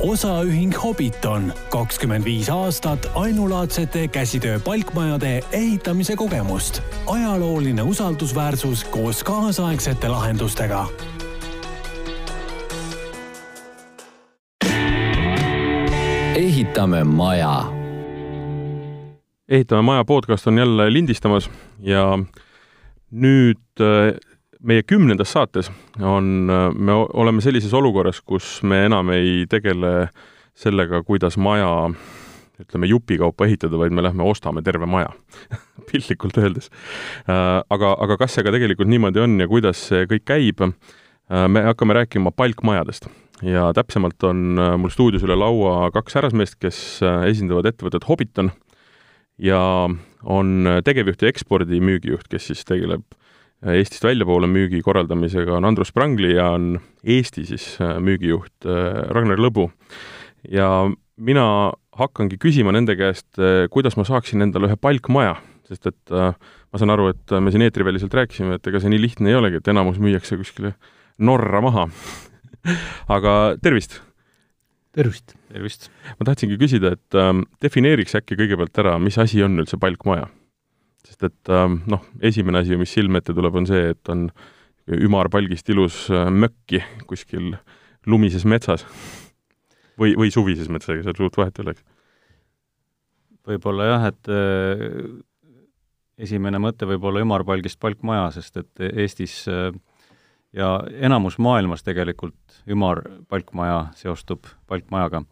osaühing 0.00 0.74
Hobbiton, 0.82 1.52
kakskümmend 1.70 2.24
viis 2.24 2.48
aastat 2.48 3.10
ainulaadsete 3.14 4.08
käsitöö 4.08 4.60
palkmajade 4.60 5.40
ehitamise 5.52 6.16
kogemust. 6.16 6.82
ajalooline 7.06 7.82
usaldusväärsus 7.82 8.84
koos 8.84 9.24
kaasaegsete 9.24 10.08
lahendustega 10.08 10.86
ehitame 16.60 17.04
maja. 17.04 17.64
ehitame 19.48 19.82
maja 19.82 20.04
podcast 20.04 20.46
on 20.46 20.58
jälle 20.58 20.92
lindistamas 20.92 21.50
ja 21.78 22.18
nüüd 23.10 23.80
äh, 23.80 24.16
meie 24.66 24.82
kümnendas 24.82 25.32
saates 25.36 25.70
on, 25.98 26.50
äh, 26.50 26.66
me 26.74 26.92
oleme 26.92 27.44
sellises 27.44 27.74
olukorras, 27.76 28.20
kus 28.20 28.60
me 28.62 28.84
enam 28.86 29.12
ei 29.14 29.46
tegele 29.50 30.10
sellega, 30.54 31.02
kuidas 31.06 31.38
maja 31.40 31.90
ütleme, 32.60 32.90
jupikaupa 32.90 33.46
ehitada, 33.48 33.78
vaid 33.80 33.94
me 33.96 34.04
lähme 34.04 34.26
ostame 34.28 34.60
terve 34.62 34.86
maja 34.86 35.14
piltlikult 35.90 36.36
öeldes. 36.42 36.68
Äh, 37.24 37.60
aga, 37.70 37.94
aga 37.96 38.20
kas 38.20 38.36
see 38.36 38.44
ka 38.46 38.52
tegelikult 38.54 38.90
niimoodi 38.90 39.24
on 39.24 39.40
ja 39.40 39.48
kuidas 39.50 39.88
see 39.90 40.06
kõik 40.10 40.26
käib, 40.28 40.66
me 41.30 41.60
hakkame 41.62 41.94
rääkima 41.94 42.32
palkmajadest 42.34 43.04
ja 43.42 43.70
täpsemalt 43.76 44.22
on 44.28 44.58
äh, 44.58 44.74
mul 44.78 44.92
stuudios 44.92 45.24
üle 45.24 45.36
laua 45.38 45.90
kaks 45.94 46.16
härrasmeest, 46.18 46.58
kes 46.60 46.78
äh, 47.04 47.24
esindavad 47.30 47.68
ettevõtet 47.70 48.06
Hobbiton 48.08 48.52
ja 49.40 49.62
on 50.22 50.52
äh, 50.68 50.80
tegevjuht 50.84 51.24
ja 51.24 51.32
ekspordimüügijuht, 51.32 52.28
kes 52.30 52.50
siis 52.50 52.64
tegeleb 52.68 53.04
Eestist 53.60 54.06
väljapoole 54.06 54.48
müügi 54.48 54.80
korraldamisega, 54.80 55.58
on 55.58 55.68
Andrus 55.68 55.90
Prangli 55.92 56.32
ja 56.32 56.46
on 56.54 56.78
Eesti 57.04 57.44
siis 57.44 57.74
müügijuht 58.00 58.64
Ragnar 58.64 59.40
Lõbu. 59.40 59.68
ja 60.48 60.88
mina 61.20 61.44
hakkangi 62.00 62.38
küsima 62.40 62.72
nende 62.72 62.96
käest, 62.96 63.28
kuidas 63.70 63.98
ma 64.00 64.06
saaksin 64.08 64.40
endale 64.46 64.70
ühe 64.70 64.78
palkmaja, 64.80 65.34
sest 65.68 65.90
et 65.92 66.14
ma 66.14 66.80
saan 66.80 66.94
aru, 66.94 67.10
et 67.12 67.36
me 67.36 67.52
siin 67.52 67.66
eetriväliselt 67.66 68.16
rääkisime, 68.16 68.56
et 68.56 68.72
ega 68.72 68.80
see 68.80 68.94
nii 68.94 69.02
lihtne 69.04 69.28
ei 69.28 69.36
olegi, 69.36 69.60
et 69.60 69.68
enamus 69.68 70.00
müüakse 70.00 70.40
kuskile 70.40 70.72
Norra 71.20 71.60
maha 71.60 71.90
aga 73.16 73.36
tervist! 73.60 74.00
tervist! 74.96 75.36
tervist! 75.52 75.90
ma 76.16 76.32
tahtsingi 76.32 76.56
küsida, 76.60 76.96
et 76.96 77.20
ähm, 77.20 77.44
defineeriks 77.60 78.16
äkki 78.16 78.40
kõigepealt 78.40 78.80
ära, 78.80 78.96
mis 79.02 79.20
asi 79.20 79.44
on 79.44 79.60
üldse 79.60 79.76
palkmaja? 79.80 80.30
Sest 81.10 81.26
et 81.26 81.52
ähm, 81.52 81.80
noh, 81.90 82.04
esimene 82.22 82.62
asi, 82.62 82.78
mis 82.78 82.92
silme 82.94 83.20
ette 83.20 83.34
tuleb, 83.34 83.56
on 83.58 83.66
see, 83.68 83.90
et 83.94 84.12
on 84.12 84.28
ümarpalgist 84.90 85.68
ilus 85.74 86.04
äh, 86.14 86.28
mökki 86.30 86.82
kuskil 87.10 87.56
lumises 88.08 88.46
metsas 88.48 88.86
või, 90.00 90.14
või 90.18 90.30
suvises 90.32 90.70
metsas, 90.72 90.94
ega 90.94 91.08
seal 91.08 91.18
suurt 91.18 91.36
vahet 91.40 91.58
ei 91.58 91.66
oleks. 91.66 91.84
võib-olla 93.50 93.90
jah, 93.90 94.06
et 94.12 94.30
äh, 94.30 94.86
esimene 96.20 96.60
mõte 96.62 96.88
võib 96.88 97.04
olla 97.10 97.24
ümarpalgist 97.24 97.80
palkmaja, 97.82 98.30
sest 98.36 98.62
et 98.62 98.86
Eestis 98.90 99.42
äh, 99.50 99.70
ja 100.56 100.72
enamus 101.02 101.38
maailmas 101.38 101.84
tegelikult 101.86 102.62
ümarpalkmaja 102.70 103.90
seostub 103.98 104.48
palkmajaga. 104.70 105.24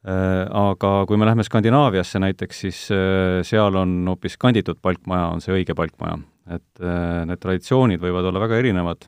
Äh, 0.00 0.46
aga 0.56 0.90
kui 1.04 1.18
me 1.20 1.26
läheme 1.28 1.44
Skandinaaviasse 1.44 2.22
näiteks, 2.22 2.60
siis 2.64 2.78
äh, 2.94 3.40
seal 3.44 3.74
on 3.76 3.98
hoopis 4.08 4.38
kanditud 4.40 4.78
palkmaja, 4.80 5.26
on 5.34 5.44
see 5.44 5.52
õige 5.58 5.76
palkmaja. 5.76 6.16
et 6.50 6.80
äh, 6.80 7.26
need 7.28 7.40
traditsioonid 7.42 8.00
võivad 8.00 8.30
olla 8.30 8.40
väga 8.40 8.56
erinevad, 8.62 9.04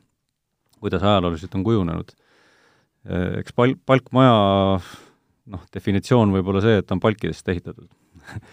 kuidas 0.84 1.02
ajalooliselt 1.02 1.56
on 1.56 1.64
kujunenud. 1.66 2.12
Eks 3.40 3.56
pal-, 3.56 3.74
palkmaja 3.82 4.34
noh, 5.50 5.64
definitsioon 5.74 6.30
võib 6.36 6.52
olla 6.52 6.60
see, 6.62 6.76
et 6.78 6.92
on 6.94 7.00
palkidest 7.02 7.48
ehitatud. 7.50 7.88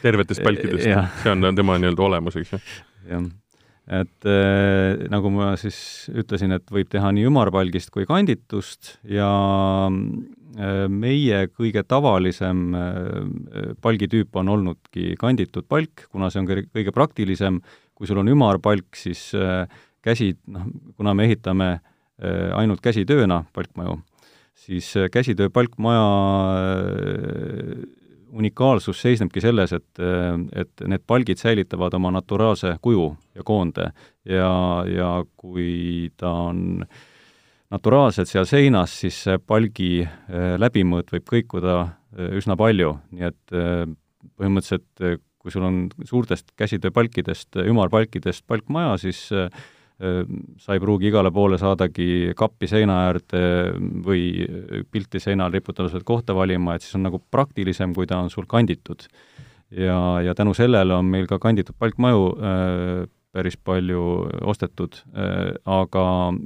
tervetest 0.01 0.41
palkidest 0.47 0.87
see 0.87 1.35
on 1.35 1.51
tema 1.53 1.75
nii-öelda 1.77 2.07
olemus, 2.07 2.39
eks 2.39 2.55
ju? 2.55 2.63
jah 3.11 3.27
et 3.89 4.27
äh, 4.29 5.07
nagu 5.09 5.31
ma 5.33 5.55
siis 5.57 6.07
ütlesin, 6.13 6.53
et 6.53 6.65
võib 6.69 6.89
teha 6.93 7.09
nii 7.15 7.25
ümarpalgist 7.25 7.89
kui 7.93 8.05
kanditust 8.09 8.99
ja 9.09 9.29
meie 10.89 11.43
kõige 11.53 11.83
tavalisem 11.85 12.73
äh, 12.73 13.73
palgitüüp 13.81 14.35
on 14.41 14.49
olnudki 14.49 15.13
kanditud 15.19 15.67
palk, 15.69 16.07
kuna 16.09 16.31
see 16.33 16.41
on 16.41 16.49
kõige 16.49 16.93
praktilisem, 16.95 17.59
kui 17.93 18.07
sul 18.09 18.21
on 18.21 18.31
ümarpalk, 18.31 18.95
siis 18.97 19.29
äh, 19.37 19.67
käsi, 20.05 20.33
noh, 20.47 20.69
kuna 20.97 21.13
me 21.13 21.27
ehitame 21.27 21.69
äh, 21.75 22.49
ainult 22.57 22.81
käsitööna 22.81 23.43
palkmaju, 23.53 23.99
siis 24.57 24.89
äh, 24.97 25.09
käsitöö 25.11 25.51
palkmaja 25.53 26.05
unikaalsus 28.29 29.01
seisnebki 29.01 29.41
selles, 29.41 29.73
et, 29.73 30.01
et 30.53 30.83
need 30.85 31.01
palgid 31.09 31.39
säilitavad 31.41 31.95
oma 31.97 32.11
naturaalse 32.13 32.75
kuju 32.81 33.07
ja 33.35 33.45
koonde. 33.45 33.87
Ja, 34.29 34.51
ja 34.85 35.07
kui 35.33 36.11
ta 36.17 36.29
on 36.51 36.85
naturaalselt 37.73 38.29
seal 38.29 38.47
seinas, 38.49 38.93
siis 39.03 39.17
see 39.25 39.39
palgi 39.39 40.03
eh, 40.03 40.53
läbimõõt 40.61 41.11
võib 41.13 41.25
kõikuda 41.29 41.79
eh, 41.85 42.37
üsna 42.39 42.57
palju, 42.59 42.95
nii 43.15 43.27
et 43.29 43.57
eh, 43.57 43.83
põhimõtteliselt 44.39 45.19
kui 45.39 45.53
sul 45.53 45.63
on 45.63 45.83
suurtest 46.03 46.51
käsitööpalkidest, 46.59 47.61
ümarpalkidest 47.63 48.43
palkmaja, 48.49 48.97
siis 48.99 49.21
sa 49.29 50.75
ei 50.75 50.81
pruugi 50.83 51.07
igale 51.07 51.31
poole 51.31 51.55
saadagi 51.59 52.33
kappi 52.39 52.67
seina 52.71 52.97
äärde 53.05 53.39
või 54.03 54.43
pilti 54.91 55.19
seinal 55.23 55.55
riputamise 55.55 56.01
kohta 56.07 56.35
valima, 56.35 56.75
et 56.75 56.83
siis 56.83 56.97
on 56.99 57.07
nagu 57.07 57.21
praktilisem, 57.31 57.95
kui 57.95 58.07
ta 58.07 58.19
on 58.19 58.27
sul 58.31 58.47
kanditud. 58.51 59.07
ja, 59.71 60.19
ja 60.23 60.35
tänu 60.35 60.53
sellele 60.53 60.93
on 60.93 61.07
meil 61.07 61.27
ka 61.27 61.39
kanditud 61.39 61.75
palkmaju 61.79 62.27
äh, 62.35 63.07
päris 63.39 63.57
palju 63.57 64.03
ostetud 64.51 64.99
äh,, 65.15 65.55
aga 65.65 66.05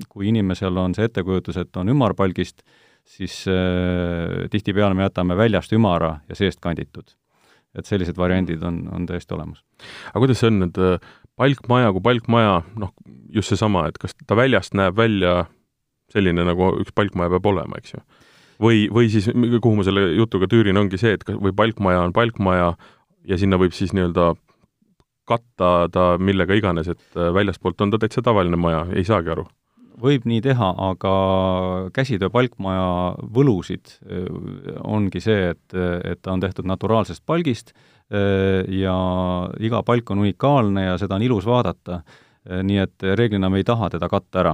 kui 0.09 0.29
inimesel 0.31 0.77
on 0.77 0.95
see 0.95 1.09
ettekujutus, 1.09 1.59
et 1.59 1.81
on 1.81 1.91
ümarpalgist, 1.93 2.63
siis 3.03 3.41
äh, 3.51 4.45
tihtipeale 4.53 4.95
me 4.95 5.09
jätame 5.09 5.35
väljast 5.39 5.73
ümara 5.75 6.19
ja 6.29 6.39
seest 6.39 6.61
kanditud. 6.63 7.17
et 7.73 7.89
sellised 7.89 8.17
variandid 8.21 8.61
on, 8.61 8.83
on 8.93 9.05
täiesti 9.09 9.33
olemas. 9.33 9.63
aga 10.11 10.21
kuidas 10.21 10.43
see 10.43 10.51
on, 10.53 10.69
et 10.69 10.77
äh 10.77 11.13
palkmaja 11.39 11.91
kui 11.93 12.03
palkmaja, 12.05 12.61
noh, 12.79 12.93
just 13.33 13.53
seesama, 13.53 13.87
et 13.89 13.97
kas 14.01 14.15
ta 14.27 14.37
väljast 14.37 14.75
näeb 14.77 14.97
välja 14.97 15.47
selline, 16.13 16.45
nagu 16.45 16.73
üks 16.81 16.93
palkmaja 16.95 17.31
peab 17.33 17.49
olema, 17.53 17.79
eks 17.81 17.95
ju. 17.95 18.03
või, 18.63 18.85
või 18.93 19.09
siis, 19.11 19.29
kuhu 19.33 19.75
ma 19.79 19.85
selle 19.87 20.11
jutuga 20.13 20.49
tüürin, 20.49 20.77
ongi 20.79 20.99
see, 21.01 21.15
et 21.17 21.25
kas, 21.25 21.39
või 21.41 21.55
palkmaja 21.57 22.03
on 22.05 22.13
palkmaja 22.13 22.73
ja 23.29 23.39
sinna 23.39 23.57
võib 23.61 23.73
siis 23.75 23.95
nii-öelda 23.97 24.33
katta 25.25 25.89
ta 25.91 26.13
millega 26.19 26.56
iganes, 26.59 26.89
et 26.91 27.17
äh, 27.17 27.34
väljastpoolt 27.34 27.81
on 27.81 27.94
ta 27.94 28.01
täitsa 28.01 28.22
tavaline 28.25 28.59
maja, 28.59 28.85
ei 28.95 29.06
saagi 29.07 29.35
aru 29.35 29.47
võib 30.03 30.23
nii 30.25 30.41
teha, 30.41 30.67
aga 30.89 31.09
käsitöö 31.94 32.31
palkmaja 32.34 33.16
võlusid 33.35 33.94
äh, 34.03 34.25
ongi 34.84 35.22
see, 35.23 35.53
et, 35.53 35.75
et 36.03 36.22
ta 36.22 36.34
on 36.34 36.41
tehtud 36.44 36.67
naturaalsest 36.67 37.23
palgist 37.25 37.72
Äh, 38.11 38.67
ja 38.79 38.95
iga 39.59 39.81
palk 39.84 40.11
on 40.11 40.22
unikaalne 40.23 40.85
ja 40.85 40.97
seda 41.01 41.17
on 41.17 41.25
ilus 41.25 41.47
vaadata. 41.50 42.03
Nii 42.44 42.79
et 42.84 43.03
reeglina 43.16 43.47
me 43.50 43.61
ei 43.61 43.63
taha 43.63 43.88
teda 43.94 44.09
katta 44.11 44.40
ära. 44.41 44.51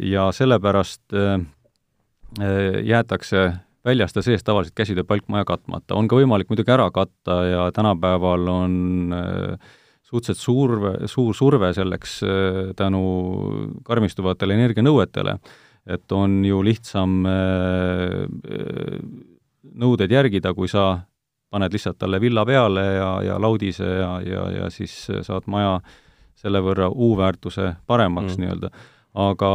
Ja 0.00 0.22
sellepärast 0.32 1.12
jäetakse 2.88 3.42
väljast 3.84 4.16
ja 4.16 4.22
seest 4.22 4.46
tavaliselt 4.46 4.74
käsitöö 4.76 5.04
palkmaja 5.04 5.44
katmata. 5.44 5.94
on 5.94 6.08
ka 6.08 6.16
võimalik 6.18 6.50
muidugi 6.50 6.72
ära 6.74 6.90
katta 6.90 7.38
ja 7.46 7.68
tänapäeval 7.72 8.48
on 8.48 9.14
suhteliselt 10.02 10.42
surve, 10.42 10.92
suur 11.06 11.34
surve 11.34 11.72
selleks 11.76 12.20
tänu 12.76 13.02
karmistuvatele 13.84 14.56
energianõuetele, 14.56 15.36
et 15.86 16.12
on 16.12 16.40
ju 16.44 16.62
lihtsam 16.64 17.22
nõudeid 19.78 20.12
järgida, 20.12 20.54
kui 20.56 20.68
sa 20.68 21.00
paned 21.50 21.72
lihtsalt 21.72 21.98
talle 22.00 22.20
villa 22.20 22.44
peale 22.48 22.84
ja, 22.98 23.08
ja 23.24 23.40
laudise 23.40 23.86
ja, 23.86 24.12
ja, 24.24 24.44
ja 24.58 24.70
siis 24.72 24.94
saad 25.24 25.48
maja 25.48 25.78
selle 26.38 26.60
võrra 26.62 26.88
U-väärtuse 26.92 27.74
paremaks 27.86 28.36
mm. 28.36 28.44
nii-öelda. 28.44 28.70
Aga, 29.18 29.50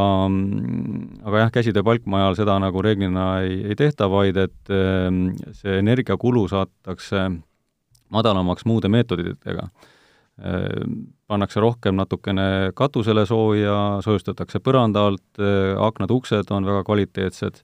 aga 1.23 1.41
jah, 1.43 1.51
käsitöö 1.53 1.85
palkmajal 1.87 2.37
seda 2.39 2.57
nagu 2.61 2.83
reeglina 2.83 3.27
ei, 3.45 3.59
ei 3.71 3.77
tehta, 3.79 4.09
vaid 4.11 4.37
et 4.41 4.71
ehm, 4.73 5.25
see 5.55 5.79
energiakulu 5.79 6.45
saadetakse 6.51 7.29
madalamaks 8.13 8.67
muude 8.69 8.91
meetoditega. 8.91 9.69
Ehm, 10.43 10.97
pannakse 11.29 11.63
rohkem 11.63 11.95
natukene 11.99 12.73
katusele 12.75 13.25
sooja, 13.29 13.77
soojustatakse 14.05 14.59
põranda 14.63 15.07
alt, 15.09 15.41
aknad-uksed 15.87 16.51
on 16.53 16.67
väga 16.67 16.83
kvaliteetsed 16.87 17.63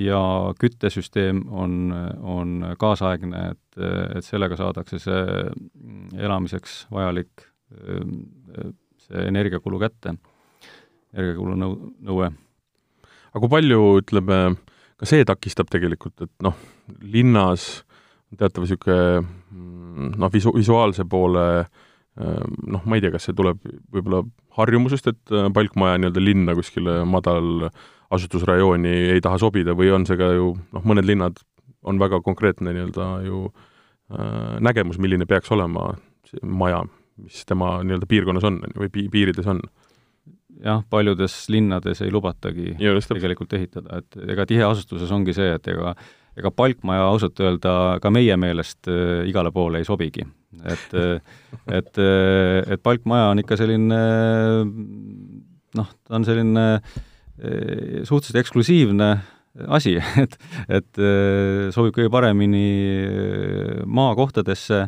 ja 0.00 0.20
küttesüsteem 0.56 1.42
on, 1.52 1.90
on 2.24 2.54
kaasaegne, 2.80 3.42
et, 3.50 3.80
et 4.16 4.24
sellega 4.24 4.56
saadakse 4.56 4.96
see 5.02 5.42
elamiseks 6.16 6.86
vajalik 6.94 7.44
see 9.04 9.26
energiakulu 9.28 9.82
kätte, 9.82 10.14
energiakulu 11.16 11.58
nõu-, 11.58 11.92
nõue. 12.06 12.30
aga 13.30 13.42
kui 13.44 13.52
palju, 13.52 13.84
ütleme, 14.02 14.40
ka 15.00 15.08
see 15.08 15.26
takistab 15.26 15.70
tegelikult, 15.72 16.16
et 16.26 16.32
noh, 16.44 16.56
linnas 17.02 17.84
teatav 18.38 18.64
niisugune 18.64 19.20
mm, 19.20 20.10
noh, 20.20 20.32
visu-, 20.32 20.54
visuaalse 20.54 21.06
poole 21.10 21.46
noh, 22.20 22.82
ma 22.84 22.96
ei 22.96 23.02
tea, 23.02 23.12
kas 23.14 23.28
see 23.28 23.36
tuleb 23.36 23.60
võib-olla 23.94 24.24
harjumusest, 24.58 25.08
et 25.12 25.32
palkmaja 25.54 26.00
nii-öelda 26.00 26.22
linna 26.22 26.54
kuskile 26.58 27.00
madal 27.08 27.68
asustusrajooni 28.10 28.92
ei 29.14 29.22
taha 29.24 29.38
sobida 29.40 29.74
või 29.78 29.92
on 29.94 30.06
see 30.08 30.18
ka 30.20 30.32
ju 30.34 30.52
noh, 30.58 30.86
mõned 30.86 31.06
linnad 31.06 31.38
on 31.86 32.00
väga 32.00 32.20
konkreetne 32.24 32.74
nii-öelda 32.74 33.10
ju 33.24 33.44
äh, 33.48 34.58
nägemus, 34.60 34.98
milline 35.00 35.26
peaks 35.30 35.52
olema 35.54 35.92
see 36.28 36.42
maja, 36.44 36.82
mis 37.22 37.44
tema 37.48 37.78
nii-öelda 37.86 38.10
piirkonnas 38.10 38.48
on 38.48 38.60
või 38.74 38.90
pi-, 38.92 39.08
piirides 39.12 39.48
on 39.50 39.62
jah, 40.64 40.82
paljudes 40.90 41.36
linnades 41.52 42.02
ei 42.04 42.12
lubatagi 42.12 42.76
Just, 42.80 43.12
tegelikult 43.12 43.52
ehitada, 43.58 44.00
et 44.00 44.32
ega 44.34 44.46
tiheasustuses 44.48 45.12
ongi 45.14 45.34
see, 45.36 45.52
et 45.56 45.70
ega 45.72 45.94
ega 46.38 46.50
palkmaja 46.54 47.08
ausalt 47.10 47.40
öelda 47.42 47.72
ka 48.02 48.12
meie 48.14 48.36
meelest 48.40 48.88
äh, 48.90 49.24
igale 49.28 49.52
poole 49.54 49.80
ei 49.80 49.88
sobigi. 49.88 50.26
et 50.64 50.94
äh, 50.94 51.20
et, 51.78 51.98
äh, 51.98 52.72
et 52.72 52.82
palkmaja 52.82 53.30
on 53.32 53.42
ikka 53.42 53.58
selline 53.60 54.00
noh, 55.78 55.92
ta 56.06 56.16
on 56.18 56.26
selline 56.26 56.66
äh, 56.78 58.02
suhteliselt 58.04 58.42
eksklusiivne 58.44 59.10
asi, 59.68 59.96
et, 60.24 60.36
et 60.70 61.00
sobib 61.74 61.96
kõige 61.96 62.10
paremini 62.12 62.68
maakohtadesse, 63.82 64.84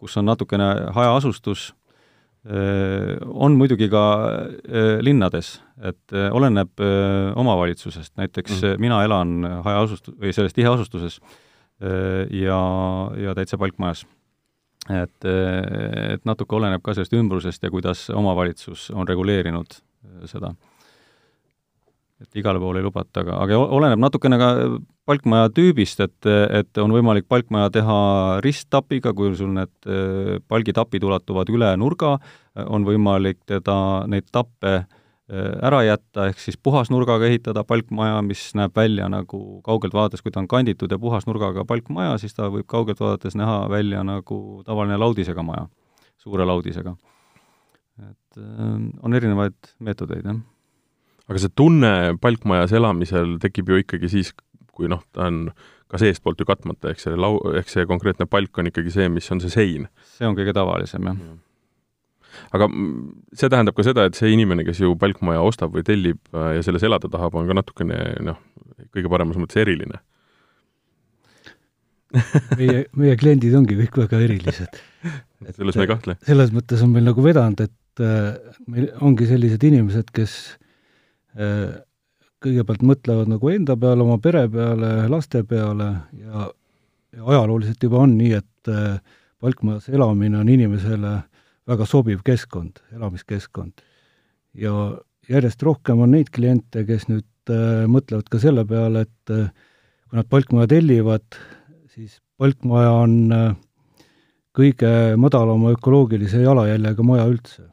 kus 0.00 0.16
on 0.18 0.26
natukene 0.26 0.66
hajaasustus 0.96 1.70
on 2.44 3.56
muidugi 3.60 3.90
ka 3.92 4.04
äh, 4.24 4.94
linnades, 5.04 5.58
et 5.76 6.14
äh, 6.16 6.30
oleneb 6.32 6.80
omavalitsusest, 7.36 8.14
näiteks 8.16 8.62
mm. 8.62 8.80
mina 8.80 9.02
elan 9.04 9.44
hajaasust- 9.66 10.14
või 10.16 10.32
selles 10.36 10.56
tiheasustuses 10.56 11.20
ja, 11.80 12.56
ja 13.16 13.32
täitsa 13.32 13.56
palkmajas. 13.56 14.02
et, 14.92 15.24
et 15.24 16.24
natuke 16.28 16.56
oleneb 16.56 16.82
ka 16.84 16.92
sellest 16.92 17.14
ümbrusest 17.16 17.62
ja 17.62 17.70
kuidas 17.72 18.10
omavalitsus 18.12 18.90
on 18.92 19.08
reguleerinud 19.08 19.78
seda 20.28 20.52
et 22.20 22.36
igale 22.40 22.60
poole 22.60 22.80
ei 22.80 22.84
lubata, 22.84 23.22
aga, 23.22 23.38
aga 23.44 23.58
oleneb 23.76 24.00
natukene 24.02 24.38
ka 24.40 24.50
palkmaja 25.08 25.50
tüübist, 25.56 26.02
et, 26.04 26.28
et 26.28 26.80
on 26.82 26.92
võimalik 26.94 27.26
palkmaja 27.30 27.72
teha 27.74 27.98
risttapiga, 28.44 29.14
kui 29.16 29.32
sul 29.38 29.54
need 29.56 29.72
eh, 29.88 30.36
palgitapid 30.50 31.04
ulatuvad 31.06 31.50
üle 31.52 31.72
nurga, 31.80 32.18
on 32.68 32.84
võimalik 32.86 33.40
teda, 33.48 33.76
neid 34.10 34.28
tappe 34.34 34.74
eh, 34.76 34.84
ära 35.64 35.80
jätta, 35.86 36.28
ehk 36.30 36.44
siis 36.44 36.60
puhasnurgaga 36.60 37.30
ehitada 37.30 37.64
palkmaja, 37.66 38.20
mis 38.26 38.50
näeb 38.58 38.76
välja 38.76 39.08
nagu 39.10 39.62
kaugelt 39.66 39.96
vaadates, 39.96 40.22
kui 40.22 40.34
ta 40.34 40.44
on 40.44 40.50
kanditud 40.50 40.92
ja 40.92 41.00
puhasnurgaga 41.00 41.64
palkmaja, 41.68 42.18
siis 42.20 42.36
ta 42.36 42.52
võib 42.52 42.68
kaugelt 42.70 43.00
vaadates 43.00 43.38
näha 43.38 43.64
välja 43.72 44.04
nagu 44.06 44.60
tavaline 44.68 45.00
laudisega 45.00 45.46
maja, 45.46 45.66
suure 46.20 46.46
laudisega. 46.46 46.94
et 48.04 48.40
eh, 48.44 48.80
on 49.02 49.16
erinevaid 49.16 49.76
meetodeid, 49.80 50.26
jah 50.28 50.40
aga 51.30 51.42
see 51.42 51.52
tunne 51.56 51.92
palkmajas 52.22 52.74
elamisel 52.76 53.36
tekib 53.42 53.70
ju 53.70 53.82
ikkagi 53.84 54.10
siis, 54.10 54.32
kui 54.74 54.90
noh, 54.90 55.04
ta 55.14 55.28
on 55.30 55.44
ka 55.90 55.98
seestpoolt 55.98 56.42
ju 56.42 56.46
katmata, 56.46 56.92
ehk 56.92 57.02
see 57.02 57.18
lau-, 57.18 57.40
ehk 57.58 57.70
see 57.70 57.86
konkreetne 57.90 58.26
palk 58.30 58.58
on 58.62 58.70
ikkagi 58.70 58.92
see, 58.94 59.08
mis 59.12 59.30
on 59.34 59.42
see 59.42 59.52
sein. 59.52 59.86
see 60.16 60.28
on 60.28 60.36
kõige 60.38 60.54
tavalisem, 60.56 61.06
jah 61.06 61.16
mm. 61.16 61.40
aga 62.58 62.70
see 63.34 63.50
tähendab 63.50 63.78
ka 63.78 63.86
seda, 63.86 64.06
et 64.10 64.18
see 64.18 64.30
inimene, 64.34 64.66
kes 64.66 64.82
ju 64.82 64.94
palkmaja 64.98 65.42
ostab 65.46 65.74
või 65.74 65.86
tellib 65.86 66.20
äh, 66.34 66.56
ja 66.58 66.66
selles 66.66 66.86
elada 66.86 67.10
tahab, 67.10 67.38
on 67.38 67.50
ka 67.50 67.58
natukene 67.58 68.00
noh, 68.26 68.38
kõige 68.94 69.10
paremas 69.12 69.38
mõttes 69.40 69.62
eriline 69.62 70.02
meie, 72.58 72.86
meie 72.98 73.18
kliendid 73.18 73.54
ongi 73.54 73.76
kõik 73.78 74.00
väga 74.02 74.18
erilised. 74.24 74.80
selles 75.56 75.76
me 75.78 75.84
ei 75.86 75.90
kahtle. 75.90 76.16
selles 76.26 76.50
mõttes 76.54 76.82
on 76.82 76.90
meil 76.94 77.06
nagu 77.06 77.22
vedanud, 77.22 77.62
et 77.66 78.02
äh, 78.02 78.56
meil 78.66 78.90
ongi 79.06 79.28
sellised 79.30 79.62
inimesed, 79.70 80.10
kes 80.14 80.34
kõigepealt 82.40 82.82
mõtlevad 82.82 83.28
nagu 83.30 83.50
enda 83.52 83.76
peale, 83.76 84.02
oma 84.02 84.16
pere 84.22 84.46
peale, 84.50 84.90
laste 85.12 85.42
peale 85.46 85.90
ja, 86.18 86.46
ja 87.16 87.26
ajalooliselt 87.34 87.82
juba 87.84 88.00
on 88.04 88.16
nii, 88.18 88.32
et 88.40 88.70
äh, 88.72 88.96
palkmajas 89.40 89.88
elamine 89.92 90.40
on 90.40 90.48
inimesele 90.48 91.14
väga 91.70 91.86
sobiv 91.86 92.24
keskkond, 92.26 92.80
elamiskeskkond. 92.96 93.84
ja 94.54 94.72
järjest 95.30 95.62
rohkem 95.62 96.00
on 96.02 96.14
neid 96.16 96.30
kliente, 96.34 96.84
kes 96.86 97.06
nüüd 97.10 97.52
äh, 97.52 97.86
mõtlevad 97.90 98.30
ka 98.30 98.40
selle 98.42 98.64
peale, 98.68 99.06
et 99.06 99.34
äh, 99.34 99.50
kui 100.08 100.18
nad 100.18 100.28
palkmaja 100.30 100.70
tellivad, 100.72 101.38
siis 101.94 102.18
palkmaja 102.40 102.92
on 103.04 103.16
äh, 103.36 103.50
kõige 104.56 104.92
madalama 105.20 105.74
ökoloogilise 105.76 106.42
jalajäljega 106.42 107.06
maja 107.06 107.28
üldse. 107.30 107.68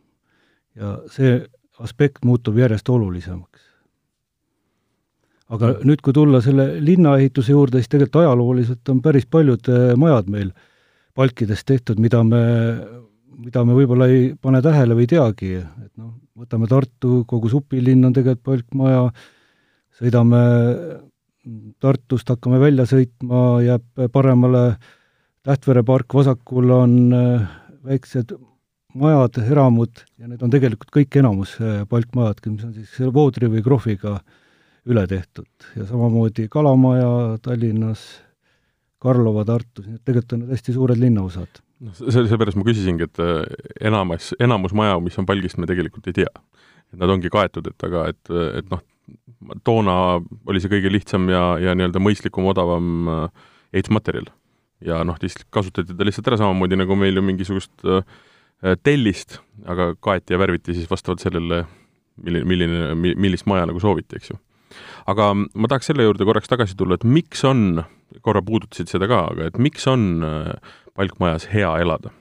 ja 0.77 0.99
see 1.09 1.39
aspekt 1.83 2.25
muutub 2.25 2.57
järjest 2.57 2.89
olulisemaks. 2.89 3.65
aga 5.47 5.69
nüüd, 5.87 6.01
kui 6.03 6.11
tulla 6.11 6.41
selle 6.43 6.65
linnaehituse 6.83 7.53
juurde, 7.53 7.79
siis 7.79 7.87
tegelikult 7.87 8.25
ajalooliselt 8.25 8.89
on 8.91 8.97
päris 9.01 9.25
paljud 9.31 9.69
eh, 9.71 9.93
majad 9.95 10.27
meil 10.31 10.49
palkidest 11.15 11.65
tehtud, 11.69 12.01
mida 12.03 12.19
me, 12.27 12.41
mida 13.45 13.63
me 13.63 13.77
võib-olla 13.77 14.09
ei 14.11 14.33
pane 14.41 14.61
tähele 14.61 14.97
või 14.97 15.05
ei 15.07 15.13
teagi, 15.13 15.53
et 15.61 15.93
noh, 15.95 16.17
võtame 16.37 16.67
Tartu, 16.67 17.21
kogu 17.29 17.49
supilinn 17.49 18.09
on 18.09 18.17
tegelikult 18.17 18.43
palkmaja, 18.49 19.05
sõidame 19.97 20.43
Tartust, 21.79 22.27
hakkame 22.27 22.59
välja 22.59 22.83
sõitma, 22.89 23.61
jääb 23.63 24.07
paremale 24.11 24.67
Tähtvere 25.47 25.79
park, 25.87 26.11
vasakul 26.11 26.75
on 26.75 26.93
eh, 27.15 27.47
väiksed 27.87 28.35
majad, 28.97 29.37
eramud 29.45 30.01
ja 30.17 30.29
need 30.29 30.43
on 30.43 30.51
tegelikult 30.53 30.91
kõik 30.93 31.19
enamus 31.21 31.55
äh, 31.61 31.81
palkmajad, 31.89 32.41
mis 32.51 32.65
on 32.67 32.73
siis 32.75 33.13
voodri 33.13 33.49
või 33.51 33.63
krohviga 33.65 34.17
üle 34.87 35.03
tehtud 35.09 35.69
ja 35.75 35.85
samamoodi 35.89 36.47
Kalamaja 36.51 37.37
Tallinnas, 37.43 38.03
Karlova 39.03 39.43
Tartus, 39.47 39.85
nii 39.87 39.99
et 39.99 40.03
tegelikult 40.07 40.35
on 40.35 40.43
need 40.43 40.53
hästi 40.55 40.75
suured 40.75 41.01
linnaosad. 41.01 41.61
noh, 41.85 41.97
see, 41.97 42.27
seepärast 42.29 42.59
ma 42.59 42.67
küsisingi, 42.67 43.07
et 43.09 43.23
äh, 43.23 43.43
enamus, 43.89 44.31
enamus 44.43 44.75
maja, 44.77 44.99
mis 45.03 45.17
on 45.19 45.27
palgist, 45.29 45.59
me 45.61 45.69
tegelikult 45.69 46.07
ei 46.09 46.21
tea. 46.23 46.31
et 46.93 47.01
nad 47.01 47.11
ongi 47.11 47.31
kaetud, 47.33 47.67
et 47.67 47.89
aga 47.89 48.07
et, 48.13 48.33
et 48.61 48.71
noh, 48.71 48.81
toona 49.67 49.97
oli 50.47 50.63
see 50.63 50.71
kõige 50.71 50.91
lihtsam 50.91 51.27
ja, 51.31 51.43
ja 51.61 51.75
nii-öelda 51.77 52.01
mõistlikum, 52.01 52.47
odavam 52.53 53.11
äh, 53.11 53.51
ehitusmaterjal. 53.75 54.31
ja 54.85 55.03
noh, 55.05 55.19
kasutati 55.51 55.93
ta 55.93 56.07
lihtsalt 56.07 56.31
ära, 56.31 56.39
samamoodi 56.39 56.79
nagu 56.79 56.95
meil 56.95 57.19
ju 57.19 57.25
mingisugust 57.25 57.85
äh, 57.85 58.01
Äh, 58.01 58.26
tellist, 58.83 59.39
aga 59.69 59.91
kaeti 60.01 60.33
ja 60.33 60.41
värviti 60.41 60.73
siis 60.73 60.89
vastavalt 60.89 61.21
sellele, 61.21 61.63
milline, 62.23 62.45
milline, 62.49 63.15
millist 63.19 63.47
maja 63.49 63.67
nagu 63.69 63.81
sooviti, 63.81 64.17
eks 64.17 64.31
ju. 64.31 64.37
aga 65.07 65.31
ma 65.37 65.69
tahaks 65.69 65.91
selle 65.91 66.07
juurde 66.07 66.25
korraks 66.27 66.49
tagasi 66.49 66.77
tulla, 66.77 66.97
et 66.97 67.05
miks 67.05 67.43
on, 67.47 67.83
korra 68.25 68.41
puudutasid 68.45 68.89
seda 68.91 69.09
ka, 69.09 69.23
aga 69.33 69.51
et 69.51 69.59
miks 69.61 69.85
on 69.89 70.07
äh, 70.25 70.71
palkmajas 70.97 71.47
hea 71.53 71.69
elada? 71.83 72.13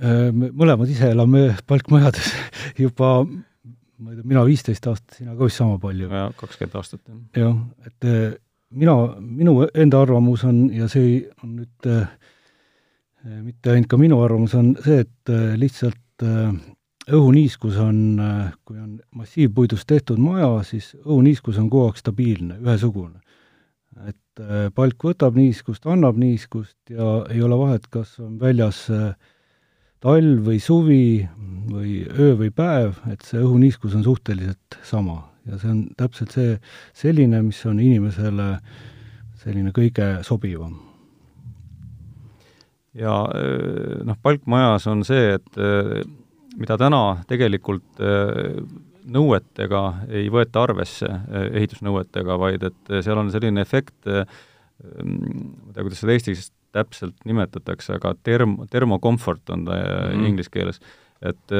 Äh, 0.00 0.28
me 0.32 0.52
mõlemad 0.52 0.92
ise 0.92 1.10
elame 1.14 1.48
palkmajades 1.68 2.34
juba 2.84 3.24
ma 3.24 4.12
ei 4.12 4.20
tea, 4.20 4.28
mina 4.28 4.44
viisteist 4.48 4.86
aastat, 4.92 5.18
sina 5.18 5.34
ka 5.36 5.48
vist 5.48 5.60
sama 5.60 5.80
palju. 5.80 6.12
jah, 6.12 6.30
kakskümmend 6.36 6.76
aastat, 6.80 7.02
jah. 7.08 7.48
jah, 7.48 7.88
et 7.88 8.12
mina, 8.76 8.96
minu 9.20 9.62
enda 9.72 10.04
arvamus 10.04 10.44
on 10.48 10.66
ja 10.76 10.88
see 10.92 11.24
on 11.40 11.56
nüüd 11.62 11.88
äh, 11.88 12.04
Äh, 12.04 12.39
mitte 13.24 13.74
ainult 13.74 13.90
ka 13.90 13.98
minu 14.00 14.20
arvamus 14.24 14.54
on 14.58 14.74
see, 14.80 15.02
et 15.04 15.32
äh, 15.32 15.54
lihtsalt 15.60 16.24
äh, 16.24 16.52
õhuniiskus 17.10 17.76
on, 17.82 18.20
kui 18.68 18.78
on 18.78 19.00
massiivpuidust 19.18 19.88
tehtud 19.88 20.20
maja, 20.22 20.50
siis 20.68 20.92
õhuniiskus 21.00 21.58
on 21.58 21.66
kogu 21.72 21.88
aeg 21.88 21.98
stabiilne, 21.98 22.60
ühesugune. 22.62 23.18
et 24.06 24.42
palk 24.76 25.02
võtab 25.04 25.34
niiskust, 25.34 25.88
annab 25.90 26.20
niiskust 26.20 26.92
ja 26.92 27.24
ei 27.32 27.42
ole 27.42 27.58
vahet, 27.58 27.88
kas 27.90 28.14
on 28.22 28.38
väljas 28.40 28.84
talv 30.00 30.46
või 30.46 30.60
suvi 30.62 31.26
või 31.72 31.96
öö 32.06 32.36
või 32.38 32.52
päev, 32.54 33.00
et 33.10 33.26
see 33.26 33.42
õhuniiskus 33.42 33.96
on 33.98 34.06
suhteliselt 34.06 34.78
sama 34.86 35.18
ja 35.50 35.58
see 35.58 35.72
on 35.72 35.82
täpselt 35.98 36.36
see, 36.36 36.54
selline, 36.96 37.42
mis 37.42 37.60
on 37.66 37.82
inimesele 37.82 38.52
selline 39.42 39.74
kõige 39.76 40.12
sobivam 40.26 40.78
ja 42.98 43.16
äh, 43.34 43.98
noh, 44.06 44.18
palkmajas 44.22 44.86
on 44.90 45.04
see, 45.06 45.34
et 45.38 45.58
äh, 45.60 46.00
mida 46.60 46.76
täna 46.80 47.02
tegelikult 47.30 48.02
äh, 48.02 48.60
nõuetega 49.10 49.82
ei 50.12 50.28
võeta 50.30 50.62
arvesse, 50.66 51.08
ehitusnõuetega, 51.56 52.36
vaid 52.38 52.66
et 52.68 52.90
seal 53.02 53.18
on 53.18 53.30
selline 53.32 53.62
efekt, 53.64 53.96
ma 54.04 54.20
ei 54.20 55.72
tea, 55.72 55.82
kuidas 55.82 56.02
seda 56.02 56.14
eestis 56.14 56.50
täpselt 56.76 57.16
nimetatakse, 57.26 57.96
aga 57.96 58.12
term-, 58.22 58.60
termokomfort 58.70 59.50
on 59.56 59.64
ta 59.66 59.78
mm 59.80 60.12
-hmm. 60.12 60.28
inglise 60.28 60.52
keeles, 60.52 60.78
et 61.26 61.56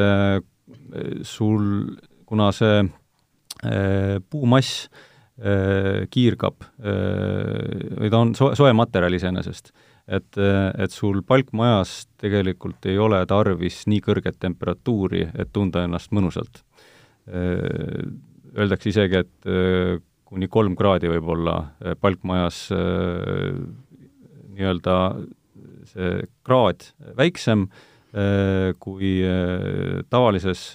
sul, 1.27 1.97
kuna 2.29 2.53
see 2.53 2.85
puumass 4.31 4.87
kiirgab 6.13 6.69
või 6.79 8.13
ta 8.13 8.21
on 8.21 8.35
soe, 8.37 8.55
soe 8.55 8.73
materjal 8.77 9.17
iseenesest. 9.17 9.73
Et, 10.11 10.39
et 10.39 10.91
sul 10.95 11.23
palkmajas 11.27 12.09
tegelikult 12.21 12.87
ei 12.91 12.99
ole 12.99 13.21
tarvis 13.31 13.85
nii 13.91 14.03
kõrget 14.05 14.41
temperatuuri, 14.43 15.29
et 15.39 15.53
tunda 15.55 15.85
ennast 15.87 16.11
mõnusalt. 16.17 16.63
Öeldakse 17.31 18.91
isegi, 18.91 19.21
et 19.23 19.51
kuni 20.27 20.49
kolm 20.51 20.75
kraadi 20.79 21.11
võib 21.13 21.29
olla 21.37 21.55
palkmajas 22.03 22.65
nii-öelda 24.51 24.97
see 25.91 26.11
kraad 26.47 26.91
väiksem 27.19 27.69
äh, 27.69 28.73
kui 28.83 29.21
tavalises, 30.11 30.73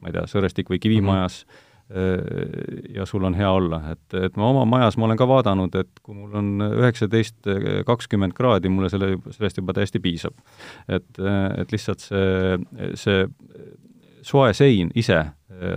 ma 0.00 0.10
ei 0.10 0.16
tea, 0.16 0.26
sõrestik- 0.30 0.72
või 0.72 0.82
kivimajas 0.82 1.44
mm, 1.44 1.50
-hmm 1.50 1.71
ja 2.94 3.04
sul 3.08 3.24
on 3.28 3.34
hea 3.36 3.50
olla, 3.52 3.82
et, 3.92 4.14
et 4.16 4.36
ma 4.40 4.46
oma 4.48 4.64
majas, 4.68 4.96
ma 4.96 5.04
olen 5.08 5.18
ka 5.20 5.26
vaadanud, 5.28 5.74
et 5.76 6.00
kui 6.00 6.16
mul 6.16 6.36
on 6.40 6.64
üheksateist, 6.64 7.48
kakskümmend 7.88 8.32
kraadi, 8.36 8.70
mulle 8.72 8.88
selle, 8.92 9.10
sellest 9.34 9.60
juba 9.60 9.74
täiesti 9.76 10.00
piisab. 10.00 10.38
et, 10.88 11.10
et 11.20 11.74
lihtsalt 11.74 12.00
see, 12.00 12.58
see 12.96 13.26
soe 14.24 14.54
sein 14.56 14.92
ise 14.94 15.20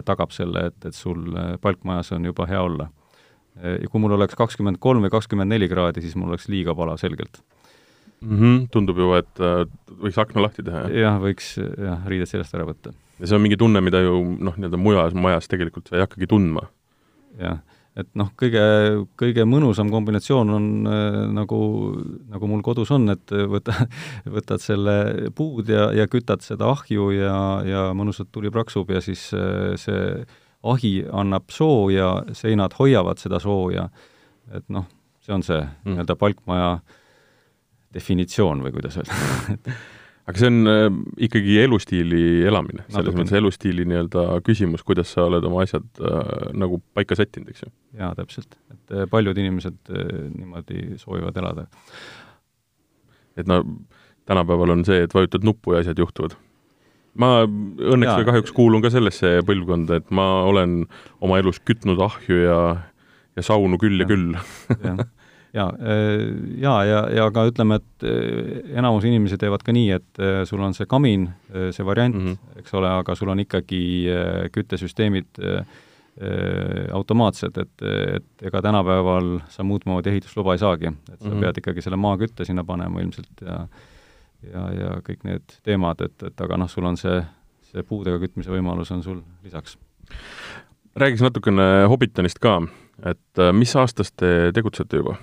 tagab 0.07 0.31
selle, 0.31 0.69
et, 0.69 0.79
et 0.87 0.95
sul 0.95 1.35
palkmajas 1.61 2.13
on 2.15 2.31
juba 2.31 2.47
hea 2.47 2.61
olla. 2.63 2.87
ja 3.59 3.89
kui 3.91 3.99
mul 4.03 4.15
oleks 4.15 4.35
kakskümmend 4.35 4.79
kolm 4.83 5.03
või 5.03 5.11
kakskümmend 5.11 5.51
neli 5.51 5.67
kraadi, 5.71 6.03
siis 6.03 6.15
mul 6.19 6.33
oleks 6.33 6.47
liiga 6.51 6.75
palav 6.75 6.99
selgelt 6.99 7.41
mm. 8.21 8.39
-hmm. 8.39 8.67
tundub 8.71 8.97
juba, 8.99 9.21
et 9.23 9.39
äh, 9.39 9.63
võiks 10.01 10.19
akna 10.21 10.45
lahti 10.45 10.63
teha, 10.65 10.85
jah? 10.85 10.95
jah, 11.05 11.19
võiks 11.21 11.55
jah, 11.59 12.05
riided 12.09 12.29
seljast 12.29 12.55
ära 12.57 12.67
võtta. 12.67 12.93
Ja 13.19 13.29
see 13.29 13.37
on 13.37 13.43
mingi 13.45 13.57
tunne, 13.59 13.81
mida 13.83 14.01
ju 14.03 14.19
noh, 14.43 14.57
nii-öelda 14.57 14.79
mujal 14.81 15.15
majas 15.19 15.49
tegelikult 15.51 15.89
sa 15.89 15.97
ei 15.97 16.05
hakkagi 16.05 16.27
tundma. 16.31 16.65
jah, 17.39 17.59
et 17.99 18.09
noh, 18.19 18.29
kõige, 18.39 18.63
kõige 19.19 19.45
mõnusam 19.47 19.89
kombinatsioon 19.91 20.51
on 20.55 20.67
äh, 20.91 21.19
nagu, 21.35 21.59
nagu 22.31 22.49
mul 22.51 22.63
kodus 22.65 22.91
on, 22.95 23.07
et 23.13 23.35
võta, 23.51 23.75
võtad 24.37 24.63
selle 24.63 24.97
puud 25.35 25.71
ja, 25.71 25.89
ja 25.95 26.07
kütad 26.11 26.43
seda 26.45 26.69
ahju 26.73 27.11
ja, 27.15 27.37
ja 27.67 27.85
mõnusalt 27.95 28.31
tuli 28.35 28.51
praksub 28.53 28.91
ja 28.91 29.03
siis 29.03 29.29
äh, 29.35 29.73
see 29.79 30.25
ahi 30.65 30.93
annab 31.13 31.51
sooja, 31.53 32.11
seinad 32.33 32.73
hoiavad 32.79 33.21
seda 33.21 33.39
sooja, 33.43 33.89
et 34.55 34.65
noh, 34.73 34.87
see 35.21 35.35
on 35.35 35.43
see 35.45 35.59
mm. 35.61 35.91
nii-öelda 35.91 36.15
palkmaja 36.19 36.71
definitsioon 37.95 38.63
või 38.65 38.73
kuidas 38.75 38.97
öelda 38.99 39.75
aga 40.25 40.41
see 40.41 40.49
on 40.49 40.69
äh, 40.69 40.85
ikkagi 41.27 41.57
elustiili 41.61 42.21
elamine, 42.49 42.85
selles 42.93 43.17
mõttes 43.17 43.35
elustiili 43.37 43.85
nii-öelda 43.89 44.39
küsimus, 44.45 44.83
kuidas 44.85 45.11
sa 45.13 45.27
oled 45.29 45.45
oma 45.45 45.65
asjad 45.65 45.85
äh, 46.01 46.31
nagu 46.57 46.79
paika 46.97 47.17
sättinud, 47.17 47.51
eks 47.53 47.65
ju? 47.65 47.73
jaa, 47.99 48.13
täpselt. 48.17 48.57
et 48.73 48.95
äh, 48.95 49.09
paljud 49.11 49.37
inimesed 49.37 49.77
äh, 49.91 50.15
niimoodi 50.33 50.97
soovivad 51.01 51.37
elada. 51.41 51.67
et 53.37 53.47
no 53.49 53.61
tänapäeval 54.25 54.73
on 54.73 54.85
see, 54.87 55.03
et 55.05 55.13
vajutad 55.13 55.45
nuppu 55.45 55.75
ja 55.75 55.83
asjad 55.85 56.01
juhtuvad. 56.01 56.33
ma 57.21 57.45
õnneks 57.45 58.09
ja. 58.09 58.17
või 58.19 58.29
kahjuks 58.31 58.55
kuulun 58.57 58.83
ka 58.85 58.91
sellesse 58.93 59.37
põlvkonda, 59.45 60.01
et 60.01 60.09
ma 60.09 60.27
olen 60.49 60.83
oma 61.21 61.39
elus 61.43 61.61
kütnud 61.61 62.01
ahju 62.01 62.41
ja 62.47 62.59
ja 63.35 63.43
saunu 63.43 63.77
küll 63.77 63.99
ja, 63.99 64.05
ja 64.05 64.09
küll 64.09 64.31
jaa, 65.55 65.69
äh, 65.79 66.59
jaa, 66.61 66.83
ja, 66.85 66.99
ja 67.15 67.29
ka 67.33 67.45
ütleme, 67.49 67.79
et 67.79 68.05
äh, 68.05 68.77
enamus 68.79 69.07
inimesi 69.07 69.39
teevad 69.41 69.63
ka 69.65 69.73
nii, 69.75 69.89
et 69.95 70.21
äh, 70.21 70.43
sul 70.47 70.63
on 70.65 70.75
see 70.77 70.87
kamin, 70.89 71.29
see 71.71 71.87
variant 71.87 72.15
mm, 72.15 72.27
-hmm. 72.27 72.61
eks 72.61 72.75
ole, 72.75 72.91
aga 72.91 73.15
sul 73.15 73.31
on 73.31 73.39
ikkagi 73.39 73.81
küttesüsteemid 74.51 75.41
automaatsed, 76.95 77.57
et, 77.59 77.81
et 78.15 78.45
ega 78.47 78.61
tänapäeval 78.63 79.41
sa 79.51 79.63
muud 79.67 79.83
moodi 79.85 80.09
ehitusluba 80.13 80.53
ei 80.55 80.61
saagi, 80.61 80.87
et 80.87 81.19
sa 81.19 81.27
mm 81.27 81.33
-hmm. 81.33 81.41
pead 81.41 81.57
ikkagi 81.57 81.81
selle 81.81 81.97
maakütte 81.97 82.45
sinna 82.45 82.63
panema 82.63 83.01
ilmselt 83.01 83.41
ja 83.41 83.67
ja, 84.53 84.69
ja 84.73 84.89
kõik 85.03 85.23
need 85.23 85.57
teemad, 85.63 86.01
et, 86.01 86.23
et 86.23 86.41
aga 86.41 86.57
noh, 86.57 86.69
sul 86.69 86.85
on 86.85 86.97
see, 86.97 87.21
see 87.71 87.83
puudega 87.83 88.19
kütmise 88.19 88.51
võimalus 88.51 88.91
on 88.91 89.03
sul 89.03 89.21
lisaks. 89.43 89.77
räägiks 90.95 91.21
natukene 91.21 91.85
Hobbitonist 91.87 92.39
ka, 92.39 92.61
et 93.03 93.41
mis 93.51 93.75
aastast 93.75 94.15
te 94.15 94.51
tegutsete 94.53 94.97
juba? 94.97 95.17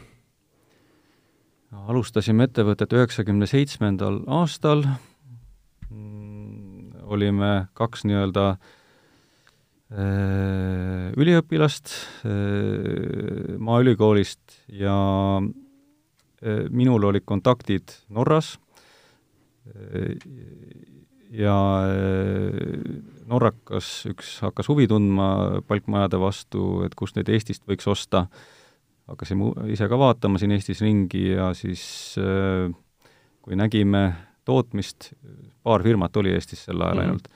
Alustasime 1.72 2.46
ettevõtet 2.48 2.92
üheksakümne 2.92 3.46
seitsmendal 3.48 4.20
aastal, 4.30 4.84
olime 7.12 7.68
kaks 7.76 8.06
nii-öelda 8.08 8.44
äh, 9.92 11.12
üliõpilast 11.20 11.92
äh, 12.24 13.58
Maaülikoolist 13.60 14.40
ja 14.72 14.96
äh, 15.40 16.64
minul 16.70 17.10
olid 17.10 17.26
kontaktid 17.28 17.96
Norras. 18.08 18.58
Ja 21.32 21.54
norrakas 23.30 23.86
üks 24.10 24.32
hakkas 24.42 24.66
huvi 24.68 24.88
tundma 24.90 25.62
palkmajade 25.68 26.18
vastu, 26.20 26.82
et 26.84 26.96
kust 26.98 27.14
neid 27.16 27.30
Eestist 27.30 27.62
võiks 27.70 27.86
osta 27.88 28.26
hakkasime 29.10 29.52
ise 29.72 29.88
ka 29.88 29.98
vaatama 29.98 30.38
siin 30.38 30.54
Eestis 30.54 30.80
ringi 30.84 31.24
ja 31.32 31.50
siis 31.54 31.82
äh, 32.20 32.70
kui 33.42 33.58
nägime 33.58 34.12
tootmist, 34.44 35.12
paar 35.62 35.82
firmat 35.82 36.16
oli 36.16 36.34
Eestis 36.34 36.64
sel 36.64 36.80
ajal 36.80 36.94
mm 36.94 37.00
-hmm. 37.00 37.04
ainult, 37.04 37.28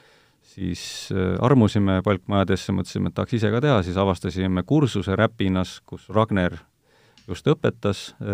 siis 0.43 1.09
äh, 1.13 1.37
armusime 1.41 2.01
palkmajadesse, 2.05 2.73
mõtlesime, 2.73 3.09
et 3.09 3.15
tahaks 3.15 3.35
ise 3.35 3.51
ka 3.51 3.61
teha, 3.61 3.83
siis 3.83 3.97
avastasime 3.97 4.63
kursuse 4.63 5.17
Räpinas, 5.17 5.81
kus 5.87 6.09
Ragner 6.09 6.59
just 7.29 7.47
õpetas 7.47 8.15
äh,, 8.23 8.27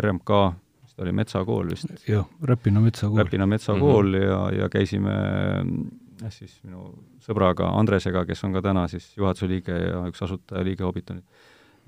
RMK, 0.00 0.30
mis 0.82 0.94
ta 0.94 1.02
oli, 1.02 1.12
Metsakool 1.12 1.70
vist? 1.70 2.08
jah, 2.08 2.26
Räpina 2.42 2.80
Metsakool. 2.80 3.18
Räpina 3.18 3.46
Metsakool 3.46 4.06
mm 4.06 4.14
-hmm. 4.14 4.26
ja, 4.26 4.62
ja 4.62 4.68
käisime 4.68 5.12
siis 6.32 6.58
minu 6.64 6.90
sõbraga 7.24 7.68
Andresega, 7.78 8.24
kes 8.28 8.44
on 8.46 8.56
ka 8.56 8.62
täna 8.64 8.86
siis 8.88 9.08
juhatuse 9.16 9.48
liige 9.50 9.76
ja 9.76 10.04
üks 10.10 10.22
asutajaliige 10.24 10.86
Hobbitonil, 10.86 11.24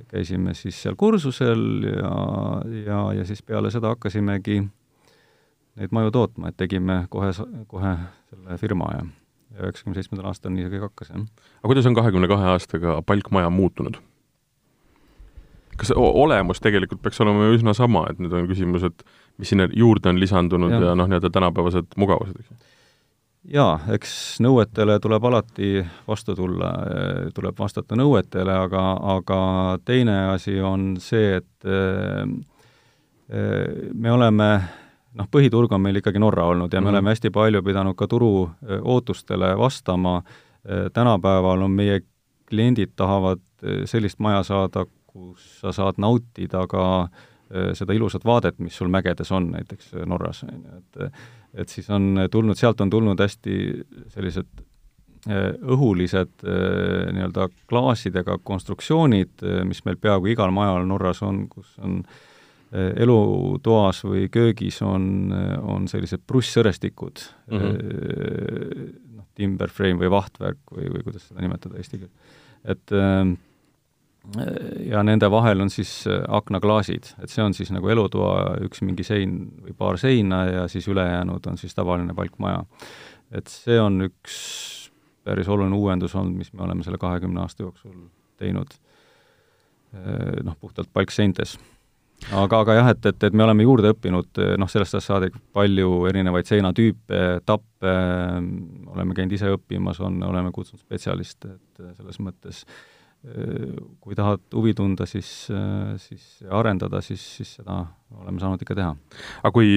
käisime 0.09 0.55
siis 0.55 0.79
seal 0.83 0.97
kursusel 0.99 1.63
ja, 1.89 2.13
ja, 2.87 3.01
ja 3.21 3.25
siis 3.29 3.43
peale 3.43 3.73
seda 3.75 3.95
hakkasimegi 3.95 4.61
neid 5.79 5.95
maju 5.95 6.13
tootma, 6.15 6.51
et 6.51 6.59
tegime 6.59 7.05
kohe, 7.11 7.31
kohe 7.71 7.97
selle 8.31 8.61
firma 8.61 8.93
ja 8.97 9.07
ja 9.57 9.65
üheksakümne 9.65 9.97
seitsmendal 9.97 10.29
aastal 10.31 10.53
nii 10.53 10.67
see 10.67 10.75
kõik 10.75 10.91
hakkas, 10.91 11.11
jah. 11.13 11.25
aga 11.63 11.73
kuidas 11.73 11.89
on 11.89 11.97
kahekümne 11.97 12.29
kahe 12.31 12.51
aastaga 12.53 12.99
palkmaja 13.07 13.51
muutunud? 13.51 13.97
kas 15.79 15.93
olemus 15.95 16.59
tegelikult 16.61 17.01
peaks 17.05 17.21
olema 17.23 17.47
ju 17.47 17.61
üsna 17.61 17.75
sama, 17.77 18.05
et 18.11 18.19
nüüd 18.19 18.35
on 18.35 18.49
küsimus, 18.51 18.85
et 18.89 19.05
mis 19.39 19.53
sinna 19.53 19.69
juurde 19.71 20.11
on 20.11 20.19
lisandunud 20.19 20.75
ja, 20.75 20.81
ja 20.91 20.97
noh, 20.99 21.07
nii-öelda 21.07 21.31
tänapäevased 21.35 21.95
mugavused, 21.97 22.41
eks 22.43 22.51
ju? 22.51 22.59
Jaa, 23.47 23.79
eks 23.95 24.13
nõuetele 24.45 24.99
tuleb 25.03 25.25
alati 25.31 25.85
vastu 26.09 26.35
tulla, 26.37 26.73
tuleb 27.35 27.59
vastata 27.59 27.97
nõuetele, 27.99 28.55
aga, 28.67 28.83
aga 29.17 29.39
teine 29.85 30.19
asi 30.35 30.59
on 30.61 30.97
see, 31.03 31.39
et 31.39 31.69
eh, 31.69 32.25
me 33.95 34.13
oleme 34.13 34.51
noh, 35.19 35.31
põhiturg 35.31 35.73
on 35.73 35.85
meil 35.85 36.01
ikkagi 36.01 36.21
Norra 36.23 36.49
olnud 36.51 36.73
ja 36.73 36.81
me 36.81 36.89
mm. 36.89 36.95
oleme 36.95 37.15
hästi 37.15 37.33
palju 37.35 37.63
pidanud 37.65 37.97
ka 37.99 38.09
turu 38.11 38.33
eh, 38.49 38.79
ootustele 38.83 39.55
vastama, 39.59 40.21
eh, 40.65 40.89
tänapäeval 40.93 41.67
on 41.69 41.75
meie 41.79 42.03
kliendid 42.49 42.95
tahavad 42.97 43.43
sellist 43.91 44.21
maja 44.23 44.41
saada, 44.47 44.87
kus 45.11 45.59
sa 45.61 45.73
saad 45.75 45.99
nautida 46.01 46.63
ka 46.71 47.09
seda 47.49 47.95
ilusat 47.97 48.25
vaadet, 48.29 48.59
mis 48.61 48.77
sul 48.77 48.91
mägedes 48.93 49.31
on, 49.33 49.47
näiteks 49.55 49.95
Norras, 50.07 50.43
on 50.45 50.51
ju, 50.53 50.81
et 50.83 51.13
et 51.55 51.69
siis 51.73 51.89
on 51.91 52.17
tulnud, 52.31 52.59
sealt 52.59 52.81
on 52.85 52.91
tulnud 52.93 53.21
hästi 53.21 53.59
sellised 54.13 54.49
äh, 55.29 55.53
õhulised 55.57 56.45
äh, 56.45 57.13
nii-öelda 57.15 57.49
klaasidega 57.71 58.39
konstruktsioonid, 58.45 59.37
äh, 59.43 59.63
mis 59.69 59.85
meil 59.87 60.01
peaaegu 60.01 60.33
igal 60.35 60.53
majal 60.55 60.87
Norras 60.89 61.23
on, 61.27 61.47
kus 61.53 61.77
on 61.83 62.03
elutoas 62.69 64.03
või 64.05 64.27
köögis 64.29 64.83
on, 64.85 65.31
on 65.65 65.87
sellised 65.89 66.21
prussõrestikud 66.29 67.23
mm, 67.49 67.63
-hmm. 67.63 68.91
noh, 69.17 69.25
timber 69.33 69.73
frame 69.73 69.97
või 70.03 70.11
vahtvärk 70.13 70.75
või, 70.77 70.91
või 70.93 71.07
kuidas 71.07 71.25
seda 71.31 71.41
nimetada 71.41 71.81
eesti 71.81 72.03
keeles. 72.03 72.35
et 72.69 72.93
ja 74.89 75.03
nende 75.07 75.31
vahel 75.31 75.63
on 75.65 75.71
siis 75.73 75.91
äh, 76.07 76.21
aknaklaasid, 76.29 77.13
et 77.23 77.33
see 77.33 77.45
on 77.45 77.55
siis 77.57 77.71
nagu 77.73 77.89
elutoa 77.89 78.59
üks 78.67 78.83
mingi 78.85 79.07
sein 79.07 79.39
või 79.65 79.77
paar 79.77 79.99
seina 80.01 80.43
ja 80.49 80.67
siis 80.69 80.89
ülejäänud 80.89 81.47
on 81.49 81.57
siis 81.61 81.75
tavaline 81.77 82.15
palkmaja. 82.17 82.65
et 83.33 83.49
see 83.49 83.81
on 83.81 84.03
üks 84.09 84.37
päris 85.25 85.49
oluline 85.49 85.77
uuendus 85.77 86.15
olnud, 86.17 86.37
mis 86.37 86.53
me 86.53 86.65
oleme 86.65 86.85
selle 86.85 87.01
kahekümne 87.01 87.41
aasta 87.41 87.63
jooksul 87.63 87.97
teinud, 88.41 88.77
äh, 89.97 90.39
noh, 90.45 90.57
puhtalt 90.61 90.93
palkseintes. 90.93 91.57
aga, 92.33 92.61
aga 92.61 92.75
jah, 92.75 92.93
et, 92.93 93.07
et, 93.07 93.25
et 93.31 93.33
me 93.33 93.45
oleme 93.47 93.65
juurde 93.65 93.95
õppinud, 93.95 94.31
äh, 94.45 94.55
noh, 94.61 94.69
sellest 94.69 94.99
ajast 94.99 95.13
saadik 95.13 95.41
palju 95.57 96.05
erinevaid 96.11 96.49
seinatüüpe, 96.51 97.25
tappe, 97.49 97.97
oleme 98.93 99.17
käinud 99.17 99.33
ise 99.39 99.57
õppimas, 99.57 100.05
on, 100.05 100.21
oleme 100.27 100.53
kutsunud 100.53 100.85
spetsialiste, 100.85 101.57
et 101.57 101.85
selles 101.97 102.21
mõttes 102.21 102.65
äh, 102.67 102.87
kui 103.19 104.15
tahad 104.15 104.41
huvi 104.55 104.73
tunda, 104.79 105.05
siis, 105.09 105.27
siis 106.05 106.27
arendada, 106.55 107.01
siis, 107.03 107.23
siis 107.39 107.57
seda 107.59 107.81
oleme 108.15 108.39
saanud 108.41 108.63
ikka 108.63 108.77
teha. 108.79 108.93
aga 109.43 109.53
kui, 109.53 109.73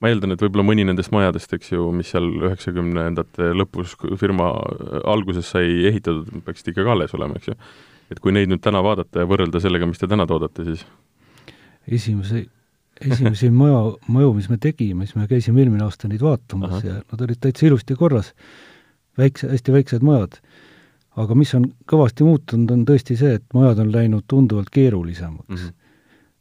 ma 0.00 0.10
eeldan, 0.10 0.36
et 0.36 0.44
võib-olla 0.44 0.64
mõni 0.68 0.86
nendest 0.86 1.10
majadest, 1.12 1.52
eks 1.58 1.72
ju, 1.74 1.88
mis 1.96 2.12
seal 2.14 2.30
üheksakümnendate 2.38 3.50
lõpus 3.58 3.96
firma 4.20 4.52
alguses 5.02 5.50
sai 5.50 5.82
ehitatud, 5.90 6.30
peaksid 6.46 6.70
ikkagi 6.72 6.94
alles 6.94 7.16
olema, 7.18 7.40
eks 7.40 7.50
ju? 7.50 7.58
et 8.10 8.22
kui 8.22 8.34
neid 8.34 8.50
nüüd 8.50 8.62
täna 8.62 8.80
vaadata 8.86 9.22
ja 9.22 9.28
võrrelda 9.28 9.60
sellega, 9.62 9.90
mis 9.90 10.00
te 10.00 10.08
täna 10.10 10.26
toodate, 10.30 10.64
siis 10.70 10.86
esimese, 11.90 12.46
esimesi 13.02 13.50
maja, 13.60 13.82
maju, 14.06 14.32
mis 14.38 14.48
me 14.50 14.62
tegime, 14.62 15.10
siis 15.10 15.18
me 15.18 15.28
käisime 15.30 15.62
eelmine 15.64 15.84
aasta 15.86 16.10
neid 16.10 16.22
vaatamas 16.22 16.78
Aha. 16.78 16.86
ja 16.86 16.98
nad 17.02 17.26
olid 17.26 17.42
täitsa 17.42 17.66
ilusti 17.66 17.98
korras, 17.98 18.32
väikse, 19.18 19.50
hästi 19.50 19.74
väiksed 19.74 20.06
majad 20.06 20.38
aga 21.18 21.34
mis 21.34 21.52
on 21.58 21.66
kõvasti 21.90 22.24
muutunud, 22.26 22.70
on 22.70 22.86
tõesti 22.86 23.16
see, 23.18 23.34
et 23.40 23.44
majad 23.56 23.82
on 23.82 23.92
läinud 23.92 24.26
tunduvalt 24.30 24.70
keerulisemaks 24.70 25.48
mm. 25.48 25.68
-hmm 25.68 25.76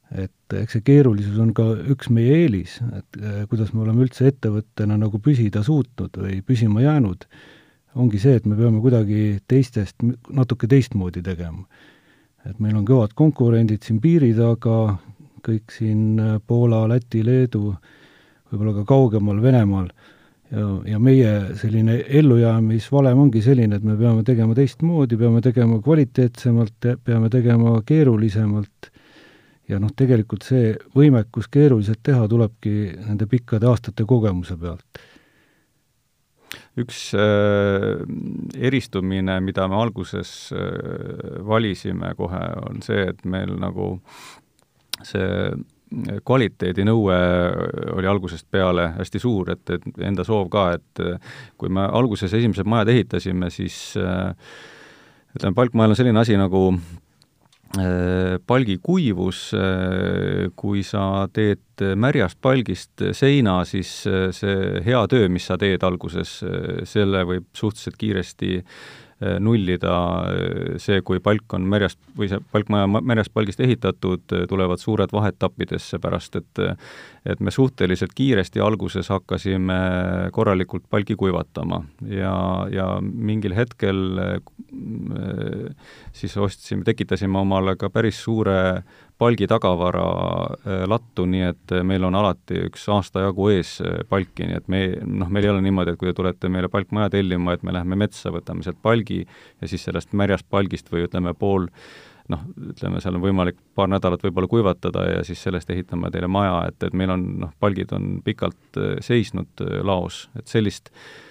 et 0.09 0.55
eks 0.57 0.77
see 0.77 0.85
keerulisus 0.85 1.37
on 1.41 1.51
ka 1.53 1.63
üks 1.93 2.09
meie 2.13 2.39
eelis, 2.43 2.79
et 2.97 3.19
äh, 3.21 3.43
kuidas 3.49 3.73
me 3.75 3.83
oleme 3.83 4.07
üldse 4.07 4.29
ettevõttena 4.31 4.97
nagu 4.97 5.21
püsida 5.21 5.61
suutnud 5.65 6.17
või 6.17 6.39
püsima 6.45 6.81
jäänud, 6.81 7.27
ongi 7.99 8.21
see, 8.21 8.39
et 8.39 8.47
me 8.49 8.57
peame 8.57 8.81
kuidagi 8.81 9.39
teistest 9.49 10.01
natuke 10.33 10.69
teistmoodi 10.69 11.21
tegema. 11.25 11.65
et 12.47 12.59
meil 12.59 12.75
on 12.79 12.85
kõvad 12.87 13.13
konkurendid 13.13 13.83
siin 13.83 13.99
piiri 14.01 14.31
taga, 14.33 14.97
kõik 15.45 15.73
siin 15.75 16.19
äh, 16.19 16.37
Poola, 16.47 16.87
Läti, 16.87 17.21
Leedu, 17.25 17.75
võib-olla 18.49 18.79
ka 18.79 18.85
kaugemal 18.89 19.41
Venemaal 19.41 19.91
ja, 20.51 20.67
ja 20.93 20.99
meie 20.99 21.33
selline 21.59 21.99
ellujäämisvalem 22.21 23.25
ongi 23.25 23.41
selline, 23.45 23.79
et 23.79 23.85
me 23.85 23.97
peame 23.99 24.23
tegema 24.27 24.55
teistmoodi, 24.57 25.17
peame 25.19 25.41
tegema 25.45 25.79
kvaliteetsemalt, 25.83 26.89
peame 27.05 27.29
tegema 27.33 27.77
keerulisemalt 27.85 28.91
ja 29.69 29.79
noh, 29.81 29.93
tegelikult 29.95 30.45
see 30.47 30.73
võimekus 30.97 31.49
keeruliselt 31.53 32.01
teha 32.05 32.25
tulebki 32.29 32.75
nende 33.05 33.29
pikkade 33.29 33.69
aastate 33.69 34.05
kogemuse 34.09 34.57
pealt. 34.57 35.05
üks 36.79 37.09
äh, 37.13 37.99
eristumine, 38.55 39.39
mida 39.43 39.67
me 39.67 39.75
alguses 39.77 40.51
äh, 40.55 41.41
valisime 41.45 42.13
kohe, 42.17 42.45
on 42.69 42.81
see, 42.81 43.03
et 43.11 43.25
meil 43.25 43.53
nagu 43.59 43.97
see 45.05 45.51
kvaliteedinõue 46.25 47.15
oli 47.97 48.07
algusest 48.09 48.45
peale 48.51 48.91
hästi 48.97 49.21
suur, 49.21 49.53
et, 49.55 49.63
et 49.73 50.03
enda 50.05 50.25
soov 50.27 50.49
ka, 50.53 50.65
et 50.77 51.03
kui 51.57 51.71
me 51.73 51.87
alguses 51.87 52.33
esimesed 52.37 52.69
majad 52.69 52.91
ehitasime, 52.93 53.49
siis 53.53 53.79
ütleme, 55.35 55.55
palkmajal 55.57 55.93
on 55.93 55.99
selline 55.99 56.21
asi 56.21 56.37
nagu 56.39 56.63
äh, 57.77 58.37
palgi 58.47 58.79
kuivus, 58.83 59.49
äh, 59.57 60.49
kui 60.59 60.83
sa 60.85 61.27
teed 61.33 61.83
märjast 61.95 62.39
palgist 62.41 63.05
seina, 63.17 63.61
siis 63.69 63.91
äh, 64.09 64.29
see 64.35 64.83
hea 64.85 65.03
töö, 65.11 65.29
mis 65.31 65.49
sa 65.49 65.57
teed 65.61 65.85
alguses, 65.85 66.39
selle 66.89 67.25
võib 67.29 67.49
suhteliselt 67.57 67.99
kiiresti 67.99 68.63
nullida 69.43 69.95
äh, 70.31 70.77
see, 70.79 71.01
kui 71.05 71.19
palk 71.23 71.55
on 71.55 71.65
märjast 71.69 71.99
või 72.17 72.29
see 72.31 72.39
palkmaja 72.53 72.87
märjast 72.87 73.33
palgist 73.35 73.59
ehitatud, 73.63 74.23
äh, 74.35 74.45
tulevad 74.49 74.79
suured 74.79 75.11
vaheetappidesse, 75.15 75.95
seepärast 75.95 76.39
et 76.39 76.63
et 77.29 77.41
me 77.43 77.51
suhteliselt 77.51 78.13
kiiresti 78.15 78.61
alguses 78.63 79.09
hakkasime 79.11 79.75
korralikult 80.33 80.85
palgi 80.89 81.17
kuivatama. 81.19 81.81
Ja, 82.07 82.33
ja 82.71 82.87
mingil 83.01 83.53
hetkel 83.57 83.99
siis 86.15 86.37
ostsime, 86.39 86.87
tekitasime 86.87 87.37
omale 87.43 87.75
ka 87.79 87.91
päris 87.93 88.23
suure 88.23 88.83
palgi 89.19 89.47
tagavara 89.51 90.03
äh, 90.07 90.83
lattu, 90.87 91.25
nii 91.27 91.45
et 91.49 91.73
äh, 91.75 91.83
meil 91.85 92.05
on 92.07 92.15
alati 92.15 92.61
üks 92.69 92.85
aasta 92.93 93.25
jagu 93.27 93.49
ees 93.51 93.75
äh, 93.83 93.99
palki, 94.09 94.47
nii 94.47 94.59
et 94.61 94.69
me, 94.71 94.81
noh, 95.03 95.31
meil 95.31 95.47
ei 95.47 95.53
ole 95.53 95.63
niimoodi, 95.65 95.93
et 95.93 95.99
kui 95.99 96.09
te 96.09 96.15
tulete 96.17 96.51
meile 96.51 96.71
palkmaja 96.71 97.11
tellima, 97.17 97.55
et 97.55 97.65
me 97.67 97.75
läheme 97.75 97.99
metsa, 97.99 98.31
võtame 98.33 98.63
sealt 98.65 98.79
palgi 98.81 99.25
ja 99.25 99.71
siis 99.71 99.83
sellest 99.89 100.15
märjast 100.15 100.47
palgist 100.49 100.91
või 100.93 101.03
ütleme, 101.07 101.35
pool 101.37 101.67
noh, 102.31 102.45
ütleme, 102.71 103.01
seal 103.03 103.17
on 103.19 103.25
võimalik 103.25 103.59
paar 103.75 103.91
nädalat 103.91 104.23
võib-olla 104.23 104.51
kuivatada 104.51 105.07
ja 105.09 105.23
siis 105.27 105.41
sellest 105.43 105.71
ehitame 105.73 106.11
teile 106.13 106.29
maja, 106.31 106.61
et, 106.71 106.79
et 106.87 106.95
meil 106.95 107.11
on 107.15 107.25
noh, 107.45 107.55
palgid 107.59 107.91
on 107.97 108.19
pikalt 108.23 108.83
seisnud 109.03 109.67
laos, 109.83 110.27
et 110.39 110.47
sellist 110.47 110.93
äh, 110.93 111.28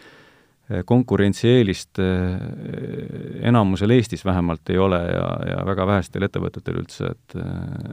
konkurentsieelist 0.85 1.99
eh, 1.99 3.47
enamusel 3.49 3.91
Eestis 3.97 4.25
vähemalt 4.25 4.71
ei 4.71 4.79
ole 4.79 4.99
ja, 5.01 5.29
ja 5.51 5.63
väga 5.67 5.87
vähestel 5.87 6.27
ettevõtetel 6.29 6.83
üldse, 6.83 7.13
et 7.15 7.37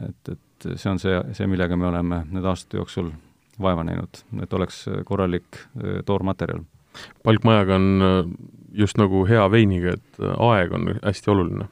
et, 0.09 0.33
et 0.35 0.67
see 0.75 0.91
on 0.91 0.99
see, 0.99 1.15
see, 1.37 1.47
millega 1.47 1.77
me 1.79 1.87
oleme 1.87 2.23
need 2.31 2.45
aastate 2.45 2.81
jooksul 2.81 3.13
vaeva 3.61 3.85
näinud, 3.87 4.19
et 4.43 4.53
oleks 4.53 4.83
korralik 5.07 5.61
eh, 5.61 6.01
toormaterjal. 6.05 6.65
palkmajaga 7.23 7.79
on 7.79 8.35
just 8.75 8.99
nagu 8.99 9.23
hea 9.27 9.47
veiniga, 9.51 9.95
et 9.95 10.21
aeg 10.35 10.75
on 10.75 10.91
hästi 10.99 11.31
oluline. 11.31 11.69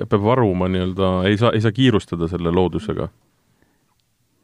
peab 0.00 0.22
varuma 0.22 0.68
nii-öelda, 0.68 1.14
ei 1.30 1.38
saa, 1.38 1.52
ei 1.54 1.60
saa 1.60 1.72
kiirustada 1.72 2.28
selle 2.28 2.50
loodusega 2.50 3.08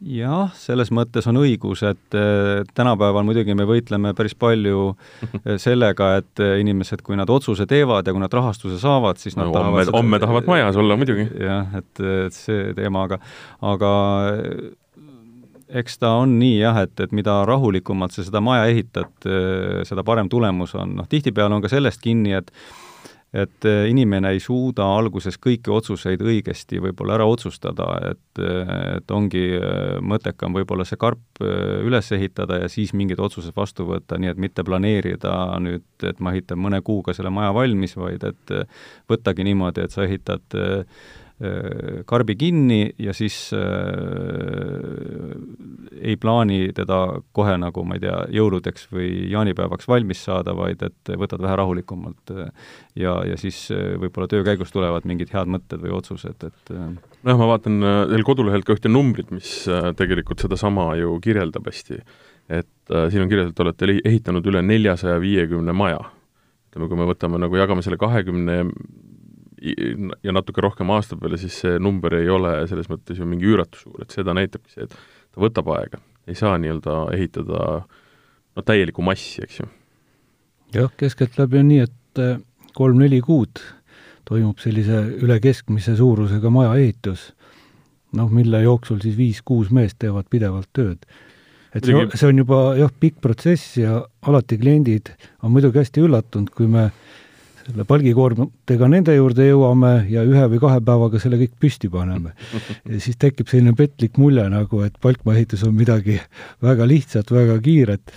jah, 0.05 0.53
selles 0.59 0.91
mõttes 0.95 1.27
on 1.31 1.39
õigus, 1.41 1.83
et 1.87 2.17
äh, 2.17 2.63
tänapäeval 2.77 3.25
muidugi 3.27 3.57
me 3.57 3.67
võitleme 3.69 4.13
päris 4.17 4.37
palju 4.39 4.91
äh, 4.93 5.57
sellega, 5.67 6.13
et 6.21 6.43
äh, 6.45 6.57
inimesed, 6.63 7.03
kui 7.07 7.17
nad 7.19 7.31
otsuse 7.33 7.67
teevad 7.71 8.07
ja 8.07 8.15
kui 8.15 8.23
nad 8.23 8.33
rahastuse 8.33 8.81
saavad, 8.83 9.21
siis 9.23 9.39
nad 9.39 9.49
no, 9.49 9.55
tahavad 9.57 9.89
homme, 9.89 9.99
homme 9.99 10.23
tahavad 10.23 10.51
majas 10.51 10.81
olla 10.81 10.99
muidugi. 11.01 11.29
jah, 11.41 11.79
et, 11.81 11.93
et 12.27 12.37
see 12.37 12.73
teema, 12.77 13.07
aga 13.09 13.21
aga 13.65 13.93
eks 15.81 15.99
ta 15.99 16.13
on 16.21 16.37
nii 16.39 16.61
jah, 16.61 16.83
et, 16.85 16.95
et 17.03 17.15
mida 17.17 17.41
rahulikumalt 17.49 18.15
sa 18.15 18.23
seda 18.27 18.43
maja 18.45 18.69
ehitad, 18.71 19.11
seda 19.89 20.05
parem 20.07 20.29
tulemus 20.31 20.77
on, 20.79 20.93
noh 21.01 21.09
tihtipeale 21.11 21.57
on 21.57 21.65
ka 21.65 21.73
sellest 21.73 22.05
kinni, 22.05 22.37
et 22.37 22.53
et 23.35 23.67
eh, 23.67 23.87
inimene 23.91 24.31
ei 24.35 24.41
suuda 24.41 24.87
alguses 24.97 25.39
kõiki 25.43 25.73
otsuseid 25.75 26.23
õigesti 26.23 26.81
võib-olla 26.83 27.17
ära 27.19 27.27
otsustada, 27.29 27.89
et, 28.13 28.43
et 28.97 29.11
ongi 29.13 29.45
eh, 29.59 29.99
mõttekam 30.01 30.57
võib-olla 30.57 30.87
see 30.87 31.01
karp 31.01 31.43
eh, 31.43 31.83
üles 31.87 32.11
ehitada 32.17 32.63
ja 32.63 32.71
siis 32.73 32.95
mingid 32.97 33.21
otsused 33.21 33.57
vastu 33.57 33.89
võtta, 33.89 34.19
nii 34.21 34.33
et 34.33 34.41
mitte 34.41 34.65
planeerida 34.65 35.35
nüüd, 35.63 35.87
et 36.07 36.23
ma 36.23 36.33
ehitan 36.35 36.61
mõne 36.63 36.81
kuuga 36.87 37.17
selle 37.17 37.33
maja 37.35 37.53
valmis, 37.57 37.97
vaid 37.99 38.25
et 38.27 38.57
võttagi 39.11 39.47
niimoodi, 39.47 39.87
et 39.87 39.95
sa 39.95 40.07
ehitad 40.07 40.57
Äh, 40.57 41.26
karbi 42.09 42.33
kinni 42.41 42.95
ja 42.99 43.13
siis 43.13 43.51
äh, 43.53 43.61
ei 46.01 46.17
plaani 46.17 46.71
teda 46.77 47.21
kohe 47.37 47.59
nagu, 47.61 47.85
ma 47.85 47.99
ei 47.99 48.03
tea, 48.07 48.17
jõuludeks 48.39 48.87
või 48.89 49.11
jaanipäevaks 49.33 49.89
valmis 49.91 50.23
saada, 50.25 50.55
vaid 50.57 50.81
et 50.87 51.13
võtad 51.21 51.43
vähe 51.45 51.59
rahulikumalt 51.61 52.33
äh, 52.33 52.49
ja, 52.97 53.19
ja 53.29 53.37
siis 53.41 53.67
äh, 53.75 53.99
võib-olla 54.01 54.31
töö 54.33 54.47
käigus 54.47 54.73
tulevad 54.73 55.05
mingid 55.09 55.35
head 55.37 55.53
mõtted 55.53 55.85
või 55.85 55.93
otsused, 55.99 56.41
et 56.49 56.73
nojah, 56.73 57.37
ma 57.37 57.51
vaatan 57.53 57.85
teil 58.15 58.25
kodulehelt 58.25 58.65
ka 58.65 58.77
ühte 58.79 58.89
numbrit, 58.93 59.29
mis 59.35 59.51
tegelikult 59.99 60.41
sedasama 60.41 60.95
ju 61.03 61.19
kirjeldab 61.21 61.69
hästi. 61.69 62.01
et 62.49 62.95
äh, 62.95 63.11
siin 63.11 63.27
on 63.27 63.29
kirjas, 63.29 63.51
et 63.51 63.61
olete 63.61 63.93
ehitanud 64.05 64.47
üle 64.47 64.63
neljasaja 64.63 65.21
viiekümne 65.21 65.73
maja. 65.73 66.01
ütleme, 66.71 66.89
kui 66.89 66.97
me 66.97 67.13
võtame 67.13 67.41
nagu, 67.45 67.57
jagame 67.57 67.83
selle 67.83 68.01
kahekümne 68.01 68.63
ja 70.23 70.35
natuke 70.35 70.63
rohkem 70.65 70.91
aasta 70.95 71.19
peale, 71.21 71.39
siis 71.41 71.61
see 71.65 71.79
number 71.83 72.15
ei 72.19 72.29
ole 72.33 72.59
selles 72.71 72.91
mõttes 72.93 73.19
ju 73.21 73.29
mingi 73.29 73.49
üüratu 73.49 73.81
suur, 73.81 74.03
et 74.05 74.15
seda 74.15 74.35
näitabki 74.37 74.75
see, 74.75 74.87
et 74.89 74.95
ta 74.97 75.43
võtab 75.43 75.71
aega, 75.77 76.01
ei 76.29 76.39
saa 76.39 76.57
nii-öelda 76.61 76.99
ehitada 77.17 77.63
no 78.57 78.65
täielikku 78.65 79.05
massi, 79.05 79.45
eks 79.45 79.61
ju. 79.61 79.71
jah, 80.77 80.93
keskeltläbi 80.99 81.61
on 81.63 81.71
nii, 81.73 81.87
et 81.87 82.23
eh, 82.23 82.39
kolm-neli 82.77 83.21
kuud 83.25 83.63
toimub 84.27 84.59
sellise 84.59 85.05
üle 85.23 85.39
keskmise 85.43 85.95
suurusega 85.99 86.51
maja 86.51 86.75
ehitus, 86.81 87.31
noh, 88.17 88.31
mille 88.33 88.63
jooksul 88.65 88.99
siis 89.05 89.17
viis-kuus 89.19 89.71
meest 89.75 90.01
teevad 90.03 90.27
pidevalt 90.31 90.71
tööd. 90.75 91.07
et 91.77 91.85
see, 91.85 92.07
see 92.15 92.31
on 92.31 92.43
juba 92.43 92.61
jah, 92.79 92.91
pikk 93.01 93.21
protsess 93.23 93.77
ja 93.79 94.01
alati 94.27 94.59
kliendid 94.59 95.13
on 95.45 95.53
muidugi 95.55 95.83
hästi 95.83 96.03
üllatunud, 96.07 96.51
kui 96.51 96.67
me 96.71 96.89
selle 97.67 97.87
palgikoormatega 97.89 98.89
nende 98.91 99.17
juurde 99.17 99.49
jõuame 99.49 99.93
ja 100.13 100.23
ühe 100.27 100.47
või 100.53 100.63
kahe 100.63 100.81
päevaga 100.87 101.21
selle 101.23 101.41
kõik 101.41 101.57
püsti 101.63 101.91
paneme. 101.93 102.35
ja 102.91 103.03
siis 103.03 103.19
tekib 103.21 103.51
selline 103.51 103.75
petlik 103.79 104.21
mulje 104.23 104.47
nagu, 104.53 104.83
et 104.87 104.97
palkmaa 105.03 105.37
ehitus 105.37 105.67
on 105.67 105.75
midagi 105.77 106.21
väga 106.65 106.89
lihtsat, 106.89 107.33
väga 107.35 107.59
kiiret. 107.65 108.15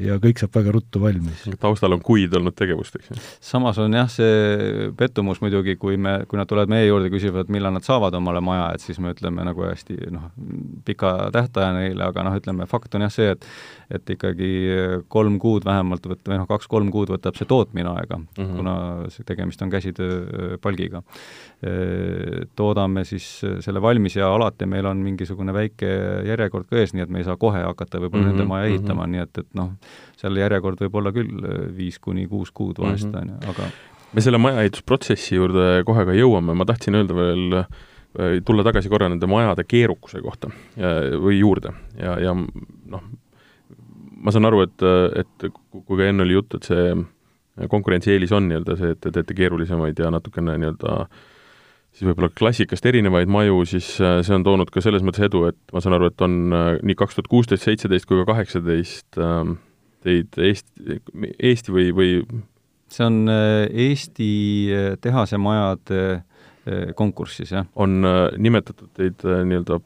Ja 0.00 0.16
kõik 0.22 0.40
saab 0.42 0.54
väga 0.56 0.72
ruttu 0.74 1.00
valmis. 1.02 1.44
taustal 1.60 1.94
on 1.94 2.02
kuid 2.04 2.34
olnud 2.34 2.56
tegevust, 2.58 2.96
eks 2.98 3.10
ju? 3.10 3.18
samas 3.44 3.78
on 3.82 3.94
jah, 3.94 4.08
see 4.10 4.90
pettumus 4.98 5.40
muidugi, 5.44 5.76
kui 5.80 5.98
me, 6.00 6.16
kui 6.30 6.40
nad 6.40 6.50
tulevad 6.50 6.72
meie 6.72 6.88
juurde, 6.88 7.10
küsivad, 7.12 7.50
millal 7.52 7.74
nad 7.76 7.86
saavad 7.86 8.14
omale 8.18 8.42
maja, 8.44 8.72
et 8.74 8.84
siis 8.84 8.98
me 9.02 9.14
ütleme 9.14 9.46
nagu 9.46 9.66
hästi 9.68 10.10
noh, 10.14 10.28
pika 10.86 11.14
tähtaja 11.34 11.72
neile, 11.76 12.08
aga 12.08 12.26
noh, 12.26 12.38
ütleme 12.40 12.66
fakt 12.70 12.96
on 12.98 13.06
jah 13.06 13.14
see, 13.14 13.30
et 13.36 13.48
et 13.94 14.10
ikkagi 14.14 14.50
kolm 15.12 15.36
kuud 15.42 15.66
vähemalt 15.66 16.06
võt-, 16.08 16.24
või 16.26 16.40
noh, 16.40 16.48
kaks-kolm 16.50 16.90
kuud 16.94 17.12
võtab 17.12 17.36
see 17.38 17.48
tootmine 17.48 17.90
aega 17.92 18.18
mm, 18.18 18.28
-hmm. 18.38 18.56
kuna 18.58 18.74
see 19.12 19.26
tegemist 19.28 19.62
on 19.62 19.70
käsitööpalgiga. 19.70 21.02
Toodame 22.56 23.04
siis 23.08 23.26
selle 23.64 23.80
valmis 23.82 24.16
ja 24.18 24.28
alati 24.34 24.66
meil 24.68 24.86
on 24.90 24.98
mingisugune 25.04 25.54
väike 25.54 25.88
järjekord 26.26 26.66
ka 26.68 26.80
ees, 26.80 26.92
nii 26.94 27.04
et 27.06 27.12
me 27.12 27.22
ei 27.22 27.26
saa 27.26 27.38
kohe 27.40 27.62
hakata 27.62 28.00
võib-olla 28.02 28.24
mm 28.24 28.30
-hmm. 28.30 28.36
nende 28.36 28.48
maja 28.50 28.66
mhm. 28.66 28.74
ehitama 28.74 29.06
mm, 29.06 29.06
-hmm. 29.06 29.12
nii 29.12 29.22
et, 29.22 29.38
et 29.38 29.58
noh, 29.60 29.70
seal 30.20 30.36
järjekord 30.36 30.84
võib 30.84 31.00
olla 31.00 31.12
küll 31.12 31.48
viis 31.76 31.98
kuni 31.98 32.26
kuus 32.28 32.50
kuud 32.50 32.78
vahest, 32.78 33.08
mhm. 33.08 33.16
on 33.18 33.28
ju, 33.28 33.50
aga 33.54 33.70
me 34.14 34.22
selle 34.22 34.38
majaehitusprotsessi 34.38 35.34
juurde 35.34 35.82
kohe 35.86 36.04
ka 36.04 36.14
jõuame, 36.14 36.54
ma 36.54 36.66
tahtsin 36.68 36.94
öelda 36.94 37.16
veel 37.16 37.58
äh, 37.62 37.66
tulla 38.46 38.64
tagasi 38.66 38.88
korra 38.92 39.08
nende 39.10 39.26
majade 39.26 39.64
keerukuse 39.66 40.22
kohta 40.22 40.50
ja, 40.76 40.94
või 41.20 41.40
juurde 41.40 41.74
ja, 41.98 42.18
ja 42.22 42.34
noh, 42.34 43.02
ma 44.24 44.32
saan 44.32 44.48
aru, 44.48 44.62
et, 44.64 44.86
et 45.20 45.50
kui 45.74 45.98
ka 45.98 46.06
enne 46.06 46.24
oli 46.24 46.38
juttu, 46.38 46.60
et 46.60 46.70
see 46.70 47.68
konkurentsieelis 47.70 48.32
on 48.34 48.48
nii-öelda 48.48 48.76
see, 48.78 48.94
et 48.94 49.00
te 49.02 49.12
teete 49.14 49.36
keerulisemaid 49.36 49.98
ja 50.00 50.10
natukene 50.14 50.56
nii-öelda 50.58 51.04
siis 51.94 52.08
võib-olla 52.08 52.32
klassikast 52.34 52.86
erinevaid 52.90 53.30
maju, 53.30 53.62
siis 53.70 53.86
see 53.96 54.34
on 54.34 54.44
toonud 54.46 54.70
ka 54.74 54.82
selles 54.82 55.04
mõttes 55.06 55.28
edu, 55.28 55.44
et 55.52 55.58
ma 55.72 55.82
saan 55.82 55.94
aru, 55.94 56.10
et 56.10 56.24
on 56.26 56.34
nii 56.82 56.98
kaks 56.98 57.18
tuhat 57.18 57.30
kuusteist, 57.30 57.68
seitseteist 57.68 58.08
kui 58.10 58.18
ka 58.20 58.26
kaheksateist 58.32 59.20
ähm, 59.22 59.56
teid 60.04 60.36
Eesti, 60.40 60.98
Eesti 61.38 61.74
või, 61.74 61.86
või 61.96 62.10
see 62.94 63.06
on 63.06 63.28
äh, 63.28 63.66
Eesti 63.70 64.30
äh, 64.72 64.98
tehasemajade 65.00 66.00
äh, 66.14 66.94
konkursis, 66.94 67.52
jah. 67.52 67.66
on 67.74 68.04
nimetatud 68.38 68.92
teid 68.96 69.24
nii-öelda 69.24 69.80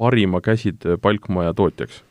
parima 0.00 0.40
käsitöö 0.40 0.96
palkmaja 0.98 1.54
tootjaks. 1.54 2.02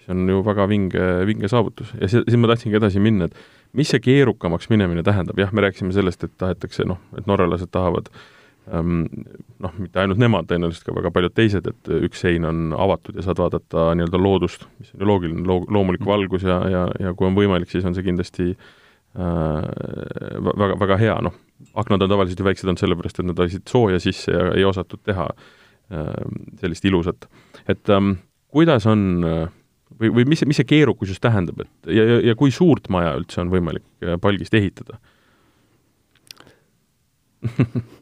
See 0.00 0.14
on 0.14 0.28
ju 0.28 0.40
väga 0.44 0.64
vinge, 0.68 1.06
vinge 1.28 1.48
saavutus. 1.52 1.92
Ja 2.00 2.08
see, 2.08 2.22
siin 2.28 2.40
ma 2.40 2.48
tahtsingi 2.48 2.78
edasi 2.78 3.02
minna, 3.02 3.28
et 3.28 3.76
mis 3.76 3.90
see 3.92 4.00
keerukamaks 4.00 4.70
minemine 4.72 5.04
tähendab, 5.06 5.38
jah, 5.38 5.52
me 5.52 5.66
rääkisime 5.66 5.92
sellest, 5.92 6.24
et 6.24 6.36
tahetakse 6.40 6.86
noh, 6.88 7.02
et 7.18 7.28
norralased 7.28 7.68
tahavad 7.74 8.08
ähm, 8.08 8.39
noh, 8.70 9.72
mitte 9.82 10.00
ainult 10.02 10.20
nemad, 10.22 10.46
tõenäoliselt 10.50 10.86
ka 10.86 10.94
väga 10.94 11.10
paljud 11.14 11.34
teised, 11.34 11.66
et 11.66 11.90
üks 12.06 12.22
sein 12.22 12.46
on 12.46 12.74
avatud 12.76 13.18
ja 13.18 13.24
saad 13.26 13.40
vaadata 13.42 13.90
nii-öelda 13.98 14.20
loodust, 14.20 14.66
mis 14.78 14.92
on 14.94 15.02
ju 15.02 15.08
loogiline, 15.10 15.46
loo-, 15.48 15.66
loomulik 15.66 16.04
mm. 16.04 16.10
valgus 16.10 16.46
ja, 16.46 16.60
ja, 16.70 16.84
ja 17.02 17.14
kui 17.18 17.26
on 17.26 17.38
võimalik, 17.38 17.70
siis 17.72 17.86
on 17.88 17.96
see 17.96 18.06
kindlasti 18.06 18.50
äh, 18.52 19.70
väga, 20.50 20.76
väga 20.80 21.00
hea, 21.02 21.16
noh, 21.26 21.36
aknad 21.82 22.06
on 22.06 22.12
tavaliselt 22.12 22.42
ju 22.42 22.46
väiksed 22.46 22.70
olnud 22.70 22.82
sellepärast, 22.82 23.20
et 23.20 23.30
nad 23.30 23.42
lasid 23.42 23.66
sooja 23.70 24.00
sisse 24.02 24.34
ja 24.34 24.50
ei 24.54 24.66
osatud 24.68 25.02
teha 25.06 25.26
äh, 25.30 26.12
sellist 26.62 26.86
ilusat. 26.86 27.26
et 27.66 27.90
ähm, 27.90 28.20
kuidas 28.54 28.86
on 28.90 29.24
äh, 29.26 29.48
või, 29.98 30.12
või 30.20 30.28
mis, 30.32 30.44
mis 30.46 30.60
see 30.60 30.68
keerukus 30.68 31.10
just 31.10 31.22
tähendab, 31.24 31.64
et 31.64 31.94
ja, 31.94 32.04
ja, 32.06 32.20
ja 32.30 32.36
kui 32.38 32.54
suurt 32.54 32.88
maja 32.92 33.16
üldse 33.18 33.42
on 33.42 33.50
võimalik 33.52 33.86
äh, 34.04 34.14
palgist 34.22 34.54
ehitada 34.54 35.00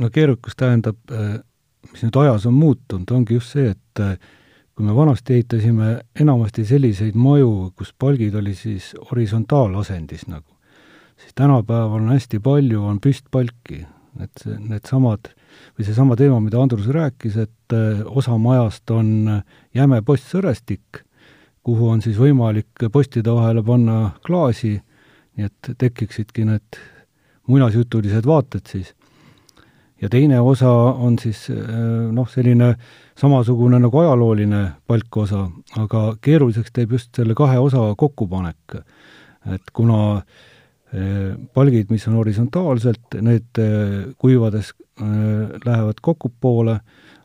no 0.00 0.10
keerukus 0.12 0.56
tähendab, 0.58 0.98
äh, 1.10 1.40
mis 1.90 2.04
nüüd 2.04 2.16
ajas 2.22 2.46
on 2.48 2.56
muutunud, 2.56 3.10
ongi 3.10 3.38
just 3.38 3.54
see, 3.56 3.72
et 3.74 4.02
äh, 4.02 4.16
kui 4.72 4.86
me 4.86 4.94
vanasti 4.96 5.36
ehitasime 5.38 5.94
enamasti 6.20 6.64
selliseid 6.68 7.18
maju, 7.18 7.72
kus 7.76 7.92
palgid 7.98 8.34
oli 8.38 8.54
siis 8.58 8.92
horisontaalasendis 9.10 10.26
nagu, 10.30 10.48
siis 11.20 11.34
tänapäeval 11.38 12.00
on 12.00 12.14
hästi 12.14 12.40
palju, 12.42 12.84
on 12.88 13.00
püstpalki, 13.02 13.82
et 14.20 14.44
needsamad 14.44 15.30
või 15.76 15.86
seesama 15.86 16.16
teema, 16.20 16.40
mida 16.44 16.60
Andrus 16.60 16.88
rääkis, 16.92 17.38
et 17.46 17.76
äh, 17.76 18.04
osa 18.06 18.36
majast 18.38 18.90
on 18.92 19.42
jäme 19.74 20.00
postsõrestik, 20.04 21.04
kuhu 21.62 21.92
on 21.92 22.02
siis 22.02 22.18
võimalik 22.18 22.88
postide 22.92 23.32
vahele 23.32 23.62
panna 23.62 24.16
klaasi, 24.26 24.80
nii 25.36 25.46
et 25.46 25.70
tekiksidki 25.78 26.44
need 26.48 26.80
muinasjutulised 27.48 28.26
vaated 28.26 28.68
siis. 28.68 28.92
Ja 30.02 30.08
teine 30.10 30.40
osa 30.40 30.70
on 30.72 31.18
siis 31.18 31.46
äh, 31.50 31.58
noh, 32.12 32.28
selline 32.28 32.74
samasugune 33.18 33.78
nagu 33.82 33.98
ajalooline 34.02 34.62
palkosa, 34.86 35.46
aga 35.78 36.04
keeruliseks 36.24 36.74
teeb 36.74 36.96
just 36.96 37.12
selle 37.16 37.36
kahe 37.38 37.58
osa 37.62 37.92
kokkupanek. 37.98 38.80
et 39.54 39.70
kuna 39.72 40.16
äh, 40.16 41.34
palgid, 41.54 41.90
mis 41.90 42.06
on 42.08 42.18
horisontaalselt, 42.20 43.18
need 43.20 43.58
äh, 43.58 44.14
kuivades 44.18 44.72
äh, 45.00 45.06
lähevad 45.64 46.02
kokkupoole, 46.02 46.78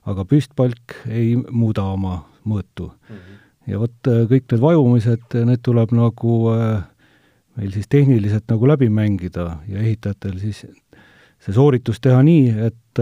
aga 0.08 0.26
püstpalk 0.26 1.02
ei 1.10 1.36
muuda 1.36 1.84
oma 1.84 2.22
mõõtu 2.48 2.88
mm. 2.90 3.16
-hmm. 3.16 3.40
ja 3.68 3.80
vot 3.80 4.12
kõik 4.32 4.46
need 4.52 4.62
vajumised, 4.62 5.40
need 5.46 5.62
tuleb 5.62 5.92
nagu 5.92 6.38
meil 7.58 7.72
siis 7.74 7.90
tehniliselt 7.90 8.48
nagu 8.48 8.68
läbi 8.68 8.90
mängida 8.90 9.58
ja 9.68 9.80
ehitajatel 9.80 10.40
siis 10.40 10.66
see 11.48 11.56
sooritus 11.56 12.02
teha 12.04 12.20
nii, 12.28 12.50
et 12.68 13.02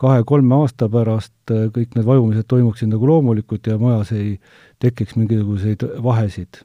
kahe-kolme 0.00 0.56
aasta 0.62 0.88
pärast 0.88 1.52
kõik 1.74 1.96
need 1.96 2.06
vajumised 2.06 2.48
toimuksid 2.48 2.88
nagu 2.88 3.08
loomulikult 3.10 3.66
ja 3.68 3.76
majas 3.80 4.14
ei 4.16 4.38
tekiks 4.80 5.18
mingisuguseid 5.18 5.84
vahesid. 6.02 6.62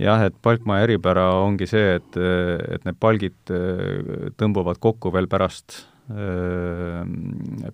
Jah, 0.00 0.26
et 0.28 0.34
palkmaja 0.44 0.84
eripära 0.84 1.26
ongi 1.40 1.68
see, 1.68 1.96
et, 1.98 2.16
et 2.16 2.82
need 2.84 2.98
palgid 3.00 3.52
äh, 3.52 4.32
tõmbuvad 4.36 4.80
kokku 4.82 5.12
veel 5.14 5.28
pärast 5.30 5.78
äh, 5.78 5.95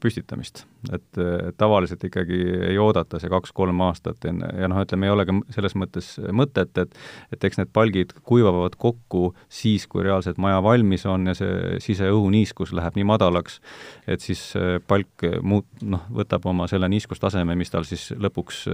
püstitamist. 0.00 0.64
et 0.92 1.18
tavaliselt 1.60 2.04
ikkagi 2.08 2.38
ei 2.70 2.78
oodata 2.80 3.20
see 3.20 3.30
kaks-kolm 3.30 3.80
aastat 3.84 4.24
enne 4.26 4.48
ja 4.56 4.70
noh, 4.72 4.80
ütleme, 4.82 5.06
ei 5.06 5.12
ole 5.12 5.26
ka 5.28 5.34
selles 5.54 5.76
mõttes 5.78 6.08
mõtet, 6.32 6.72
et 6.80 6.96
et 7.32 7.44
eks 7.44 7.60
need 7.60 7.70
palgid 7.76 8.14
kuivavad 8.26 8.76
kokku 8.80 9.34
siis, 9.52 9.86
kui 9.86 10.02
reaalselt 10.06 10.40
maja 10.42 10.62
valmis 10.64 11.04
on 11.06 11.28
ja 11.28 11.34
see 11.36 11.78
siseõhuniiskus 11.84 12.72
läheb 12.76 12.96
nii 12.98 13.06
madalaks, 13.12 13.60
et 14.06 14.24
siis 14.24 14.42
palk 14.88 15.26
muut-, 15.42 15.84
noh, 15.84 16.02
võtab 16.12 16.46
oma 16.48 16.66
selle 16.70 16.88
niiskustaseme, 16.92 17.56
mis 17.58 17.70
tal 17.72 17.86
siis 17.88 18.10
lõpuks 18.16 18.64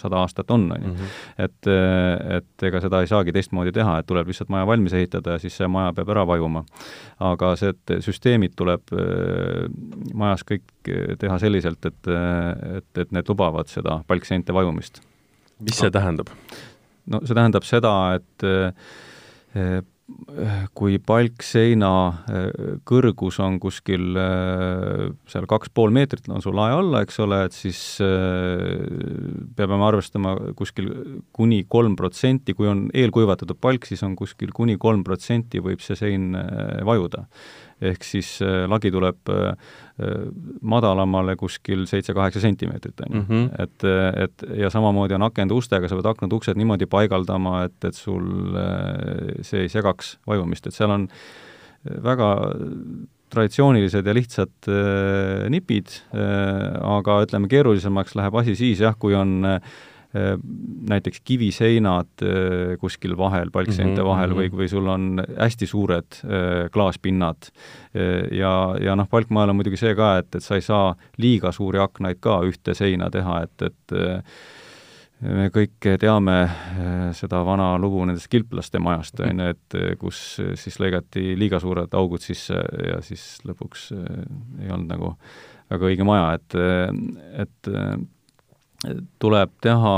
sada 0.00 0.22
aastat 0.22 0.50
on, 0.54 0.70
on 0.72 0.88
ju. 0.88 0.92
Mhm. 0.94 1.12
et, 1.46 1.70
et 2.38 2.66
ega 2.68 2.82
seda 2.84 3.02
ei 3.04 3.10
saagi 3.10 3.34
teistmoodi 3.34 3.72
teha, 3.74 3.98
et 4.00 4.08
tuleb 4.08 4.30
lihtsalt 4.30 4.52
maja 4.52 4.66
valmis 4.68 4.96
ehitada 4.96 5.36
ja 5.36 5.42
siis 5.42 5.56
see 5.60 5.68
maja 5.70 5.92
peab 5.96 6.12
ära 6.14 6.26
vajuma. 6.28 6.64
aga 7.24 7.54
see, 7.58 7.74
et 7.74 7.94
süsteemid 8.14 8.54
tuleb 8.56 8.94
majas 10.14 10.46
kõik 10.48 10.64
kõik 10.84 11.18
teha 11.20 11.38
selliselt, 11.40 11.84
et, 11.86 12.12
et, 12.78 13.00
et 13.04 13.14
need 13.14 13.28
lubavad 13.28 13.70
seda 13.70 14.02
palkseinte 14.08 14.54
vajumist. 14.54 15.02
mis 15.60 15.78
see 15.78 15.90
tähendab? 15.90 16.30
no 17.06 17.20
see 17.24 17.34
tähendab 17.34 17.64
seda, 17.64 18.18
et 18.18 18.46
kui 20.76 20.98
palkseina 21.00 21.90
kõrgus 22.84 23.38
on 23.40 23.56
kuskil 23.60 24.18
seal 25.32 25.46
kaks 25.48 25.72
pool 25.72 25.94
meetrit 25.96 26.28
on 26.28 26.44
sul 26.44 26.56
lae 26.58 26.74
alla, 26.76 27.00
eks 27.04 27.20
ole, 27.24 27.38
et 27.46 27.56
siis 27.56 27.80
peame 29.56 29.80
arvestama 29.86 30.34
kuskil 30.58 30.90
kuni 31.32 31.62
kolm 31.64 31.96
protsenti, 31.96 32.52
kui 32.52 32.68
on 32.68 32.90
eelkuivatatud 32.92 33.56
palk, 33.60 33.88
siis 33.88 34.04
on 34.04 34.16
kuskil 34.16 34.52
kuni 34.52 34.76
kolm 34.76 35.04
protsenti 35.04 35.64
võib 35.64 35.80
see 35.84 35.96
sein 35.96 36.34
vajuda 36.84 37.24
ehk 37.82 38.06
siis 38.06 38.36
äh, 38.44 38.64
lagi 38.70 38.92
tuleb 38.94 39.30
äh, 39.32 39.54
äh, 39.98 40.26
madalamale 40.62 41.36
kuskil 41.40 41.86
seitse-kaheksa 41.90 42.42
sentimeetrit, 42.44 43.00
on 43.06 43.16
ju. 43.16 43.22
Mhm. 43.22 43.46
et, 43.58 43.86
et 44.26 44.44
ja 44.60 44.70
samamoodi 44.70 45.16
on 45.18 45.26
akende 45.28 45.56
ustega, 45.56 45.88
sa 45.88 45.98
pead 45.98 46.10
aknad-uksed 46.14 46.60
niimoodi 46.60 46.88
paigaldama, 46.90 47.64
et, 47.68 47.78
et 47.84 47.98
sul 47.98 48.58
see 49.42 49.64
ei 49.64 49.72
segaks 49.72 50.18
vajumist, 50.28 50.68
et 50.68 50.76
seal 50.76 50.94
on 50.94 51.08
väga 51.84 52.28
traditsioonilised 53.34 54.06
ja 54.06 54.14
lihtsad 54.14 54.68
nipid, 55.50 55.90
aga 56.14 57.16
ütleme, 57.26 57.50
keerulisemaks 57.50 58.14
läheb 58.16 58.38
asi 58.40 58.54
siis 58.56 58.80
jah, 58.84 58.94
kui 59.00 59.16
on 59.18 59.40
äh, 59.48 59.58
Äh, 59.58 59.93
näiteks 60.88 61.20
kiviseinad 61.26 62.22
äh, 62.22 62.78
kuskil 62.80 63.16
vahel, 63.18 63.50
palkseinte 63.50 64.00
mm 64.00 64.06
-hmm. 64.06 64.10
vahel 64.10 64.34
või, 64.34 64.48
mhm. 64.48 64.58
või 64.58 64.68
sul 64.68 64.86
on 64.86 65.22
hästi 65.38 65.66
suured 65.66 66.20
äh, 66.24 66.70
klaaspinnad. 66.70 67.50
ja, 68.30 68.76
ja 68.80 68.96
noh, 68.96 69.08
palkmaal 69.10 69.48
on 69.48 69.56
muidugi 69.56 69.76
see 69.78 69.94
ka, 69.94 70.16
et, 70.18 70.34
et 70.34 70.42
sa 70.42 70.54
ei 70.54 70.60
saa 70.60 70.96
liiga 71.18 71.52
suuri 71.52 71.78
aknaid 71.78 72.18
ka 72.20 72.40
ühte 72.42 72.74
seina 72.74 73.10
teha, 73.10 73.42
et, 73.42 73.62
et 73.62 73.94
me 75.20 75.46
kõik 75.54 75.86
teame 76.00 76.38
seda 77.14 77.44
vana 77.46 77.78
lugu 77.78 78.02
nendest 78.04 78.26
kilplaste 78.28 78.78
majast, 78.82 79.20
on 79.20 79.40
ju, 79.40 79.54
et 79.54 79.98
kus 79.98 80.40
siis 80.54 80.80
lõigati 80.82 81.38
liiga 81.38 81.60
suured 81.62 81.94
augud 81.94 82.20
sisse 82.20 82.58
ja 82.88 82.98
siis 83.00 83.38
lõpuks 83.46 83.92
ei 83.94 84.70
olnud 84.70 84.90
nagu 84.90 85.14
väga 85.70 85.86
õige 85.92 86.04
maja, 86.04 86.34
et, 86.34 86.58
et 87.46 87.72
tuleb 89.22 89.52
teha 89.64 89.94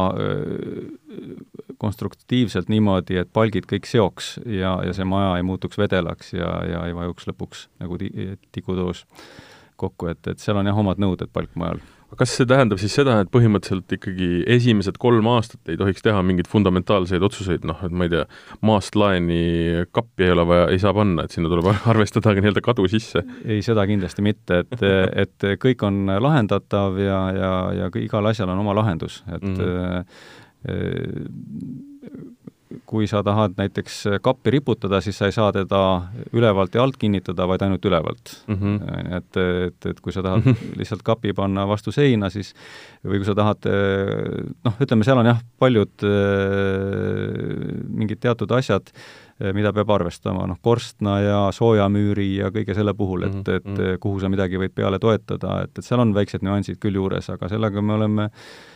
konstruktiivselt 1.79 2.70
niimoodi, 2.72 3.18
et 3.20 3.33
palgid 3.33 3.66
kõik 3.68 3.88
seoks 3.88 4.37
ja, 4.46 4.77
ja 4.87 4.94
see 4.96 5.07
maja 5.09 5.35
ei 5.37 5.44
muutuks 5.46 5.79
vedelaks 5.81 6.33
ja, 6.37 6.49
ja 6.64 6.87
ei 6.88 6.96
vajuks 6.96 7.29
lõpuks 7.31 7.66
nagu 7.83 7.99
ti-, 8.01 8.12
tikutoos 8.55 9.05
kokku, 9.77 10.09
et, 10.12 10.22
et 10.31 10.40
seal 10.40 10.57
on 10.57 10.68
jah, 10.68 10.79
omad 10.79 11.01
nõuded 11.03 11.33
palkmajal 11.33 11.83
kas 12.14 12.37
see 12.38 12.47
tähendab 12.49 12.79
siis 12.81 12.95
seda, 12.95 13.19
et 13.23 13.31
põhimõtteliselt 13.35 13.90
ikkagi 13.97 14.29
esimesed 14.57 14.99
kolm 15.03 15.27
aastat 15.33 15.73
ei 15.73 15.79
tohiks 15.81 16.05
teha 16.07 16.23
mingeid 16.27 16.49
fundamentaalseid 16.51 17.25
otsuseid, 17.27 17.66
noh, 17.69 17.81
et 17.87 17.92
ma 17.92 18.07
ei 18.07 18.12
tea, 18.14 18.25
maast 18.66 18.99
laeni 18.99 19.40
kappi 19.97 20.29
ei 20.29 20.35
ole 20.37 20.47
vaja, 20.49 20.69
ei 20.75 20.81
saa 20.83 20.95
panna, 20.97 21.27
et 21.27 21.35
sinna 21.35 21.51
tuleb 21.53 21.73
arvestada 21.92 22.35
ka 22.37 22.45
nii-öelda 22.45 22.62
kadu 22.64 22.87
sisse? 22.92 23.25
ei, 23.45 23.59
seda 23.66 23.87
kindlasti 23.90 24.25
mitte, 24.27 24.62
et, 24.64 24.87
et 25.25 25.51
kõik 25.62 25.83
on 25.88 26.07
lahendatav 26.23 26.99
ja, 27.03 27.21
ja, 27.35 27.53
ja 27.83 27.90
igal 28.03 28.31
asjal 28.31 28.55
on 28.55 28.62
oma 28.62 28.77
lahendus, 28.79 29.23
et 29.27 29.42
mm 29.42 29.55
-hmm 29.59 30.05
kui 32.87 33.07
sa 33.07 33.22
tahad 33.22 33.55
näiteks 33.59 33.98
kappi 34.24 34.50
riputada, 34.57 34.98
siis 35.05 35.18
sa 35.18 35.29
ei 35.29 35.35
saa 35.35 35.52
teda 35.55 35.81
ülevalt 36.35 36.74
ja 36.74 36.83
alt 36.83 36.96
kinnitada, 36.98 37.46
vaid 37.46 37.62
ainult 37.62 37.85
ülevalt 37.87 38.33
mm. 38.46 38.57
-hmm. 38.57 39.14
et, 39.16 39.38
et, 39.66 39.87
et 39.92 40.00
kui 40.00 40.12
sa 40.12 40.22
tahad 40.22 40.48
lihtsalt 40.81 41.02
kapi 41.07 41.33
panna 41.33 41.66
vastu 41.68 41.92
seina, 41.92 42.31
siis 42.31 42.55
või 43.05 43.22
kui 43.22 43.29
sa 43.29 43.35
tahad 43.38 43.70
noh, 44.64 44.81
ütleme, 44.83 45.07
seal 45.07 45.22
on 45.22 45.31
jah, 45.31 45.40
paljud 45.59 46.07
mingid 47.88 48.20
teatud 48.20 48.50
asjad, 48.50 48.90
mida 49.55 49.72
peab 49.72 49.90
arvestama, 49.90 50.46
noh, 50.46 50.59
korstna 50.62 51.20
ja 51.20 51.40
soojamüüri 51.52 52.37
ja 52.37 52.50
kõige 52.50 52.74
selle 52.74 52.94
puhul, 52.94 53.22
et, 53.22 53.35
mhm, 53.35 53.57
et 53.57 53.66
mhm. 53.66 53.98
kuhu 54.00 54.20
sa 54.20 54.29
midagi 54.33 54.59
võid 54.59 54.74
peale 54.74 54.98
toetada, 54.98 55.62
et, 55.62 55.79
et 55.79 55.85
seal 55.85 56.00
on 56.00 56.14
väiksed 56.14 56.42
nüansid 56.42 56.81
küll 56.83 56.98
juures, 56.98 57.31
aga 57.31 57.48
sellega 57.52 57.83
me 57.83 57.94
oleme 57.94 58.31
äh, 58.31 58.76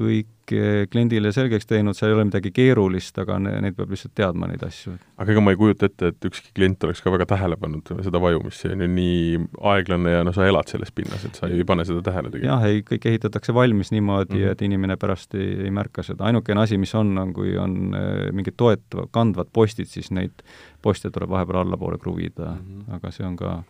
kõik 0.00 0.52
eh, 0.56 0.84
kliendile 0.90 1.30
selgeks 1.34 1.68
teinud, 1.68 1.96
seal 1.96 2.10
ei 2.10 2.16
ole 2.16 2.24
midagi 2.28 2.52
keerulist, 2.54 3.18
aga 3.20 3.36
neid 3.42 3.76
peab 3.76 3.92
lihtsalt 3.92 4.14
teadma, 4.16 4.48
neid 4.50 4.62
asju. 4.66 4.94
aga 5.20 5.34
ega 5.34 5.42
ma 5.44 5.54
ei 5.54 5.58
kujuta 5.60 5.90
ette, 5.90 6.10
et 6.14 6.28
ükski 6.30 6.54
klient 6.56 6.86
oleks 6.88 7.02
ka 7.04 7.12
väga 7.14 7.26
tähele 7.34 7.58
pannud 7.60 7.92
seda 8.06 8.22
vajumist, 8.22 8.62
see 8.62 8.72
on 8.74 8.84
ju 8.84 8.88
nii 8.94 9.42
aeglane 9.72 10.14
ja 10.16 10.22
no 10.26 10.34
sa 10.36 10.46
elad 10.48 10.72
selles 10.72 10.94
pinnas, 10.96 11.26
et 11.28 11.38
sa 11.38 11.50
ei 11.50 11.66
pane 11.68 11.86
seda 11.88 12.02
tähele 12.06 12.32
tegelikult. 12.32 12.48
jah, 12.50 12.66
ei, 12.70 12.84
kõik 12.86 13.10
ehitatakse 13.12 13.54
valmis 13.56 13.92
niimoodi 13.94 14.38
mm, 14.38 14.40
-hmm. 14.44 14.56
et 14.56 14.64
inimene 14.68 14.96
pärast 15.00 15.36
ei, 15.38 15.52
ei 15.66 15.74
märka 15.74 16.06
seda, 16.06 16.26
ainukene 16.30 16.64
asi, 16.64 16.80
mis 16.80 16.94
on, 16.98 17.12
on 17.18 17.36
kui 17.36 17.56
on 17.60 17.76
eh, 17.94 18.32
mingid 18.32 18.56
toetavad, 18.56 19.12
kandvad 19.14 19.52
postid, 19.52 19.90
siis 19.92 20.10
neid 20.10 20.42
poste 20.82 21.12
tuleb 21.12 21.30
vahepeal 21.30 21.62
allapoole 21.64 21.98
kruvida 21.98 22.54
mm, 22.56 22.66
-hmm. 22.66 22.96
aga 22.96 23.14
see 23.14 23.26
on 23.26 23.36
ka 23.36 23.60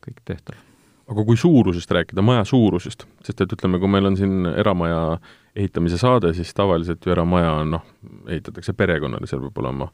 kõik 0.00 0.24
tehtav 0.24 0.69
aga 1.10 1.24
kui 1.26 1.36
suurusest 1.38 1.90
rääkida, 1.90 2.22
maja 2.22 2.44
suurusest, 2.46 3.06
sest 3.26 3.42
et 3.42 3.52
ütleme, 3.56 3.80
kui 3.82 3.90
meil 3.90 4.06
on 4.06 4.16
siin 4.18 4.46
eramaja 4.52 5.18
ehitamise 5.56 5.98
saade, 5.98 6.32
siis 6.36 6.54
tavaliselt 6.54 7.06
ju 7.06 7.12
eramaja 7.12 7.52
on 7.64 7.76
noh, 7.76 7.86
ehitatakse 8.28 8.74
perekonnale, 8.78 9.26
seal 9.26 9.42
peab 9.42 9.58
olema 9.64 9.90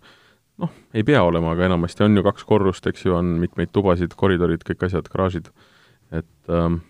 noh, 0.62 0.72
ei 0.96 1.04
pea 1.04 1.22
olema, 1.24 1.52
aga 1.52 1.68
enamasti 1.68 2.04
on 2.06 2.16
ju 2.16 2.24
kaks 2.24 2.44
korrust, 2.48 2.86
eks 2.88 3.06
ju, 3.06 3.14
on 3.16 3.36
mitmeid 3.42 3.72
tubasid, 3.76 4.14
koridorid, 4.16 4.64
kõik 4.66 4.86
asjad, 4.88 5.08
garaažid, 5.12 5.50
et 6.16 6.52
ähm, 6.52 6.80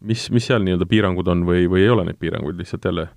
mis, 0.00 0.28
mis 0.34 0.48
seal 0.48 0.64
nii-öelda 0.64 0.88
piirangud 0.88 1.28
on 1.32 1.44
või, 1.48 1.66
või 1.70 1.84
ei 1.86 1.92
ole 1.92 2.04
neid 2.08 2.20
piiranguid, 2.20 2.58
lihtsalt 2.60 2.84
jälle 2.88 3.08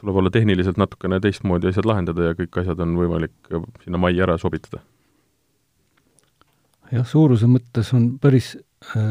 tuleb 0.00 0.16
olla 0.16 0.30
tehniliselt 0.32 0.78
natukene 0.80 1.20
teistmoodi 1.20 1.68
asjad 1.68 1.88
lahendada 1.88 2.30
ja 2.30 2.38
kõik 2.38 2.62
asjad 2.62 2.78
on 2.80 2.94
võimalik 2.96 3.34
sinna 3.84 4.00
majja 4.00 4.24
ära 4.28 4.38
sobitada? 4.40 4.82
jah, 6.90 7.06
suuruse 7.06 7.46
mõttes 7.46 7.92
on 7.94 8.14
päris 8.22 8.54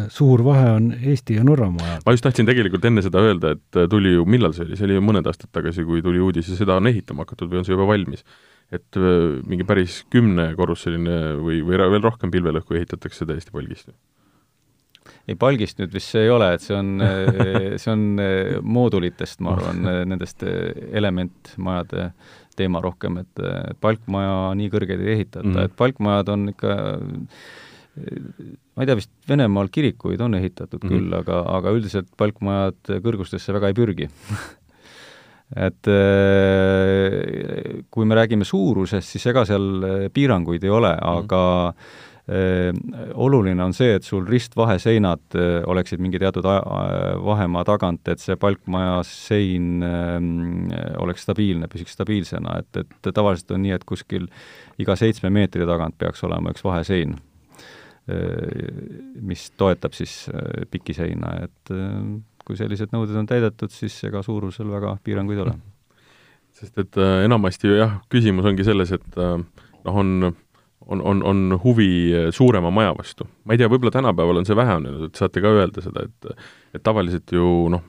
suur 0.09 0.41
vahe 0.41 0.69
on 0.73 0.89
Eesti 0.97 1.35
ja 1.37 1.43
Norra 1.45 1.69
majad. 1.69 2.01
ma 2.05 2.13
just 2.15 2.25
tahtsin 2.25 2.47
tegelikult 2.49 2.85
enne 2.89 3.03
seda 3.05 3.21
öelda, 3.21 3.53
et 3.53 3.77
äh, 3.77 3.85
tuli 3.89 4.15
ju, 4.15 4.25
millal 4.25 4.53
see 4.55 4.65
oli, 4.65 4.77
see 4.79 4.87
oli 4.87 4.97
ju 4.97 5.03
mõned 5.05 5.29
aastad 5.29 5.51
tagasi, 5.53 5.85
kui 5.85 6.01
tuli 6.05 6.21
uudis 6.25 6.49
ja 6.49 6.57
seda 6.57 6.79
on 6.81 6.89
ehitama 6.89 7.25
hakatud 7.25 7.51
või 7.51 7.61
on 7.61 7.67
see 7.67 7.75
juba 7.75 7.85
valmis. 7.89 8.25
et 8.73 8.97
äh, 8.97 9.37
mingi 9.45 9.67
päris 9.69 10.03
kümnekorruseline 10.09 11.19
või, 11.37 11.61
või 11.65 11.77
veel 11.77 12.01
rohkem 12.01 12.33
pilvelõhku 12.33 12.81
ehitatakse 12.81 13.29
täiesti 13.29 13.53
palgist. 13.53 13.93
ei, 15.27 15.37
palgist 15.37 15.77
nüüd 15.77 15.93
vist 15.93 16.17
see 16.17 16.25
ei 16.25 16.33
ole, 16.33 16.49
et 16.57 16.65
see 16.65 16.73
on 16.73 17.05
see 17.85 17.93
on 17.93 18.25
moodulitest, 18.65 19.45
ma 19.45 19.53
arvan, 19.53 19.85
nendest 20.09 20.49
elementmajade 20.49 22.09
teema 22.57 22.81
rohkem, 22.81 23.21
et 23.21 23.47
palkmaja 23.85 24.53
nii 24.57 24.73
kõrgeid 24.73 25.05
ei 25.05 25.19
ehitata 25.19 25.45
mm, 25.45 25.53
-hmm. 25.55 25.69
et 25.69 25.77
palkmajad 25.77 26.33
on 26.33 26.49
ikka 26.57 26.77
ma 27.97 28.83
ei 28.83 28.87
tea, 28.87 28.95
vist 28.99 29.11
Venemaal 29.27 29.71
kirikuid 29.73 30.21
on 30.21 30.37
ehitatud 30.37 30.83
mm 30.83 30.89
-hmm. 30.89 30.93
küll, 30.95 31.15
aga, 31.19 31.41
aga 31.57 31.73
üldiselt 31.75 32.11
palkmajad 32.17 32.93
kõrgustesse 33.03 33.53
väga 33.53 33.71
ei 33.71 33.77
pürgi 33.77 34.09
et 35.67 35.89
kui 37.89 38.05
me 38.05 38.15
räägime 38.15 38.45
suurusest, 38.45 39.09
siis 39.09 39.25
ega 39.25 39.45
seal 39.45 40.09
piiranguid 40.13 40.63
ei 40.63 40.69
ole, 40.69 40.93
mhm. 40.93 41.17
aga 41.17 41.43
-hmm 41.73 42.07
oluline 43.15 43.63
on 43.63 43.73
see, 43.73 43.95
et 43.97 44.05
sul 44.05 44.25
ristvaheseinad 44.27 45.35
äh, 45.35 45.63
oleksid 45.69 46.01
mingi 46.01 46.19
teatud 46.21 46.45
vahemaa 47.25 47.63
tagant, 47.65 48.07
et 48.11 48.21
see 48.21 48.37
palkmaja 48.39 48.99
sein 49.07 49.81
oleks 51.01 51.25
stabiilne, 51.25 51.69
püsiks 51.71 51.95
stabiilsena, 51.97 52.59
et, 52.61 52.83
et 52.83 53.09
tavaliselt 53.13 53.55
on 53.55 53.63
nii, 53.65 53.73
et 53.73 53.87
kuskil 53.87 54.29
iga 54.79 54.95
seitsme 54.99 55.31
meetri 55.33 55.65
tagant 55.65 55.97
peaks 55.97 56.23
olema 56.27 56.53
üks 56.53 56.63
vahesein 56.65 57.17
mis 59.21 59.49
toetab 59.57 59.95
siis 59.97 60.27
äh, 60.33 60.65
pikiseina, 60.71 61.35
et 61.45 61.73
äh, 61.75 61.95
kui 62.45 62.57
sellised 62.57 62.93
nõuded 62.95 63.17
on 63.19 63.29
täidetud, 63.29 63.71
siis 63.73 63.95
ega 64.09 64.23
suurusel 64.25 64.69
väga 64.71 64.95
piiranguid 65.05 65.41
ei 65.41 65.45
ole. 65.45 65.55
sest 66.59 66.77
et 66.81 66.99
äh, 66.99 67.23
enamasti 67.27 67.69
ju 67.69 67.79
jah, 67.79 67.99
küsimus 68.11 68.47
ongi 68.49 68.65
selles, 68.67 68.93
et 68.97 69.19
äh, 69.19 69.35
noh, 69.85 70.03
on 70.03 70.31
on, 70.89 71.01
on, 71.05 71.19
on 71.27 71.59
huvi 71.61 72.09
suurema 72.33 72.71
maja 72.73 72.95
vastu. 72.97 73.27
ma 73.45 73.53
ei 73.53 73.59
tea, 73.61 73.67
võib-olla 73.69 73.91
tänapäeval 73.93 74.39
on 74.41 74.47
see 74.47 74.55
vähenenud, 74.57 75.03
et 75.05 75.19
saate 75.19 75.43
ka 75.43 75.51
öelda 75.53 75.83
seda, 75.85 76.07
et 76.07 76.31
et 76.73 76.81
tavaliselt 76.81 77.29
ju 77.35 77.67
noh, 77.69 77.83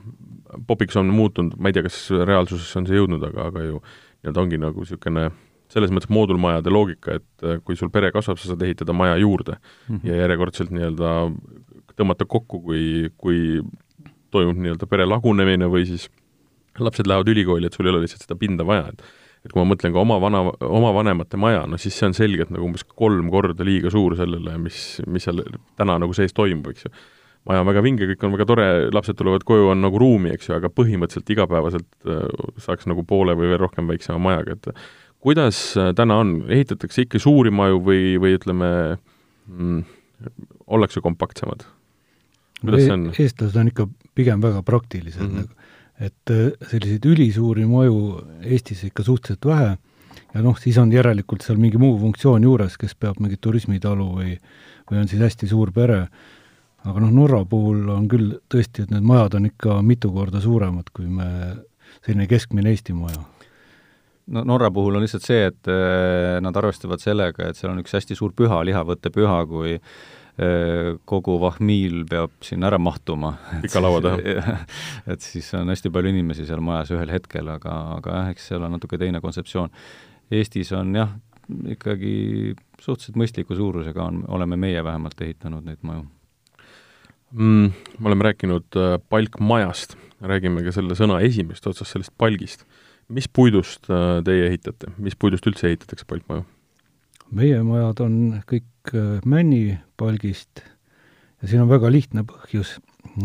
popiks 0.68 0.98
on 1.00 1.08
muutunud, 1.14 1.54
ma 1.56 1.70
ei 1.70 1.76
tea, 1.76 1.86
kas 1.86 2.02
reaalsusesse 2.12 2.76
on 2.80 2.88
see 2.90 2.98
jõudnud, 2.98 3.24
aga, 3.30 3.46
aga 3.48 3.64
ju 3.64 3.78
nii-öelda 3.80 4.42
ongi 4.42 4.60
nagu 4.60 4.84
niisugune 4.84 5.30
selles 5.70 5.92
mõttes 5.94 6.10
moodulmajade 6.12 6.72
loogika, 6.72 7.18
et 7.20 7.46
äh, 7.46 7.60
kui 7.64 7.78
sul 7.78 7.92
pere 7.94 8.10
kasvab, 8.14 8.40
sa 8.40 8.52
saad 8.52 8.64
ehitada 8.66 8.96
maja 8.96 9.16
juurde 9.20 9.56
mm 9.56 9.96
-hmm. 9.96 10.08
ja 10.08 10.22
järjekordselt 10.24 10.70
nii-öelda 10.74 11.12
tõmmata 11.98 12.26
kokku, 12.26 12.60
kui, 12.60 13.10
kui 13.16 13.60
toimub 14.30 14.58
nii-öelda 14.58 14.86
pere 14.90 15.06
lagunemine 15.06 15.68
või 15.70 15.86
siis 15.86 16.08
lapsed 16.78 17.06
lähevad 17.06 17.28
ülikooli, 17.28 17.66
et 17.66 17.76
sul 17.76 17.86
ei 17.86 17.92
ole 17.92 18.04
lihtsalt 18.04 18.22
seda 18.26 18.38
pinda 18.38 18.66
vaja, 18.66 18.88
et 18.92 19.02
et 19.40 19.54
kui 19.54 19.62
ma 19.62 19.70
mõtlen 19.72 19.94
ka 19.94 20.02
oma 20.02 20.18
vana, 20.20 20.42
oma 20.66 20.90
vanemate 20.92 21.38
maja, 21.40 21.62
no 21.68 21.78
siis 21.80 21.96
see 21.96 22.10
on 22.10 22.16
selgelt 22.16 22.50
nagu 22.52 22.66
umbes 22.66 22.84
kolm 22.84 23.30
korda 23.32 23.64
liiga 23.64 23.92
suur 23.92 24.16
sellele, 24.18 24.58
mis, 24.60 25.00
mis 25.08 25.24
seal 25.24 25.40
täna 25.80 25.96
nagu 26.02 26.16
sees 26.16 26.36
toimub, 26.36 26.68
eks 26.74 26.84
ju. 26.84 26.92
maja 27.48 27.62
on 27.62 27.70
väga 27.70 27.82
vinge, 27.86 28.08
kõik 28.10 28.26
on 28.26 28.34
väga 28.36 28.46
tore, 28.50 28.66
lapsed 28.92 29.16
tulevad 29.16 29.46
koju, 29.48 29.70
on 29.72 29.80
nagu 29.80 30.00
ruumi, 30.00 30.34
eks 30.36 30.50
ju, 30.50 30.58
aga 30.58 30.68
põhimõtteliselt 30.68 31.32
igapäevaselt 31.32 31.88
äh, 32.04 32.26
saaks 32.60 32.90
nagu 32.90 33.04
poole 33.08 33.32
või 33.38 33.54
veel 33.54 33.62
rohkem 33.64 33.88
väiksema 33.88 34.20
majaga, 34.20 34.58
et 34.58 34.68
kuidas 35.20 35.76
äh, 35.76 35.92
täna 35.96 36.20
on, 36.22 36.44
ehitatakse 36.48 37.06
ikka 37.06 37.20
suuri 37.22 37.52
maju 37.54 37.82
või, 37.84 38.14
või 38.20 38.36
ütleme 38.38 38.70
mm,, 39.46 39.82
ollakse 40.66 41.02
kompaktsemad? 41.04 41.66
kuidas 42.60 42.84
see 42.86 42.96
on? 42.96 43.06
eestlased 43.12 43.60
on 43.60 43.70
ikka 43.72 43.86
pigem 44.16 44.42
väga 44.42 44.62
praktilised 44.62 45.22
mm, 45.24 45.36
-hmm. 45.38 45.70
et 46.08 46.34
äh, 46.34 46.50
selliseid 46.72 47.06
ülisuuri 47.08 47.66
maju 47.66 48.24
Eestis 48.42 48.84
ikka 48.84 49.02
suhteliselt 49.02 49.46
vähe 49.46 49.76
ja 50.34 50.42
noh, 50.42 50.58
siis 50.58 50.78
on 50.78 50.92
järelikult 50.92 51.42
seal 51.44 51.58
mingi 51.58 51.78
muu 51.78 51.98
funktsioon 51.98 52.42
juures, 52.42 52.76
kes 52.78 52.94
peab 52.94 53.20
mingit 53.20 53.40
turismitalu 53.40 54.06
või, 54.16 54.36
või 54.90 55.02
on 55.02 55.08
siis 55.08 55.22
hästi 55.22 55.48
suur 55.50 55.72
pere. 55.72 56.06
aga 56.84 57.00
noh, 57.00 57.10
Norra 57.12 57.44
puhul 57.44 57.88
on 57.92 58.08
küll 58.08 58.38
tõesti, 58.48 58.82
et 58.82 58.90
need 58.90 59.04
majad 59.04 59.34
on 59.36 59.46
ikka 59.50 59.82
mitu 59.82 60.12
korda 60.12 60.40
suuremad, 60.40 60.88
kui 60.96 61.06
me, 61.06 61.26
selline 62.06 62.26
keskmine 62.26 62.70
Eesti 62.70 62.92
maja 62.96 63.20
no 64.34 64.44
Norra 64.46 64.70
puhul 64.74 64.96
on 64.98 65.04
lihtsalt 65.04 65.26
see, 65.26 65.42
et 65.50 65.70
äh, 65.70 66.38
nad 66.44 66.56
arvestavad 66.56 67.02
sellega, 67.02 67.50
et 67.50 67.58
seal 67.58 67.72
on 67.72 67.82
üks 67.82 67.94
hästi 67.96 68.16
suur 68.18 68.34
püha, 68.36 68.60
lihavõttepüha, 68.68 69.38
kui 69.50 69.74
äh, 69.76 70.92
kogu 71.10 71.36
vahmiil 71.42 72.04
peab 72.10 72.36
sinna 72.46 72.70
ära 72.70 72.78
mahtuma. 72.82 73.34
pika 73.64 73.82
laua 73.82 74.02
taha. 74.04 74.58
et 75.12 75.24
siis 75.24 75.50
on 75.58 75.72
hästi 75.72 75.92
palju 75.94 76.14
inimesi 76.14 76.46
seal 76.48 76.62
majas 76.64 76.94
ühel 76.96 77.12
hetkel, 77.14 77.50
aga, 77.56 77.80
aga 77.98 78.20
jah, 78.20 78.30
eks 78.34 78.52
seal 78.52 78.66
on 78.66 78.76
natuke 78.76 79.00
teine 79.00 79.22
kontseptsioon. 79.24 79.74
Eestis 80.30 80.70
on 80.78 80.94
jah, 80.94 81.16
ikkagi 81.74 82.14
suhteliselt 82.78 83.18
mõistliku 83.18 83.58
suurusega 83.58 84.06
on, 84.06 84.22
oleme 84.30 84.58
meie 84.60 84.84
vähemalt 84.84 85.18
ehitanud 85.26 85.66
neid 85.66 85.82
maju 85.82 86.04
mm,. 87.34 87.72
Me 87.98 88.12
oleme 88.12 88.30
rääkinud 88.30 88.78
äh, 88.78 88.94
palkmajast, 89.10 89.96
räägime 90.22 90.62
ka 90.62 90.74
selle 90.76 90.94
sõna 90.98 91.18
esimesest 91.26 91.66
otsast, 91.72 91.96
sellest 91.96 92.14
palgist 92.18 92.62
mis 93.10 93.28
puidust 93.28 93.90
äh, 93.90 94.20
teie 94.26 94.48
ehitate, 94.48 94.92
mis 95.02 95.16
puidust 95.18 95.46
üldse 95.50 95.70
ehitatakse 95.70 96.08
palkmaju? 96.08 96.46
meie 97.30 97.60
majad 97.62 98.02
on 98.02 98.14
kõik 98.50 98.94
äh, 98.94 99.20
männipalgist 99.28 100.62
ja 100.62 101.50
siin 101.50 101.64
on 101.64 101.70
väga 101.70 101.90
lihtne 101.92 102.24
põhjus, 102.26 102.76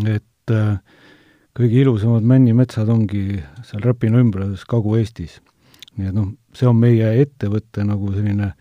et 0.06 0.54
äh, 0.54 0.78
kõige 1.58 1.82
ilusamad 1.82 2.26
männimetsad 2.28 2.90
ongi 2.92 3.40
seal 3.66 3.86
Räpina 3.86 4.22
ümbruses 4.22 4.66
Kagu-Eestis. 4.70 5.40
nii 5.96 6.12
et 6.12 6.18
noh, 6.18 6.34
see 6.54 6.68
on 6.70 6.78
meie 6.80 7.14
ettevõtte 7.22 7.86
nagu 7.88 8.12
selline 8.14 8.52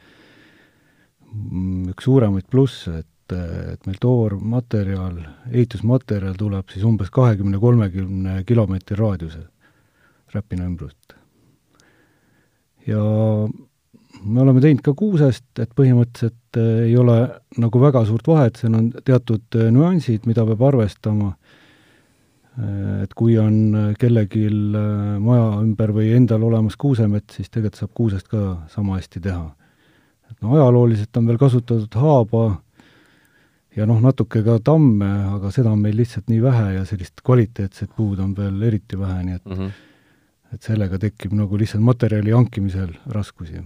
mm, 1.33 1.91
üks 1.95 2.09
suuremaid 2.09 2.49
plusse, 2.51 3.01
et 3.03 3.11
et 3.35 3.87
meil 3.89 3.97
toormaterjal, 4.03 5.15
ehitusmaterjal 5.49 6.35
tuleb 6.37 6.69
siis 6.69 6.85
umbes 6.85 7.09
kahekümne, 7.11 7.57
kolmekümne 7.59 8.35
kilomeetri 8.45 8.99
raadiuse 9.01 9.41
Räpina 10.35 10.67
ümbrust. 10.67 11.15
ja 12.87 13.01
me 14.23 14.43
oleme 14.43 14.63
teinud 14.63 14.83
ka 14.85 14.95
kuusest, 14.97 15.47
et 15.61 15.73
põhimõtteliselt 15.77 16.59
äh, 16.61 16.87
ei 16.89 16.97
ole 17.01 17.19
nagu 17.61 17.81
väga 17.83 18.05
suurt 18.09 18.27
vahet, 18.29 18.61
seal 18.61 18.77
on 18.79 18.91
teatud 19.05 19.59
äh, 19.59 19.71
nüansid, 19.75 20.29
mida 20.29 20.45
peab 20.49 20.65
arvestama, 20.69 21.33
äh, 22.59 23.05
et 23.05 23.15
kui 23.19 23.37
on 23.41 23.95
kellelgi 24.01 24.47
maja 24.49 25.49
ümber 25.63 25.95
või 25.97 26.13
endal 26.17 26.45
olemas 26.51 26.79
kuusemets, 26.81 27.39
siis 27.39 27.51
tegelikult 27.51 27.83
saab 27.83 27.95
kuusest 28.01 28.31
ka 28.31 28.45
sama 28.73 29.01
hästi 29.01 29.25
teha. 29.25 29.47
et 30.31 30.39
no 30.43 30.55
ajalooliselt 30.57 31.17
on 31.17 31.27
veel 31.29 31.39
kasutatud 31.39 31.97
haaba 32.01 32.45
ja 33.77 33.87
noh, 33.87 33.99
natuke 34.01 34.43
ka 34.47 34.59
tamme, 34.65 35.11
aga 35.37 35.51
seda 35.55 35.73
on 35.75 35.83
meil 35.83 35.97
lihtsalt 35.99 36.31
nii 36.31 36.41
vähe 36.43 36.71
ja 36.79 36.85
sellist 36.89 37.21
kvaliteetset 37.27 37.91
puud 37.97 38.19
on 38.23 38.33
veel 38.37 38.63
eriti 38.63 38.99
vähe, 38.99 39.23
nii 39.23 39.35
et 39.35 39.45
mm 39.45 39.59
-hmm. 39.59 39.75
Et 40.55 40.67
sellega 40.67 41.01
tekib 41.03 41.35
nagu 41.37 41.59
lihtsalt 41.59 41.85
materjali 41.85 42.35
hankimisel 42.35 42.95
raskusi 43.13 43.63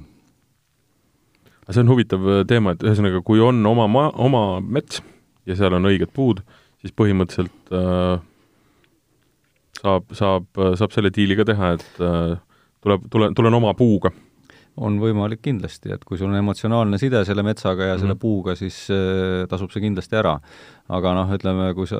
see 1.72 1.85
on 1.85 1.90
huvitav 1.92 2.24
äh, 2.24 2.42
teema, 2.48 2.72
et 2.72 2.85
ühesõnaga, 2.85 3.20
kui 3.24 3.42
on 3.44 3.61
oma 3.68 3.87
maa, 3.90 4.12
oma 4.16 4.42
mets 4.64 5.03
ja 5.48 5.57
seal 5.59 5.77
on 5.77 5.88
õiged 5.90 6.12
puud, 6.16 6.40
siis 6.81 6.94
põhimõtteliselt 6.96 7.74
äh, 7.77 8.20
saab, 9.83 10.09
saab, 10.16 10.48
saab 10.81 10.94
selle 10.94 11.12
diili 11.14 11.37
ka 11.38 11.46
teha, 11.48 11.74
et 11.77 12.01
äh, 12.05 12.38
tuleb, 12.85 13.05
tulen, 13.12 13.37
tulen 13.37 13.59
oma 13.61 13.74
puuga. 13.79 14.12
On 14.85 14.99
võimalik 15.03 15.41
kindlasti, 15.45 15.93
et 15.95 16.05
kui 16.07 16.19
sul 16.19 16.31
on 16.31 16.38
emotsionaalne 16.38 16.99
side 17.01 17.25
selle 17.27 17.45
metsaga 17.47 17.85
ja 17.85 17.93
mm 17.93 17.97
-hmm. 17.97 18.01
selle 18.01 18.14
mhm. 18.14 18.21
puuga, 18.21 18.55
siis 18.57 18.88
äh, 18.91 19.47
tasub 19.49 19.71
see 19.71 19.83
kindlasti 19.83 20.17
ära. 20.17 20.38
aga 20.88 21.12
noh, 21.14 21.29
ütleme, 21.37 21.75
kui 21.75 21.87
sa, 21.87 21.99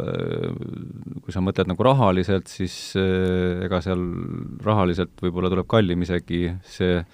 kui 1.25 1.33
sa 1.33 1.41
mõtled 1.45 1.69
nagu 1.69 1.83
rahaliselt, 1.85 2.47
siis 2.49 2.95
äh, 2.97 3.65
ega 3.67 3.83
seal 3.85 4.01
rahaliselt 4.65 5.11
võib-olla 5.21 5.51
tuleb 5.51 5.67
kallim 5.69 6.03
isegi 6.03 6.55
see 6.65 7.05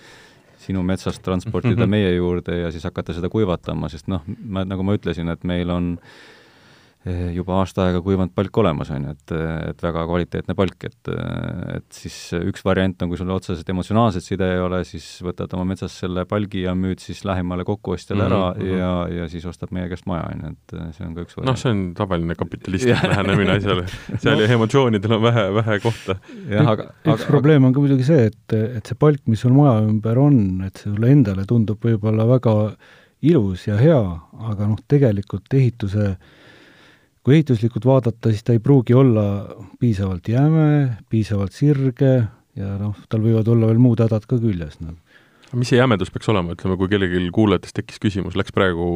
sinu 0.59 0.83
metsast 0.83 1.23
transportida 1.23 1.75
mm 1.75 1.83
-hmm. 1.85 1.91
meie 1.91 2.15
juurde 2.15 2.61
ja 2.61 2.71
siis 2.71 2.85
hakata 2.85 3.13
seda 3.13 3.29
kuivatama, 3.29 3.89
sest 3.89 4.09
noh, 4.09 4.23
ma, 4.47 4.65
nagu 4.65 4.83
ma 4.83 4.95
ütlesin, 4.95 5.29
et 5.33 5.45
meil 5.45 5.71
on 5.71 5.99
eh, 5.99 6.34
juba 7.05 7.59
aasta 7.61 7.89
aega 7.89 8.01
kuivanud 8.01 8.33
palk 8.33 8.59
olemas, 8.63 8.89
on 8.95 9.03
ju, 9.05 9.13
et, 9.13 9.33
et 9.71 9.83
väga 9.85 10.05
kvaliteetne 10.09 10.55
palk, 10.57 10.87
et 10.89 11.11
et 11.75 11.89
siis 11.93 12.17
üks 12.39 12.65
variant 12.65 13.03
on, 13.05 13.11
kui 13.11 13.21
sul 13.21 13.33
otseselt 13.35 13.69
emotsionaalset 13.75 14.25
side 14.25 14.49
ei 14.55 14.63
ole, 14.63 14.81
siis 14.89 15.07
võtad 15.25 15.53
oma 15.57 15.67
metsast 15.69 16.01
selle 16.01 16.25
palgi 16.29 16.65
ja 16.65 16.73
müüd 16.79 17.03
siis 17.05 17.21
lähimale 17.29 17.67
kokkuostjale 17.69 18.25
ära 18.25 18.41
mm 18.55 18.63
-hmm. 18.63 18.79
ja, 18.79 18.93
ja 19.19 19.29
siis 19.29 19.45
ostab 19.47 19.75
meie 19.77 19.89
käest 19.93 20.07
maja, 20.09 20.25
on 20.33 20.47
ju, 20.47 20.53
et 20.55 20.97
see 20.97 21.07
on 21.07 21.15
ka 21.15 21.27
üks 21.27 21.37
variant. 21.37 21.51
noh, 21.51 21.61
see 21.61 21.75
on 21.75 21.83
tavaline 21.95 22.35
kapitalistlik 22.41 23.03
lähenemine 23.03 23.59
asjale. 23.59 23.87
seal 24.17 24.41
no. 24.41 24.49
emotsioonidel 24.59 25.17
on 25.19 25.23
vähe, 25.23 25.45
vähe 25.61 25.79
kohta. 25.85 26.17
jah, 26.49 26.73
aga 26.73 26.89
üks 27.05 27.15
aga, 27.19 27.29
probleem 27.29 27.65
on 27.69 27.75
ka 27.77 27.85
muidugi 27.85 28.07
see, 28.09 28.31
et, 28.33 28.57
et 28.79 28.87
see 28.87 28.97
palk, 28.99 29.21
mis 29.27 29.45
sul 29.45 29.53
maja 29.53 29.83
ümber 29.85 30.19
on, 30.19 30.63
et 30.65 30.77
see 30.81 30.89
sulle 30.89 31.13
endale 31.13 31.45
tundub 31.45 31.85
võib-olla 31.85 32.27
väga 32.33 32.55
ilus 33.25 33.69
ja 33.69 33.77
hea, 33.81 34.01
aga 34.51 34.69
noh, 34.69 34.81
tegelikult 34.89 35.53
ehituse 35.57 36.15
kui 37.25 37.39
ehituslikult 37.39 37.87
vaadata, 37.89 38.31
siis 38.31 38.45
ta 38.45 38.55
ei 38.55 38.61
pruugi 38.63 38.95
olla 38.97 39.25
piisavalt 39.81 40.29
jäme, 40.29 40.99
piisavalt 41.11 41.57
sirge 41.57 42.13
ja 42.59 42.75
noh, 42.79 42.99
tal 43.09 43.25
võivad 43.25 43.49
olla 43.51 43.71
veel 43.71 43.81
muud 43.83 44.03
hädad 44.05 44.27
ka 44.29 44.39
küljes 44.39 44.77
no.. 44.83 44.93
mis 45.57 45.73
see 45.73 45.81
jämedus 45.81 46.13
peaks 46.13 46.29
olema, 46.31 46.57
ütleme, 46.57 46.77
kui 46.81 46.91
kellelgi 46.93 47.31
kuulajatest 47.35 47.79
tekkis 47.81 48.03
küsimus, 48.03 48.37
läks 48.39 48.53
praegu 48.55 48.87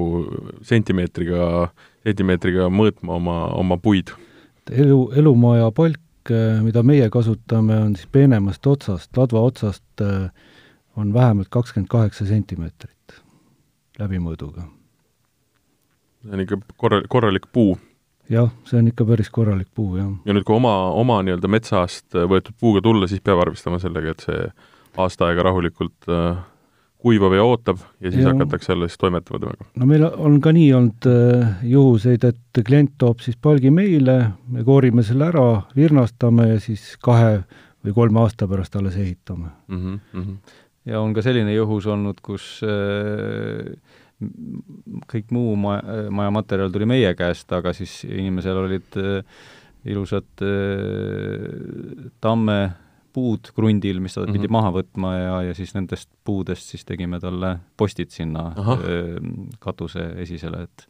sentimeetriga, 0.68 1.70
sentimeetriga 2.06 2.68
mõõtma 2.68 3.16
oma, 3.16 3.38
oma 3.56 3.80
puid? 3.80 4.12
elu, 4.68 5.00
elumaja 5.16 5.72
palk, 5.72 6.34
mida 6.66 6.84
meie 6.84 7.08
kasutame, 7.10 7.80
on 7.88 7.96
siis 7.96 8.10
peenemast 8.12 8.66
otsast, 8.68 9.08
ladva 9.16 9.46
otsast 9.48 10.04
on 10.98 11.14
vähemalt 11.14 11.48
kakskümmend 11.54 11.88
kaheksa 11.88 12.28
sentimeetrit 12.28 13.22
läbimõõduga. 13.98 14.68
see 16.26 16.34
on 16.36 16.44
ikka 16.44 16.60
korra-, 16.76 17.06
korralik 17.08 17.48
puu 17.54 17.78
jah, 18.32 18.50
see 18.68 18.78
on 18.80 18.90
ikka 18.90 19.06
päris 19.08 19.30
korralik 19.30 19.68
puu, 19.74 19.96
jah. 19.96 20.10
ja 20.24 20.36
nüüd, 20.36 20.46
kui 20.46 20.56
oma, 20.56 20.74
oma 20.98 21.20
nii-öelda 21.26 21.50
metsast 21.50 22.14
võetud 22.14 22.56
puuga 22.60 22.84
tulla, 22.84 23.08
siis 23.10 23.24
peab 23.24 23.42
arvestama 23.44 23.80
sellega, 23.82 24.14
et 24.14 24.24
see 24.28 24.46
aasta 24.98 25.28
aega 25.28 25.46
rahulikult 25.48 26.08
äh, 26.12 26.38
kuivab 26.98 27.34
ja 27.36 27.44
ootab 27.46 27.78
ja 28.00 28.10
siis 28.10 28.24
ja. 28.24 28.32
hakatakse 28.32 28.74
siis 28.74 28.98
toimetama 28.98 29.40
temaga. 29.44 29.68
no 29.78 29.86
meil 29.86 30.06
on 30.08 30.40
ka 30.44 30.52
nii 30.54 30.68
olnud 30.74 31.08
äh, 31.10 31.64
juhuseid, 31.70 32.26
et 32.26 32.62
klient 32.66 32.96
toob 32.98 33.22
siis 33.24 33.38
palgi 33.40 33.70
meile, 33.74 34.18
me 34.50 34.64
koorime 34.66 35.04
selle 35.06 35.30
ära, 35.30 35.46
virnastame 35.76 36.50
ja 36.54 36.60
siis 36.62 36.96
kahe 37.02 37.38
või 37.84 37.94
kolme 37.94 38.24
aasta 38.24 38.48
pärast 38.50 38.76
alles 38.76 38.98
ehitame 38.98 39.52
mm 39.68 40.00
-hmm. 40.12 40.36
ja 40.90 41.00
on 41.00 41.14
ka 41.14 41.22
selline 41.22 41.54
juhus 41.54 41.86
olnud, 41.86 42.20
kus 42.22 42.60
äh, 42.66 43.76
kõik 45.08 45.30
muu 45.34 45.54
maja, 45.60 46.08
majamaterjal 46.14 46.72
tuli 46.74 46.88
meie 46.90 47.12
käest, 47.18 47.52
aga 47.54 47.72
siis 47.76 48.00
inimesel 48.08 48.58
olid 48.64 48.98
äh, 48.98 49.40
ilusad 49.88 50.42
äh, 50.42 52.08
tammepuud 52.24 53.52
krundil, 53.54 54.00
mis 54.02 54.14
ta 54.14 54.24
mm 54.24 54.26
-hmm. 54.26 54.40
pidi 54.40 54.50
maha 54.50 54.72
võtma 54.74 55.14
ja, 55.14 55.36
ja 55.50 55.54
siis 55.54 55.74
nendest 55.74 56.10
puudest 56.24 56.66
siis 56.66 56.84
tegime 56.84 57.20
talle 57.20 57.58
postid 57.76 58.10
sinna 58.10 58.52
Aha. 58.56 58.74
äh, 58.74 59.14
katuse 59.58 60.12
esisele, 60.26 60.62
et 60.62 60.88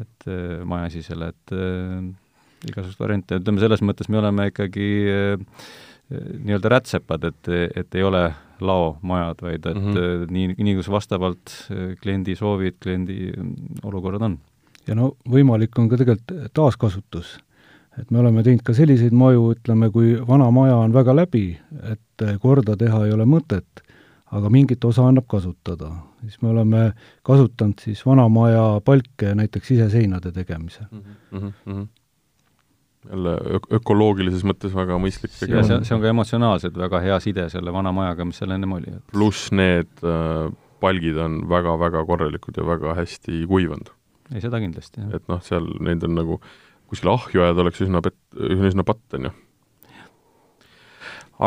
et 0.00 0.24
maja 0.66 0.86
esisele, 0.86 1.28
et 1.28 1.52
igasuguseid 2.66 2.98
variante, 2.98 3.36
ütleme 3.38 3.60
selles 3.60 3.82
mõttes 3.82 4.08
me 4.10 4.18
oleme 4.18 4.48
ikkagi 4.50 4.88
nii-öelda 6.10 6.68
rätsepad, 6.72 7.24
et, 7.24 7.48
et 7.76 7.94
ei 7.94 8.02
ole 8.02 8.24
laomajad, 8.60 9.42
vaid 9.42 9.66
et 9.66 9.76
mm 9.76 9.92
-hmm. 9.92 10.30
nii, 10.30 10.54
nii 10.58 10.74
kus 10.76 10.90
vastavalt 10.90 11.54
äh, 11.70 11.96
kliendi 12.02 12.36
soovid, 12.36 12.74
kliendi 12.82 13.32
mm, 13.36 13.54
olukorrad 13.82 14.22
on. 14.22 14.38
ja 14.86 14.94
no 14.94 15.16
võimalik 15.30 15.78
on 15.78 15.88
ka 15.88 15.96
tegelikult 15.96 16.52
taaskasutus. 16.52 17.38
et 17.98 18.10
me 18.10 18.18
oleme 18.18 18.42
teinud 18.42 18.62
ka 18.62 18.74
selliseid 18.74 19.12
maju, 19.12 19.52
ütleme, 19.54 19.90
kui 19.90 20.18
vana 20.28 20.50
maja 20.50 20.76
on 20.76 20.92
väga 20.92 21.16
läbi, 21.16 21.58
et 21.82 22.22
äh, 22.22 22.38
korda 22.40 22.76
teha 22.76 23.06
ei 23.06 23.12
ole 23.12 23.24
mõtet, 23.24 23.84
aga 24.26 24.50
mingit 24.50 24.84
osa 24.84 25.08
annab 25.08 25.26
kasutada. 25.26 25.92
siis 26.20 26.42
me 26.42 26.48
oleme 26.48 26.92
kasutanud 27.22 27.78
siis 27.80 28.06
vana 28.06 28.28
maja 28.28 28.80
palke 28.84 29.34
näiteks 29.34 29.68
siseseinade 29.68 30.32
tegemisel 30.32 30.86
mm. 30.90 31.52
-hmm 31.66 31.86
jälle 33.10 33.34
ök-, 33.58 33.70
ökoloogilises 33.78 34.44
mõttes 34.46 34.74
väga 34.76 34.98
mõistlik 35.00 35.32
tegevus. 35.36 35.68
see, 35.68 35.80
see 35.88 35.96
on 35.96 36.02
ka 36.02 36.10
emotsionaalselt 36.12 36.76
väga 36.78 37.00
hea 37.04 37.18
side 37.22 37.46
selle 37.52 37.72
vana 37.74 37.92
majaga, 37.94 38.26
mis 38.28 38.40
seal 38.40 38.54
ennem 38.56 38.76
oli 38.76 38.92
et.... 38.94 39.02
pluss 39.12 39.50
need 39.52 40.04
äh, 40.04 40.48
palgid 40.84 41.18
on 41.20 41.40
väga-väga 41.50 42.04
korralikud 42.08 42.60
ja 42.60 42.66
väga 42.68 42.94
hästi 42.98 43.44
kuivanud. 43.50 43.92
ei, 44.32 44.40
seda 44.44 44.60
kindlasti, 44.62 45.02
jah. 45.02 45.16
et 45.18 45.26
noh, 45.32 45.42
seal 45.44 45.68
neid 45.84 46.04
on 46.06 46.16
nagu, 46.18 46.40
kuskil 46.90 47.12
ahju 47.14 47.44
ajada 47.44 47.64
oleks 47.64 47.82
üsna 47.84 48.02
pet-, 48.04 48.38
üsna 48.54 48.86
patt, 48.86 49.04
on 49.18 49.28
ju. 49.28 49.34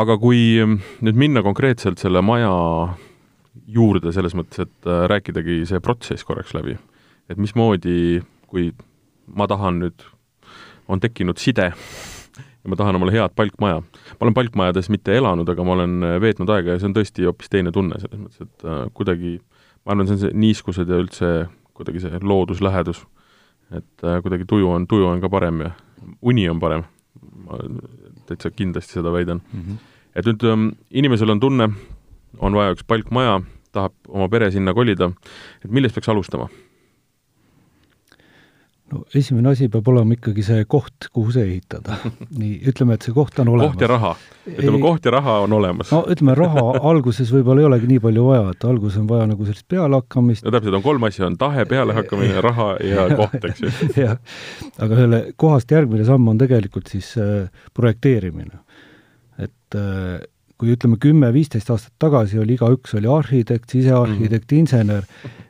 aga 0.02 0.18
kui 0.20 0.42
nüüd 0.62 1.18
minna 1.18 1.44
konkreetselt 1.46 2.02
selle 2.02 2.22
maja 2.24 2.52
juurde, 3.68 4.12
selles 4.14 4.36
mõttes, 4.38 4.68
et 4.68 4.90
äh, 4.90 5.06
rääkidagi 5.10 5.64
see 5.68 5.82
protsess 5.84 6.26
korraks 6.26 6.54
läbi, 6.56 6.78
et 7.28 7.40
mismoodi, 7.40 8.22
kui 8.48 8.70
ma 9.28 9.48
tahan 9.50 9.82
nüüd 9.82 10.06
on 10.88 11.00
tekkinud 11.00 11.38
side 11.38 11.72
ja 12.68 12.70
ma 12.70 12.76
tahan 12.76 12.96
omale 12.98 13.12
head 13.12 13.34
palkmaja. 13.36 13.80
ma 13.80 14.26
olen 14.26 14.34
palkmajades 14.34 14.90
mitte 14.90 15.16
elanud, 15.16 15.48
aga 15.48 15.64
ma 15.64 15.76
olen 15.76 16.02
äh, 16.02 16.16
veetnud 16.20 16.50
aega 16.52 16.74
ja 16.74 16.82
see 16.82 16.90
on 16.90 16.96
tõesti 16.96 17.28
hoopis 17.28 17.52
teine 17.52 17.72
tunne, 17.74 18.00
selles 18.02 18.20
mõttes, 18.20 18.42
et 18.44 18.66
äh, 18.66 18.84
kuidagi 18.94 19.38
ma 19.84 19.94
arvan, 19.94 20.08
see 20.08 20.18
on 20.18 20.22
see 20.24 20.34
niiskused 20.46 20.90
ja 20.90 21.00
üldse 21.02 21.32
kuidagi 21.78 22.02
see 22.02 22.22
looduslähedus, 22.22 23.04
et 23.70 24.06
äh, 24.06 24.18
kuidagi 24.24 24.48
tuju 24.50 24.70
on, 24.74 24.88
tuju 24.90 25.06
on 25.08 25.22
ka 25.22 25.30
parem 25.32 25.62
ja 25.66 25.74
uni 26.22 26.48
on 26.50 26.60
parem. 26.62 26.86
ma 27.48 27.58
täitsa 28.28 28.50
kindlasti 28.52 28.98
seda 28.98 29.12
väidan 29.12 29.40
mm. 29.40 29.60
-hmm. 29.60 29.76
et 30.14 30.26
nüüd 30.26 30.44
ähm, 30.44 30.68
inimesel 30.90 31.30
on 31.30 31.40
tunne, 31.40 31.68
on 32.38 32.54
vaja 32.54 32.74
üks 32.74 32.84
palkmaja, 32.86 33.40
tahab 33.72 33.94
oma 34.08 34.28
pere 34.28 34.50
sinna 34.50 34.74
kolida, 34.74 35.10
et 35.64 35.70
millest 35.70 35.94
peaks 35.94 36.08
alustama? 36.08 36.48
No 38.92 39.02
esimene 39.16 39.52
asi 39.52 39.68
peab 39.72 39.88
olema 39.92 40.16
ikkagi 40.16 40.42
see 40.44 40.64
koht, 40.70 41.08
kuhu 41.14 41.32
see 41.34 41.44
ehitada. 41.44 41.98
nii, 42.40 42.58
ütleme, 42.70 42.96
et 42.96 43.06
see 43.06 43.14
koht 43.16 43.38
on 43.42 43.50
olemas. 43.52 43.74
koht 43.74 43.84
ja 43.84 43.90
raha. 43.90 44.12
ütleme, 44.48 44.80
koht 44.82 45.08
ja 45.08 45.12
raha 45.14 45.34
on 45.44 45.56
olemas. 45.58 45.90
no 45.94 46.02
ütleme, 46.12 46.36
raha 46.38 46.64
alguses 46.92 47.32
võib-olla 47.34 47.64
ei 47.64 47.68
olegi 47.68 47.90
nii 47.92 48.02
palju 48.04 48.24
vaja, 48.28 48.54
et 48.54 48.68
alguses 48.68 49.00
on 49.02 49.10
vaja 49.10 49.26
nagu 49.32 49.48
sellist 49.48 49.68
pealehakkamist. 49.74 50.46
no 50.46 50.54
täpselt, 50.54 50.78
on 50.80 50.86
kolm 50.86 51.08
asja, 51.10 51.26
on 51.28 51.36
tahe, 51.40 51.66
pealehakkamine, 51.68 52.40
raha 52.48 52.70
ja 52.84 53.08
koht, 53.20 53.36
eks 53.50 53.66
ju. 53.66 53.74
jah, 54.06 54.16
aga 54.78 55.02
selle 55.02 55.22
kohast 55.36 55.76
järgmine 55.76 56.08
samm 56.08 56.32
on 56.32 56.40
tegelikult 56.40 56.90
siis 56.92 57.12
äh, 57.20 57.46
projekteerimine. 57.76 58.64
et 59.38 59.78
äh, 59.78 60.18
kui 60.58 60.72
ütleme, 60.74 60.96
kümme-viisteist 60.98 61.68
aastat 61.70 61.94
tagasi 62.02 62.40
oli 62.42 62.56
igaüks 62.56 62.96
oli 62.98 63.06
arhitekt, 63.12 63.70
sisearhitekt 63.70 64.50
mm, 64.50 64.56
-hmm. 64.56 64.58
insener, 64.58 65.04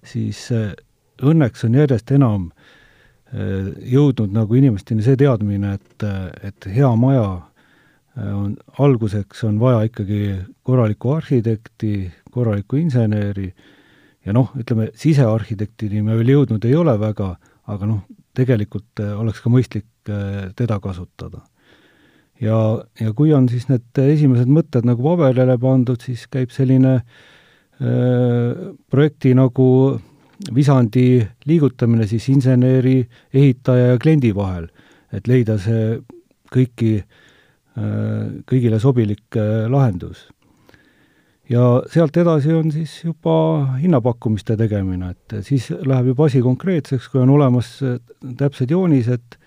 siis 0.04 0.50
äh, 0.52 0.74
õnneks 1.22 1.64
on 1.64 1.78
järjest 1.78 2.10
enam 2.14 2.50
jõudnud 3.32 4.32
nagu 4.32 4.56
inimesteni 4.56 5.04
see 5.04 5.18
teadmine, 5.20 5.74
et, 5.76 6.04
et 6.48 6.68
hea 6.72 6.88
maja 6.96 7.26
äh, 7.34 8.30
on, 8.32 8.54
alguseks 8.80 9.44
on 9.44 9.58
vaja 9.60 9.82
ikkagi 9.88 10.22
korralikku 10.64 11.12
arhitekti, 11.12 12.08
korralikku 12.32 12.80
inseneri 12.80 13.50
ja 14.24 14.32
noh, 14.36 14.54
ütleme, 14.56 14.88
sisearhitektini 14.96 16.02
me 16.06 16.16
veel 16.16 16.34
jõudnud 16.38 16.64
ei 16.64 16.74
ole 16.78 16.96
väga, 17.00 17.34
aga 17.68 17.90
noh, 17.90 18.02
tegelikult 18.38 19.04
äh, 19.04 19.12
oleks 19.20 19.44
ka 19.44 19.52
mõistlik 19.52 19.86
teda 20.56 20.78
kasutada. 20.80 21.42
ja, 22.40 22.56
ja 22.96 23.12
kui 23.12 23.34
on 23.36 23.48
siis 23.52 23.66
need 23.68 23.98
esimesed 24.00 24.48
mõtted 24.48 24.86
nagu 24.88 25.04
paberile 25.04 25.58
pandud, 25.60 26.00
siis 26.00 26.24
käib 26.32 26.48
selline 26.54 26.94
äh, 26.96 28.72
projekti 28.88 29.34
nagu 29.36 29.68
visandi 30.54 31.18
liigutamine 31.48 32.06
siis 32.06 32.28
inseneri, 32.32 33.02
ehitaja 33.34 33.92
ja 33.92 33.98
kliendi 34.02 34.30
vahel, 34.34 34.68
et 35.12 35.28
leida 35.30 35.58
see 35.60 35.98
kõiki, 36.52 36.92
kõigile 38.48 38.80
sobilik 38.82 39.38
äh, 39.38 39.66
lahendus. 39.70 40.28
ja 41.48 41.82
sealt 41.88 42.16
edasi 42.16 42.52
on 42.52 42.72
siis 42.72 43.04
juba 43.04 43.76
hinnapakkumiste 43.80 44.56
tegemine, 44.56 45.14
et 45.14 45.44
siis 45.46 45.70
läheb 45.70 46.12
juba 46.12 46.26
asi 46.26 46.42
konkreetseks, 46.44 47.08
kui 47.08 47.20
on 47.22 47.30
olemas 47.30 47.78
äh, 47.82 47.98
täpsed 48.36 48.70
joonised, 48.70 49.38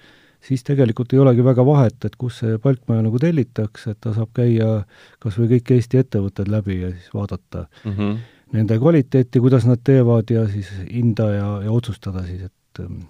siis 0.42 0.64
tegelikult 0.64 1.14
ei 1.14 1.20
olegi 1.20 1.44
väga 1.44 1.66
vahet, 1.66 2.06
et 2.06 2.16
kus 2.16 2.40
see 2.42 2.58
palkmaja 2.58 3.04
nagu 3.06 3.20
tellitakse, 3.22 3.92
et 3.92 4.02
ta 4.02 4.14
saab 4.16 4.32
käia 4.34 4.84
kas 5.20 5.38
või 5.38 5.56
kõik 5.56 5.76
Eesti 5.76 6.02
ettevõtted 6.02 6.50
läbi 6.50 6.82
ja 6.82 6.94
siis 6.96 7.12
vaadata 7.14 7.68
mm, 7.86 7.98
-hmm 7.98 8.22
nende 8.56 8.78
kvaliteeti, 8.80 9.42
kuidas 9.44 9.66
nad 9.68 9.82
teevad 9.84 10.32
ja 10.34 10.46
siis 10.52 10.70
hinda 10.90 11.30
ja, 11.34 11.50
ja 11.66 11.72
otsustada 11.72 12.24
siis, 12.28 12.48
et 12.50 12.84
ähm, 12.84 13.04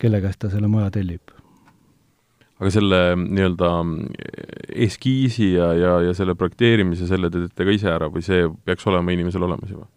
kelle 0.00 0.20
käest 0.24 0.40
ta 0.42 0.50
selle 0.52 0.70
maja 0.70 0.90
tellib. 0.94 1.34
aga 2.56 2.70
selle 2.72 3.00
nii-öelda 3.20 3.70
eskiisi 4.86 5.52
ja, 5.52 5.72
ja, 5.76 5.98
ja 6.08 6.14
selle 6.16 6.34
projekteerimise, 6.34 7.08
selle 7.08 7.30
te 7.30 7.44
teete 7.44 7.68
ka 7.68 7.74
ise 7.76 7.90
ära 7.92 8.08
või 8.12 8.24
see 8.24 8.46
peaks 8.64 8.86
olema 8.88 9.12
inimesel 9.12 9.44
olemas 9.44 9.70
juba? 9.70 9.88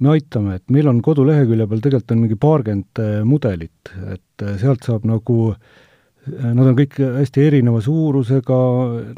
me 0.00 0.12
aitame, 0.12 0.58
et 0.58 0.72
meil 0.72 0.88
on 0.90 1.00
kodulehekülje 1.04 1.66
peal 1.68 1.82
tegelikult 1.84 2.12
on 2.12 2.22
mingi 2.24 2.36
paarkümmend 2.40 3.00
äh, 3.00 3.18
mudelit, 3.24 3.92
et 4.12 4.44
äh, 4.44 4.56
sealt 4.60 4.84
saab 4.84 5.06
nagu 5.08 5.52
äh, 5.54 5.84
Nad 6.26 6.66
on 6.66 6.74
kõik 6.74 6.96
hästi 6.98 7.44
erineva 7.46 7.78
suurusega, 7.84 8.56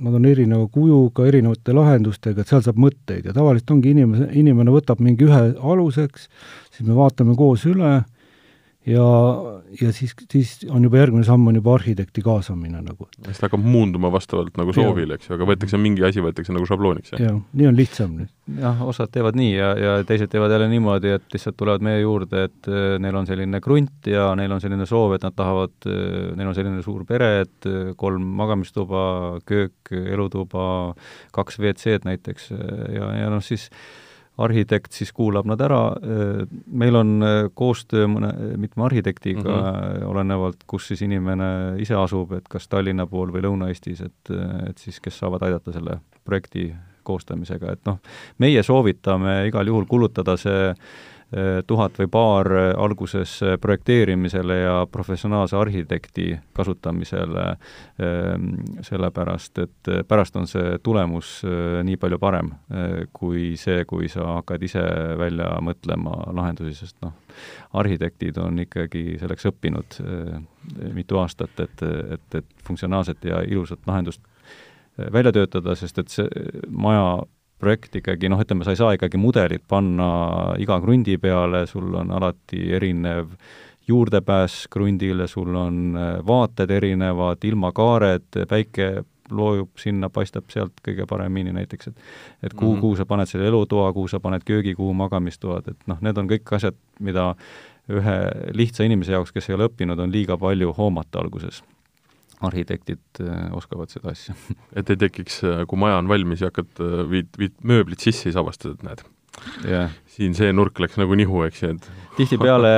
nad 0.04 0.16
on 0.18 0.26
erineva 0.28 0.66
kujuga, 0.68 1.24
erinevate 1.30 1.72
lahendustega, 1.72 2.44
et 2.44 2.50
seal 2.52 2.60
saab 2.66 2.80
mõtteid. 2.84 3.30
Ja 3.30 3.32
tavaliselt 3.36 3.72
ongi 3.72 3.94
inimese, 3.94 4.28
inimene 4.36 4.74
võtab 4.74 5.00
mingi 5.00 5.24
ühe 5.24 5.40
aluseks, 5.56 6.28
siis 6.74 6.84
me 6.84 6.98
vaatame 6.98 7.36
koos 7.38 7.64
üle 7.70 8.02
ja, 8.88 9.06
ja 9.80 9.90
siis, 9.92 10.14
siis 10.32 10.52
on 10.72 10.84
juba 10.86 11.00
järgmine 11.02 11.26
samm, 11.26 11.46
on 11.50 11.58
juba 11.58 11.74
arhitekti 11.76 12.22
kaasamine 12.24 12.80
nagu. 12.84 13.08
siis 13.26 13.40
ta 13.40 13.46
hakkab 13.48 13.64
muunduma 13.64 14.10
vastavalt 14.12 14.56
nagu 14.60 14.72
soovile, 14.76 15.18
eks 15.18 15.28
ju, 15.28 15.36
aga 15.36 15.48
võetakse 15.50 15.80
mingi 15.80 16.04
asi, 16.06 16.22
võetakse 16.24 16.54
nagu 16.56 16.66
šablooniks, 16.68 17.12
jah? 17.14 17.22
jah, 17.26 17.36
nii 17.60 17.68
on 17.70 17.78
lihtsam. 17.78 18.16
jah, 18.62 18.82
osad 18.88 19.12
teevad 19.14 19.38
nii 19.38 19.52
ja, 19.52 19.70
ja 19.78 19.94
teised 20.08 20.32
teevad 20.32 20.54
jälle 20.54 20.70
niimoodi, 20.72 21.12
et 21.18 21.36
lihtsalt 21.36 21.58
tulevad 21.60 21.84
meie 21.84 22.00
juurde, 22.02 22.48
et 22.48 22.70
äh, 22.72 22.96
neil 23.02 23.20
on 23.20 23.28
selline 23.28 23.62
krunt 23.64 24.10
ja 24.10 24.30
neil 24.38 24.56
on 24.56 24.64
selline 24.64 24.88
soov, 24.88 25.16
et 25.18 25.26
nad 25.26 25.36
tahavad, 25.36 25.76
äh, 25.86 26.32
neil 26.38 26.52
on 26.52 26.58
selline 26.58 26.82
suur 26.86 27.04
pere, 27.08 27.32
et 27.44 27.70
äh, 27.70 27.94
kolm 28.00 28.24
magamistuba, 28.40 29.06
köök, 29.48 29.94
elutuba, 29.98 30.68
kaks 31.36 31.60
WC-d 31.60 32.08
näiteks 32.08 32.52
ja, 32.94 33.14
ja 33.22 33.32
noh, 33.32 33.44
siis 33.44 33.68
arhitekt 34.38 34.92
siis 34.94 35.12
kuulab 35.12 35.48
nad 35.50 35.60
ära, 35.60 35.80
meil 36.70 36.98
on 36.98 37.14
äh, 37.26 37.38
koostöö 37.58 38.06
mõne, 38.10 38.32
mitme 38.60 38.84
arhitektiga 38.86 39.42
mm, 39.42 39.64
-hmm. 39.64 40.04
olenevalt, 40.12 40.62
kus 40.66 40.88
siis 40.88 41.02
inimene 41.02 41.50
ise 41.82 41.96
asub, 41.98 42.32
et 42.38 42.48
kas 42.48 42.68
Tallinna 42.68 43.06
pool 43.06 43.32
või 43.34 43.42
Lõuna-Eestis, 43.46 44.04
et, 44.06 44.34
et 44.68 44.78
siis 44.78 45.00
kes 45.00 45.18
saavad 45.18 45.42
aidata 45.42 45.72
selle 45.72 45.98
projekti 46.24 46.70
koostamisega, 47.02 47.72
et 47.72 47.86
noh, 47.88 48.00
meie 48.38 48.62
soovitame 48.62 49.46
igal 49.48 49.66
juhul 49.66 49.86
kulutada 49.88 50.36
see 50.36 50.74
tuhat 51.68 51.98
või 52.00 52.08
paar 52.08 52.48
alguses 52.80 53.34
projekteerimisele 53.60 54.54
ja 54.62 54.86
professionaalse 54.88 55.56
arhitekti 55.56 56.38
kasutamisele, 56.56 57.44
ehm, 58.00 58.46
sellepärast 58.80 59.58
et 59.58 59.90
pärast 60.08 60.36
on 60.36 60.46
see 60.48 60.78
tulemus 60.82 61.42
eh, 61.44 61.80
nii 61.84 61.98
palju 62.00 62.18
parem 62.22 62.50
eh, 62.70 63.06
kui 63.12 63.52
see, 63.60 63.84
kui 63.88 64.08
sa 64.12 64.38
hakkad 64.38 64.64
ise 64.64 64.82
välja 65.18 65.50
mõtlema 65.64 66.14
lahendusi, 66.36 66.74
sest 66.78 66.98
noh, 67.04 67.14
arhitektid 67.78 68.38
on 68.42 68.58
ikkagi 68.64 69.18
selleks 69.20 69.48
õppinud 69.52 70.00
eh, 70.04 70.38
mitu 70.94 71.20
aastat, 71.20 71.54
et, 71.64 71.86
et, 72.18 72.40
et 72.40 72.66
funktsionaalset 72.66 73.24
ja 73.28 73.42
ilusat 73.46 73.84
lahendust 73.86 74.24
välja 75.12 75.32
töötada, 75.32 75.76
sest 75.78 76.00
et 76.02 76.10
see 76.10 76.26
maja 76.68 77.20
projekt 77.58 77.96
ikkagi 78.00 78.30
noh, 78.30 78.40
ütleme, 78.42 78.64
sa 78.64 78.74
ei 78.74 78.80
saa 78.80 78.94
ikkagi 78.96 79.20
mudelit 79.20 79.64
panna 79.68 80.08
iga 80.62 80.78
krundi 80.82 81.18
peale, 81.18 81.66
sul 81.66 81.94
on 81.98 82.12
alati 82.14 82.70
erinev 82.78 83.32
juurdepääs 83.88 84.66
krundile, 84.70 85.26
sul 85.26 85.54
on 85.56 85.96
äh, 85.96 86.10
vaated 86.26 86.70
erinevad, 86.70 87.44
ilmakaared, 87.44 88.44
päike 88.48 88.90
loojub 89.30 89.80
sinna, 89.80 90.08
paistab 90.12 90.48
sealt 90.52 90.78
kõige 90.84 91.04
paremini 91.08 91.52
näiteks, 91.52 91.90
et 91.90 91.96
et 92.42 92.54
kuhu 92.54 92.72
mm, 92.72 92.76
-hmm. 92.76 92.80
kuhu 92.80 92.96
sa 92.96 93.06
paned 93.06 93.28
selle 93.28 93.48
elutoa, 93.48 93.92
kuhu 93.92 94.08
sa 94.08 94.20
paned 94.20 94.44
köögi, 94.44 94.74
kuhu 94.74 94.92
magamistoad, 94.94 95.68
et 95.68 95.86
noh, 95.86 95.98
need 96.00 96.18
on 96.18 96.28
kõik 96.28 96.54
asjad, 96.56 96.76
mida 97.00 97.34
ühe 97.88 98.16
lihtsa 98.52 98.84
inimese 98.84 99.12
jaoks, 99.12 99.32
kes 99.32 99.48
ei 99.50 99.54
ole 99.54 99.68
õppinud, 99.68 100.00
on 100.00 100.12
liiga 100.12 100.36
palju 100.36 100.72
hoomata 100.76 101.20
alguses 101.20 101.62
arhitektid 102.44 103.22
äh, 103.22 103.46
oskavad 103.56 103.92
seda 103.92 104.12
asja. 104.14 104.36
et 104.78 104.90
ei 104.90 104.98
tekiks, 105.00 105.42
äh, 105.46 105.62
kui 105.68 105.80
maja 105.80 106.00
on 106.00 106.10
valmis 106.10 106.42
ja 106.44 106.52
hakkad, 106.52 106.74
äh, 106.82 107.04
viid, 107.10 107.30
viid 107.38 107.56
mööblit 107.66 108.04
sisse, 108.04 108.28
siis 108.28 108.38
avastad, 108.38 108.78
et 108.78 108.84
näed 108.86 109.06
yeah., 109.62 109.92
siin 110.10 110.32
see 110.34 110.50
nurk 110.50 110.80
läks 110.82 110.96
nagu 110.98 111.14
nihu, 111.18 111.44
eks 111.46 111.60
ju, 111.62 111.70
et 111.76 111.84
tihtipeale 112.18 112.70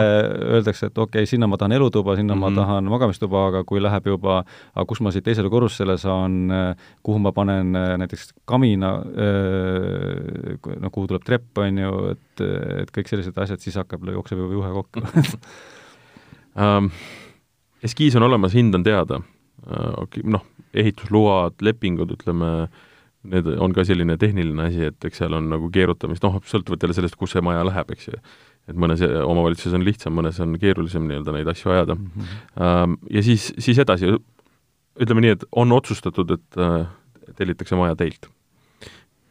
öeldakse, 0.56 0.90
et 0.90 0.98
okei 0.98 1.22
okay,, 1.22 1.28
sinna 1.28 1.48
ma 1.48 1.56
tahan 1.60 1.72
elutuba, 1.76 2.16
sinna 2.18 2.34
mm 2.34 2.38
-hmm. 2.38 2.44
ma 2.44 2.50
mhm. 2.50 2.58
tahan 2.60 2.90
magamistuba, 2.92 3.46
aga 3.48 3.64
kui 3.64 3.80
läheb 3.80 4.10
juba, 4.12 4.42
aga 4.74 4.84
kus 4.88 5.00
ma 5.00 5.12
siit 5.12 5.24
teisele 5.24 5.48
korrusele 5.48 5.96
saan, 5.98 6.52
kuhu 7.02 7.18
ma 7.18 7.32
panen 7.32 7.72
näiteks 7.72 8.32
kamina, 8.44 8.92
no 10.80 10.90
kuhu 10.90 11.06
tuleb 11.06 11.24
trepp, 11.24 11.58
on 11.58 11.78
ju, 11.78 11.96
et, 12.12 12.44
et 12.82 12.92
kõik 12.92 13.08
sellised 13.08 13.38
asjad, 13.38 13.60
siis 13.60 13.76
hakkab, 13.76 14.04
jookseb 14.04 14.38
juba 14.38 14.52
juhe 14.52 14.72
kokku 14.72 15.00
um, 16.56 16.90
eskiis 17.88 18.16
on 18.16 18.22
olemas, 18.22 18.52
hind 18.52 18.74
on 18.74 18.84
teada 18.84 19.20
noh, 19.66 20.46
ehitusload, 20.74 21.58
lepingud, 21.64 22.14
ütleme, 22.14 22.50
need 23.30 23.48
on 23.60 23.74
ka 23.76 23.84
selline 23.84 24.16
tehniline 24.20 24.68
asi, 24.70 24.86
et 24.88 25.08
eks 25.08 25.20
seal 25.20 25.36
on 25.36 25.50
nagu 25.52 25.68
keerutamist, 25.72 26.24
noh, 26.24 26.38
sõltuvalt 26.48 26.86
jälle 26.86 26.96
sellest, 26.96 27.18
kus 27.20 27.34
see 27.34 27.44
maja 27.44 27.64
läheb, 27.68 27.92
eks 27.92 28.08
ju. 28.08 28.20
et 28.70 28.76
mõnes 28.78 29.02
omavalitsuses 29.02 29.74
on 29.76 29.84
lihtsam, 29.84 30.14
mõnes 30.16 30.38
on 30.40 30.54
keerulisem 30.60 31.04
nii-öelda 31.08 31.34
neid 31.34 31.48
asju 31.52 31.72
ajada 31.74 31.96
mm. 31.96 32.26
-hmm. 32.56 32.96
Ja 33.10 33.22
siis, 33.22 33.52
siis 33.58 33.78
edasi, 33.78 34.14
ütleme 35.00 35.24
nii, 35.24 35.36
et 35.36 35.44
on 35.52 35.72
otsustatud, 35.72 36.30
et 36.30 36.60
äh, 36.60 36.86
tellitakse 37.36 37.76
maja 37.76 37.96
teilt. 37.96 38.30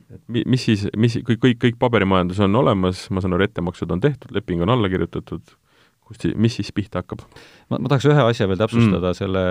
et 0.10 0.22
mi-, 0.28 0.44
mis 0.46 0.66
siis, 0.66 0.88
mis, 0.98 1.18
kõik, 1.26 1.40
kõik, 1.40 1.58
kõik 1.64 1.80
paberimajandus 1.80 2.40
on 2.46 2.56
olemas, 2.56 3.08
ma 3.10 3.22
saan 3.22 3.34
aru, 3.34 3.46
ettemaksud 3.46 3.92
on 3.92 4.02
tehtud, 4.02 4.32
leping 4.34 4.62
on 4.62 4.70
alla 4.70 4.90
kirjutatud, 4.90 5.42
kust, 6.06 6.26
mis 6.36 6.56
siis 6.56 6.72
pihta 6.74 7.04
hakkab? 7.04 7.22
ma, 7.70 7.78
ma 7.78 7.88
tahaks 7.88 8.10
ühe 8.10 8.26
asja 8.26 8.48
veel 8.50 8.58
täpsustada 8.58 9.12
mm. 9.12 9.18
selle 9.18 9.44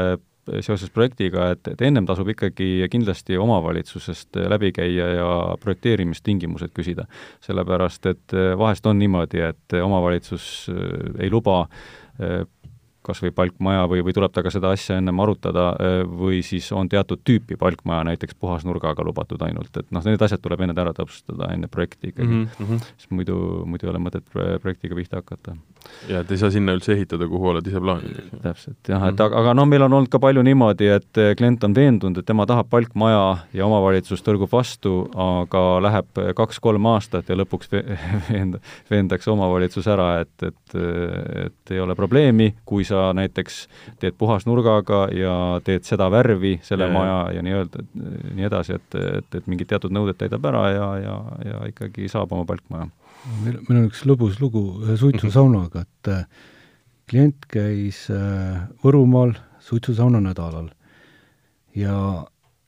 seoses 0.65 0.91
projektiga, 0.95 1.51
et, 1.55 1.73
et 1.73 1.83
ennem 1.89 2.07
tasub 2.09 2.29
ikkagi 2.33 2.87
kindlasti 2.93 3.39
omavalitsusest 3.41 4.41
läbi 4.51 4.73
käia 4.77 5.09
ja 5.19 5.31
projekteerimistingimused 5.61 6.73
küsida. 6.77 7.07
sellepärast, 7.45 8.07
et 8.07 8.37
vahest 8.59 8.87
on 8.87 8.99
niimoodi, 8.99 9.41
et 9.41 9.79
omavalitsus 9.83 10.69
ei 11.19 11.31
luba 11.31 11.67
kas 13.09 13.23
või 13.25 13.33
palkmaja 13.35 13.87
või, 13.91 14.03
või 14.07 14.15
tuleb 14.17 14.35
temaga 14.35 14.53
seda 14.55 14.73
asja 14.77 14.99
ennem 15.01 15.25
arutada 15.25 15.71
või 16.09 16.43
siis 16.47 16.69
on 16.77 16.89
teatud 16.91 17.23
tüüpi 17.27 17.57
palkmaja, 17.61 18.05
näiteks 18.11 18.37
puhasnurgaga 18.41 19.05
lubatud 19.07 19.43
ainult, 19.47 19.73
et 19.81 19.89
noh, 19.95 20.05
need 20.05 20.23
asjad 20.25 20.43
tuleb 20.45 20.63
enne 20.65 20.77
ära 20.79 20.93
täpsustada, 20.97 21.51
enne 21.55 21.71
projekti 21.73 22.13
ikkagi 22.13 22.29
mm, 22.29 22.47
-hmm. 22.59 22.85
sest 22.99 23.11
muidu, 23.15 23.39
muidu 23.67 23.89
ei 23.89 23.93
ole 23.95 24.03
mõtet 24.03 24.25
projektiga 24.35 24.99
pihta 24.99 25.23
hakata. 25.23 25.57
ja 26.09 26.21
et 26.21 26.31
ei 26.31 26.39
saa 26.39 26.51
sinna 26.51 26.75
üldse 26.77 26.93
ehitada, 26.93 27.29
kuhu 27.29 27.51
oled 27.53 27.67
ise 27.67 27.81
plaaninud. 27.81 28.31
täpselt, 28.43 28.77
jah 28.89 28.99
mm, 28.99 29.05
-hmm. 29.05 29.13
et 29.13 29.21
aga, 29.21 29.41
aga 29.43 29.55
noh, 29.55 29.67
meil 29.67 29.83
on 29.83 29.93
olnud 29.93 30.13
ka 30.13 30.19
palju 30.19 30.43
niimoodi, 30.43 30.91
et 30.99 31.23
klient 31.39 31.65
on 31.65 31.75
veendunud, 31.75 32.19
et 32.19 32.27
tema 32.27 32.47
tahab 32.47 32.69
palkmaja 32.71 33.25
ja 33.53 33.67
omavalitsus 33.67 34.23
tõrgub 34.23 34.53
vastu, 34.53 35.09
aga 35.15 35.65
läheb 35.83 36.23
kaks-kolm 36.37 36.87
aastat 36.95 37.29
ja 37.29 37.37
lõpuks 37.39 37.71
veend-, 38.31 38.61
veendakse 38.91 39.31
omavalitsus 39.31 39.87
ära, 39.87 40.21
et, 40.25 40.43
et, 40.43 40.79
et 41.47 41.75
ei 41.75 41.81
ole 41.81 41.95
probleemi, 41.99 42.55
kui 42.65 42.85
sa 42.85 42.98
näiteks 43.17 43.59
teed 44.01 44.17
puhasnurgaga 44.19 45.01
ja 45.15 45.35
teed 45.65 45.87
seda 45.89 46.09
värvi, 46.13 46.59
selle 46.67 46.89
ja, 46.89 46.93
maja 46.95 47.19
ja 47.37 47.43
nii-öelda, 47.47 47.85
nii 48.37 48.49
edasi, 48.49 48.79
et, 48.79 48.99
et, 49.19 49.41
et 49.41 49.51
mingid 49.51 49.71
teatud 49.71 49.95
nõuded 49.95 50.19
täidab 50.21 50.47
ära 50.51 50.65
ja, 50.75 50.89
ja, 51.03 51.19
ja 51.49 51.61
ikkagi 51.73 52.09
saab 52.13 52.33
oma 52.37 52.47
palkmaja. 52.49 52.89
meil, 53.45 53.59
meil 53.69 53.83
on 53.83 53.91
üks 53.91 54.05
lõbus 54.09 54.41
lugu 54.43 54.65
ühe 54.85 54.97
suitsusaunaga, 55.01 55.85
et 55.87 56.13
äh, 56.15 56.25
klient 57.11 57.49
käis 57.51 58.07
äh, 58.15 58.65
Võrumaal 58.85 59.37
suitsusauna 59.65 60.21
nädalal 60.25 60.71
ja 61.77 61.97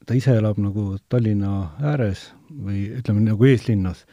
ta 0.06 0.16
ise 0.16 0.34
elab 0.40 0.58
nagu 0.58 0.96
Tallinna 1.08 1.76
ääres 1.92 2.30
või 2.50 2.88
ütleme, 2.98 3.22
nagu 3.28 3.46
eeslinnas 3.46 4.04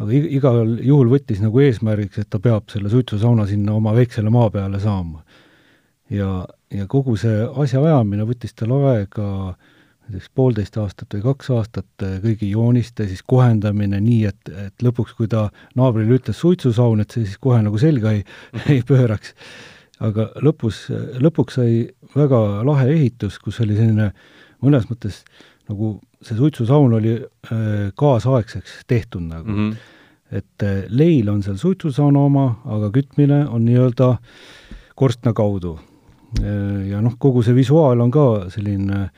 aga 0.00 0.10
igal 0.10 0.74
juhul 0.82 1.10
võttis 1.12 1.40
nagu 1.42 1.62
eesmärgiks, 1.62 2.24
et 2.24 2.30
ta 2.30 2.40
peab 2.42 2.70
selle 2.72 2.90
suitsusauna 2.90 3.46
sinna 3.50 3.76
oma 3.78 3.94
väiksele 3.94 4.32
maa 4.32 4.50
peale 4.54 4.80
saama. 4.82 5.22
Ja, 6.10 6.44
ja 6.70 6.86
kogu 6.90 7.16
see 7.20 7.44
asjaajamine 7.64 8.26
võttis 8.28 8.56
tal 8.56 8.74
aega 8.76 9.28
näiteks 10.04 10.30
poolteist 10.36 10.76
aastat 10.76 11.14
või 11.16 11.22
kaks 11.24 11.50
aastat, 11.54 12.04
kõigi 12.20 12.50
jooniste 12.50 13.06
siis 13.08 13.22
kohendamine 13.24 14.00
nii, 14.04 14.24
et, 14.28 14.50
et 14.66 14.84
lõpuks, 14.84 15.14
kui 15.16 15.30
ta 15.32 15.46
naabrile 15.78 16.18
ütles 16.18 16.42
suitsusaun, 16.42 17.00
et 17.00 17.14
see 17.14 17.24
siis 17.24 17.40
kohe 17.40 17.62
nagu 17.64 17.80
selga 17.80 18.12
ei, 18.12 18.24
ei 18.74 18.82
pööraks. 18.84 19.32
aga 20.04 20.28
lõpus, 20.44 20.90
lõpuks 21.22 21.56
sai 21.56 21.88
väga 22.16 22.64
lahe 22.66 22.90
ehitus, 22.92 23.38
kus 23.38 23.60
oli 23.64 23.78
selline 23.78 24.10
mõnes 24.60 24.88
mõttes 24.90 25.22
nagu 25.68 25.98
see 26.24 26.36
suitsusaun 26.36 26.92
oli 26.98 27.14
äh, 27.16 27.92
kaasaegseks 27.96 28.84
tehtud 28.86 29.22
nagu 29.28 29.48
mm. 29.48 29.70
-hmm. 29.70 29.76
et 30.30 30.62
äh, 30.62 30.84
leil 30.88 31.28
on 31.28 31.42
seal 31.42 31.56
suitsusauna 31.56 32.20
oma, 32.20 32.60
aga 32.64 32.90
kütmine 32.90 33.46
on 33.48 33.64
nii-öelda 33.64 34.16
korstna 34.94 35.32
kaudu. 35.32 35.78
Äh, 36.42 36.90
ja 36.90 37.02
noh, 37.04 37.14
kogu 37.20 37.44
see 37.46 37.56
visuaal 37.56 38.02
on 38.04 38.12
ka 38.14 38.26
selline, 38.54 39.08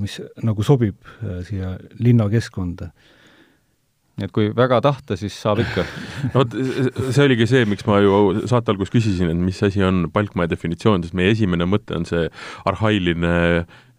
mis 0.00 0.14
nagu 0.40 0.64
sobib 0.64 0.96
siia 1.44 1.74
linnakeskkonda. 2.00 2.86
Nii 4.14 4.28
et 4.28 4.32
kui 4.32 4.46
väga 4.54 4.78
tahta, 4.84 5.16
siis 5.18 5.34
saab 5.34 5.60
ikka. 5.64 5.82
No 6.32 6.44
vot, 6.44 6.54
see 6.54 7.24
oligi 7.26 7.48
see, 7.50 7.64
miks 7.66 7.84
ma 7.84 7.98
ju 8.00 8.44
saate 8.48 8.70
alguses 8.72 8.94
küsisin, 8.94 9.28
et 9.32 9.40
mis 9.40 9.58
asi 9.66 9.82
on 9.84 10.06
palkmaja 10.14 10.52
definitsioon, 10.54 11.02
sest 11.02 11.16
meie 11.18 11.34
esimene 11.34 11.66
mõte 11.68 11.98
on 11.98 12.06
see 12.08 12.28
arhailine 12.70 13.34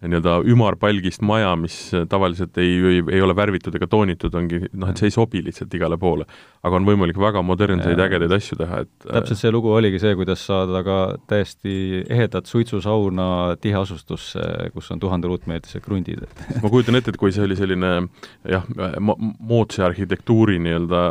nii-öelda 0.04 0.40
ümarpalgist 0.52 1.24
maja, 1.26 1.54
mis 1.60 1.78
tavaliselt 2.10 2.58
ei, 2.62 2.76
ei, 2.92 3.00
ei 3.16 3.22
ole 3.24 3.36
värvitud 3.38 3.76
ega 3.78 3.88
toonitud, 3.90 4.34
ongi 4.36 4.60
noh, 4.74 4.92
et 4.92 5.00
see 5.00 5.10
ei 5.10 5.16
sobi 5.16 5.42
lihtsalt 5.46 5.74
igale 5.78 5.98
poole. 6.02 6.28
aga 6.66 6.80
on 6.80 6.88
võimalik 6.88 7.18
väga 7.22 7.44
modernseid 7.46 8.00
ägedaid 8.02 8.32
asju 8.34 8.58
teha, 8.58 8.82
et 8.86 9.06
täpselt 9.06 9.38
see 9.38 9.52
lugu 9.54 9.70
oligi 9.70 10.00
see, 10.02 10.16
kuidas 10.18 10.42
saada 10.48 10.82
ka 10.86 10.98
täiesti 11.30 12.02
ehedat 12.10 12.50
suitsusauna 12.50 13.28
tiheasustusse, 13.62 14.42
kus 14.74 14.90
on 14.92 15.02
tuhande 15.02 15.30
ruutmeetrised 15.30 15.84
krundid 15.86 16.26
ma 16.64 16.72
kujutan 16.74 16.98
ette, 16.98 17.14
et 17.14 17.20
kui 17.22 17.34
see 17.36 17.46
oli 17.46 17.58
selline 17.60 17.92
jah, 18.50 18.66
moodsa 19.40 19.86
arhitektuuri 19.90 20.58
nii-öelda 20.66 21.04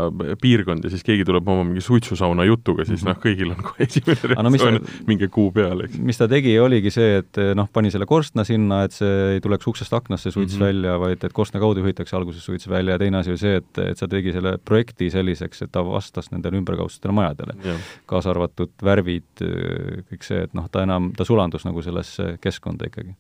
piirkond 0.43 0.85
ja 0.85 0.93
siis 0.93 1.07
keegi 1.07 1.27
tuleb 1.29 1.49
oma 1.55 1.65
mingi 1.69 1.85
suitsusauna 1.85 2.47
jutuga, 2.51 2.85
siis 2.85 3.05
mm 3.05 3.11
-hmm. 3.11 3.15
noh, 3.15 3.23
kõigil 3.23 3.55
on 3.55 3.63
kohe 3.63 3.87
esimene 3.87 4.35
reaktsioon, 4.35 4.81
et 4.83 5.07
minge 5.07 5.29
kuu 5.29 5.53
peale, 5.55 5.89
eks. 5.89 5.99
mis 5.99 6.19
ta 6.19 6.29
tegi, 6.29 6.59
oligi 6.59 6.91
see, 6.91 7.23
et 7.23 7.43
noh, 7.55 7.71
pani 7.73 7.95
selle 7.95 8.07
korstna 8.11 8.45
sinna, 8.45 8.74
et 8.85 8.95
see 8.95 9.13
ei 9.35 9.41
tuleks 9.45 9.67
uksest 9.71 9.95
aknast, 9.97 10.27
see 10.27 10.35
suits 10.35 10.55
mm 10.55 10.59
-hmm. 10.59 10.67
välja, 10.67 10.99
vaid 11.01 11.25
et 11.25 11.33
korstna 11.33 11.61
kaudu 11.61 11.81
juhitakse 11.81 12.17
alguses 12.17 12.45
suits 12.45 12.69
välja 12.69 12.95
ja 12.95 12.99
teine 12.99 13.19
asi 13.19 13.31
oli 13.31 13.39
see, 13.39 13.57
et, 13.57 13.79
et 13.79 13.99
sa 13.99 14.09
tegi 14.09 14.33
selle 14.33 14.59
projekti 14.65 15.11
selliseks, 15.11 15.63
et 15.63 15.73
ta 15.73 15.85
vastas 15.87 16.31
nendele 16.31 16.61
ümberkaudsetele 16.63 17.13
majadele. 17.13 17.79
kaasa 18.07 18.31
arvatud 18.31 18.71
värvid, 18.83 19.45
kõik 20.11 20.23
see, 20.23 20.43
et 20.43 20.55
noh, 20.55 20.69
ta 20.71 20.83
enam, 20.83 21.13
ta 21.17 21.25
sulandus 21.25 21.65
nagu 21.65 21.83
sellesse 21.83 22.39
keskkonda 22.41 22.87
ikkagi. 22.87 23.15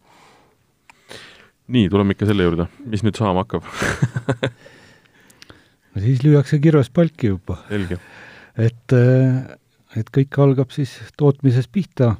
nii, 1.68 1.88
tuleme 1.88 2.12
ikka 2.12 2.26
selle 2.26 2.42
juurde, 2.42 2.66
mis 2.84 3.02
nüüd 3.02 3.16
saama 3.16 3.44
hakkab 3.44 3.62
no 5.94 6.02
siis 6.02 6.24
lüüakse 6.24 6.58
kirves 6.58 6.90
palki 6.90 7.32
juba. 7.32 7.58
et, 8.56 8.92
et 9.96 10.10
kõik 10.18 10.38
algab 10.38 10.70
siis 10.70 10.98
tootmisest 11.16 11.72
pihta 11.72 12.16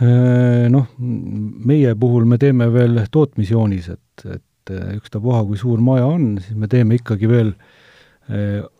Noh, 0.00 0.86
meie 0.98 1.90
puhul 2.00 2.24
me 2.24 2.38
teeme 2.40 2.70
veel 2.72 3.02
tootmisjoonised, 3.12 4.24
et 4.32 4.72
ükstapuha, 4.96 5.42
kui 5.44 5.58
suur 5.60 5.82
maja 5.84 6.06
on, 6.08 6.38
siis 6.40 6.56
me 6.56 6.70
teeme 6.72 6.96
ikkagi 6.96 7.28
veel 7.28 7.52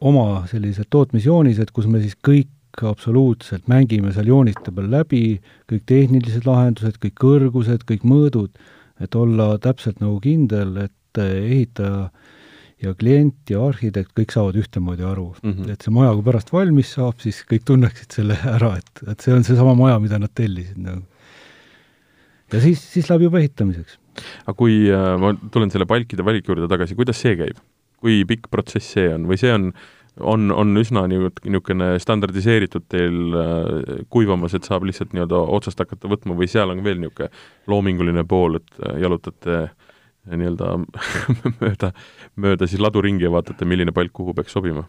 oma 0.01 0.47
sellised 0.49 0.89
tootmisjoonised, 0.89 1.75
kus 1.77 1.91
me 1.91 2.01
siis 2.01 2.17
kõik 2.25 2.49
absoluutselt 2.87 3.69
mängime 3.69 4.15
seal 4.15 4.31
jooniste 4.31 4.73
peal 4.73 4.89
läbi, 4.93 5.41
kõik 5.71 5.85
tehnilised 5.91 6.47
lahendused, 6.47 7.01
kõik 7.03 7.17
kõrgused, 7.21 7.85
kõik 7.89 8.07
mõõdud, 8.07 8.55
et 9.03 9.17
olla 9.17 9.57
täpselt 9.63 10.01
nagu 10.01 10.21
kindel, 10.23 10.77
et 10.87 11.21
ehitaja 11.21 12.09
ja 12.81 12.95
klient 12.97 13.51
ja 13.51 13.61
arhitekt, 13.67 14.13
kõik 14.17 14.33
saavad 14.33 14.57
ühtemoodi 14.61 15.05
aru 15.05 15.35
mm. 15.43 15.53
-hmm. 15.53 15.73
et 15.73 15.85
see 15.85 15.93
maja, 15.93 16.15
kui 16.17 16.25
pärast 16.25 16.53
valmis 16.53 16.95
saab, 16.97 17.19
siis 17.21 17.43
kõik 17.49 17.67
tunneksid 17.69 18.17
selle 18.21 18.39
ära, 18.57 18.77
et, 18.79 19.03
et 19.11 19.21
see 19.21 19.35
on 19.35 19.45
seesama 19.45 19.75
maja, 19.77 19.99
mida 20.01 20.19
nad 20.19 20.33
tellisid 20.35 20.79
nagu 20.81 21.05
ja 22.53 22.63
siis, 22.63 22.83
siis 22.95 23.11
läheb 23.11 23.29
juba 23.29 23.41
ehitamiseks. 23.43 23.99
aga 24.47 24.57
kui 24.59 24.83
äh,, 24.91 25.15
ma 25.21 25.35
tulen 25.53 25.73
selle 25.73 25.89
palkide 25.91 26.27
valiku 26.27 26.55
juurde 26.55 26.69
tagasi, 26.71 26.99
kuidas 26.99 27.21
see 27.23 27.37
käib? 27.39 27.61
kui 28.01 28.23
pikk 28.29 28.49
protsess 28.53 28.95
see 28.97 29.11
on 29.13 29.27
või 29.29 29.37
see 29.41 29.51
on, 29.53 29.71
on, 30.25 30.49
on 30.53 30.81
üsna 30.81 31.05
niisugune 31.11 31.93
standardiseeritud 32.01 32.87
teil 32.91 33.37
äh, 33.37 34.01
kuivamas, 34.13 34.57
et 34.57 34.69
saab 34.69 34.87
lihtsalt 34.89 35.13
nii-öelda 35.17 35.43
otsast 35.59 35.83
hakata 35.85 36.09
võtma 36.11 36.37
või 36.39 36.49
seal 36.51 36.73
on 36.73 36.81
veel 36.87 37.01
niisugune 37.03 37.29
loominguline 37.71 38.25
pool, 38.29 38.57
et 38.61 38.81
äh, 38.81 38.97
jalutate 39.05 39.59
äh, 39.67 39.75
nii-öelda 40.33 40.73
mööda, 41.61 41.93
mööda 42.41 42.71
siis 42.71 42.83
ladu 42.83 43.05
ringi 43.05 43.29
ja 43.29 43.35
vaatate, 43.35 43.69
milline 43.69 43.95
palk 43.97 44.17
kuhu 44.17 44.35
peaks 44.37 44.57
sobima? 44.57 44.87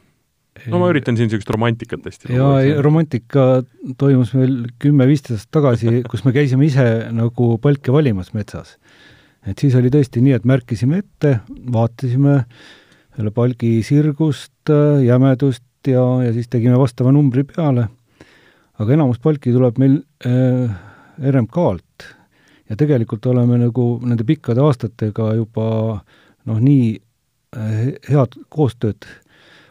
No 0.71 0.81
ma 0.81 0.89
üritan 0.91 1.17
siin 1.17 1.29
niisugust 1.29 1.51
romantikat 1.53 2.05
hästi 2.07 2.35
jaa, 2.35 2.59
romantika 2.83 3.45
toimus 4.01 4.33
meil 4.37 4.57
kümme-viisteist 4.81 5.39
aastat 5.39 5.55
tagasi, 5.57 6.01
kus 6.11 6.25
me 6.27 6.35
käisime 6.35 6.67
ise 6.67 6.87
nagu 7.15 7.55
palke 7.63 7.93
valimas 7.93 8.33
metsas. 8.35 8.75
et 9.47 9.57
siis 9.59 9.75
oli 9.79 9.91
tõesti 9.93 10.23
nii, 10.23 10.35
et 10.37 10.47
märkisime 10.47 11.01
ette, 11.01 11.39
vaatasime 11.71 12.41
selle 13.15 13.31
palgi 13.35 13.79
sirgust, 13.83 14.71
jämedust 15.05 15.87
ja, 15.87 16.03
ja 16.25 16.31
siis 16.35 16.49
tegime 16.51 16.79
vastava 16.79 17.11
numbri 17.15 17.43
peale. 17.47 17.87
aga 18.81 18.97
enamus 18.97 19.21
palki 19.23 19.53
tuleb 19.53 19.79
meil 19.81 20.01
äh, 20.25 20.73
RMK-lt 21.31 22.11
ja 22.71 22.77
tegelikult 22.79 23.25
oleme 23.31 23.59
nagu 23.61 23.93
nende 24.03 24.25
pikkade 24.27 24.63
aastatega 24.63 25.33
juba 25.37 25.65
noh, 26.49 26.59
nii 26.59 26.95
äh, 27.55 27.91
head 28.09 28.39
koostööd 28.49 29.07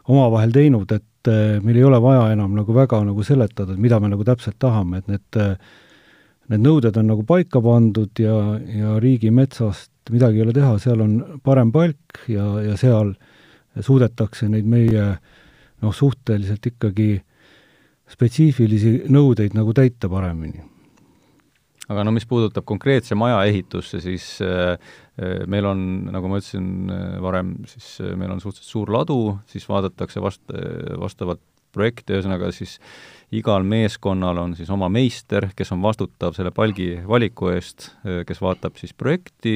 omavahel 0.09 0.53
teinud, 0.55 0.91
et 0.93 1.29
äh, 1.29 1.61
meil 1.65 1.77
ei 1.77 1.85
ole 1.85 2.01
vaja 2.03 2.31
enam 2.33 2.57
nagu 2.57 2.75
väga 2.75 3.03
nagu 3.05 3.25
seletada, 3.27 3.75
et 3.75 3.83
mida 3.83 4.01
me 4.01 4.13
nagu 4.13 4.25
täpselt 4.25 4.59
tahame, 4.63 5.03
et 5.03 5.11
need 5.11 5.41
äh, 5.41 5.55
need 6.51 6.65
nõuded 6.67 6.97
on 6.99 7.13
nagu 7.13 7.25
paika 7.27 7.63
pandud 7.63 8.19
ja, 8.19 8.37
ja 8.59 8.97
riigimetsast 9.03 10.11
midagi 10.11 10.41
ei 10.41 10.47
ole 10.47 10.55
teha, 10.57 10.75
seal 10.83 11.03
on 11.05 11.19
parem 11.47 11.71
palk 11.75 12.25
ja, 12.31 12.47
ja 12.65 12.77
seal 12.81 13.15
suudetakse 13.79 14.49
neid 14.51 14.67
meie 14.67 15.05
noh, 15.81 15.95
suhteliselt 15.95 16.67
ikkagi 16.73 17.13
spetsiifilisi 18.11 19.13
nõudeid 19.13 19.55
nagu 19.55 19.75
täita 19.77 20.11
paremini. 20.11 20.65
Aga 21.91 22.05
no 22.07 22.13
mis 22.15 22.27
puudutab 22.27 22.67
konkreetse 22.67 23.17
maja 23.19 23.41
ehitusse, 23.51 23.99
siis 24.03 24.27
äh, 24.47 24.75
meil 25.51 25.69
on, 25.69 25.87
nagu 26.15 26.31
ma 26.31 26.41
ütlesin 26.41 26.91
äh, 26.91 27.15
varem, 27.23 27.55
siis 27.71 27.99
meil 28.17 28.33
on 28.33 28.43
suhteliselt 28.43 28.71
suur 28.71 28.93
ladu, 28.95 29.21
siis 29.51 29.67
vaadatakse 29.69 30.23
vast-, 30.25 30.55
vastavat 31.01 31.43
projekti, 31.71 32.17
ühesõnaga 32.17 32.49
siis 32.55 32.79
igal 33.37 33.63
meeskonnal 33.63 34.41
on 34.43 34.57
siis 34.59 34.71
oma 34.75 34.89
meister, 34.91 35.51
kes 35.55 35.71
on 35.71 35.85
vastutav 35.85 36.35
selle 36.35 36.51
palgi 36.51 36.97
valiku 37.07 37.53
eest, 37.53 37.93
kes 38.27 38.43
vaatab 38.43 38.81
siis 38.81 38.91
projekti, 38.99 39.55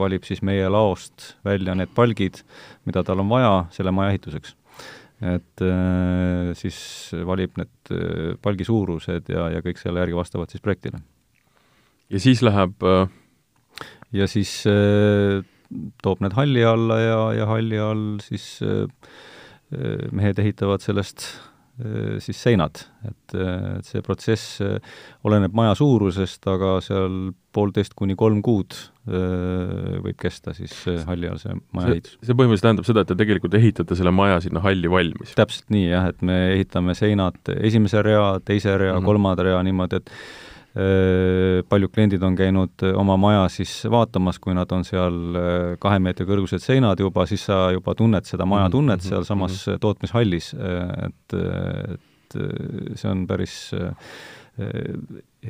valib 0.00 0.24
siis 0.24 0.40
meie 0.40 0.70
laost 0.72 1.34
välja 1.44 1.76
need 1.76 1.92
palgid, 1.92 2.40
mida 2.88 3.04
tal 3.04 3.20
on 3.20 3.28
vaja 3.28 3.58
selle 3.76 3.92
maja 3.92 4.14
ehituseks 4.14 4.56
et 5.22 5.62
äh, 5.62 6.52
siis 6.58 6.76
valib 7.26 7.58
need 7.60 7.92
äh, 7.94 8.32
palgi 8.42 8.66
suurused 8.66 9.30
ja, 9.30 9.48
ja 9.54 9.62
kõik 9.64 9.78
selle 9.80 10.02
järgi 10.02 10.18
vastavad 10.18 10.52
siis 10.52 10.64
projektile. 10.64 11.00
ja 12.10 12.20
siis 12.20 12.42
läheb 12.42 12.82
äh... 12.82 13.06
ja 14.14 14.28
siis 14.30 14.60
äh, 14.70 15.40
toob 16.04 16.22
need 16.24 16.36
halli 16.38 16.62
alla 16.66 17.00
ja, 17.00 17.18
ja 17.40 17.48
halli 17.50 17.80
all 17.82 18.06
siis 18.24 18.58
äh, 18.62 18.86
äh 19.74 20.06
mehed 20.12 20.38
ehitavad 20.38 20.84
sellest 20.84 21.26
siis 22.22 22.38
seinad, 22.38 22.78
et, 23.02 23.32
et 23.34 23.88
see 23.88 23.98
protsess 24.06 24.60
oleneb 25.26 25.56
maja 25.58 25.72
suurusest, 25.74 26.46
aga 26.46 26.76
seal 26.86 27.32
poolteist 27.50 27.96
kuni 27.98 28.14
kolm 28.14 28.44
kuud 28.46 28.76
võib 29.10 30.14
kesta 30.22 30.54
siis 30.54 30.70
halli 31.08 31.26
all 31.26 31.40
see 31.42 31.56
maja 31.74 31.96
ehitus. 31.96 32.14
see 32.22 32.38
põhimõtteliselt 32.38 32.68
tähendab 32.68 32.86
seda, 32.86 33.02
et 33.02 33.10
te 33.10 33.18
tegelikult 33.18 33.58
ehitate 33.58 33.98
selle 33.98 34.14
maja 34.14 34.38
sinna 34.44 34.62
halli 34.62 34.92
valmis? 34.92 35.34
täpselt 35.34 35.66
nii 35.74 35.88
jah, 35.88 36.06
et 36.14 36.22
me 36.22 36.38
ehitame 36.52 36.94
seinad 36.94 37.54
esimese 37.56 38.06
rea, 38.06 38.36
teise 38.46 38.76
rea 38.78 38.92
mm, 38.92 39.00
-hmm. 39.00 39.10
kolmanda 39.10 39.48
rea 39.50 39.66
niimoodi, 39.66 39.98
et 39.98 40.14
paljud 40.74 41.92
kliendid 41.94 42.22
on 42.26 42.34
käinud 42.34 42.82
oma 42.98 43.14
maja 43.20 43.44
siis 43.52 43.70
vaatamas, 43.90 44.40
kui 44.42 44.56
nad 44.58 44.72
on 44.74 44.82
seal 44.82 45.38
kahe 45.78 46.00
meetri 46.02 46.26
kõrgused 46.26 46.64
seinad 46.64 46.98
juba, 46.98 47.28
siis 47.30 47.44
sa 47.46 47.68
juba 47.70 47.94
tunned 47.94 48.26
seda 48.26 48.46
maja 48.46 48.66
mhm, 48.66 48.72
tunnet 48.72 48.98
mm 48.98 49.04
-hmm. 49.04 49.08
sealsamas 49.08 49.52
mm 49.52 49.72
-hmm. 49.72 49.78
tootmishallis, 49.80 50.54
et, 51.06 51.38
et 51.94 52.98
see 52.98 53.10
on 53.10 53.26
päris 53.26 53.72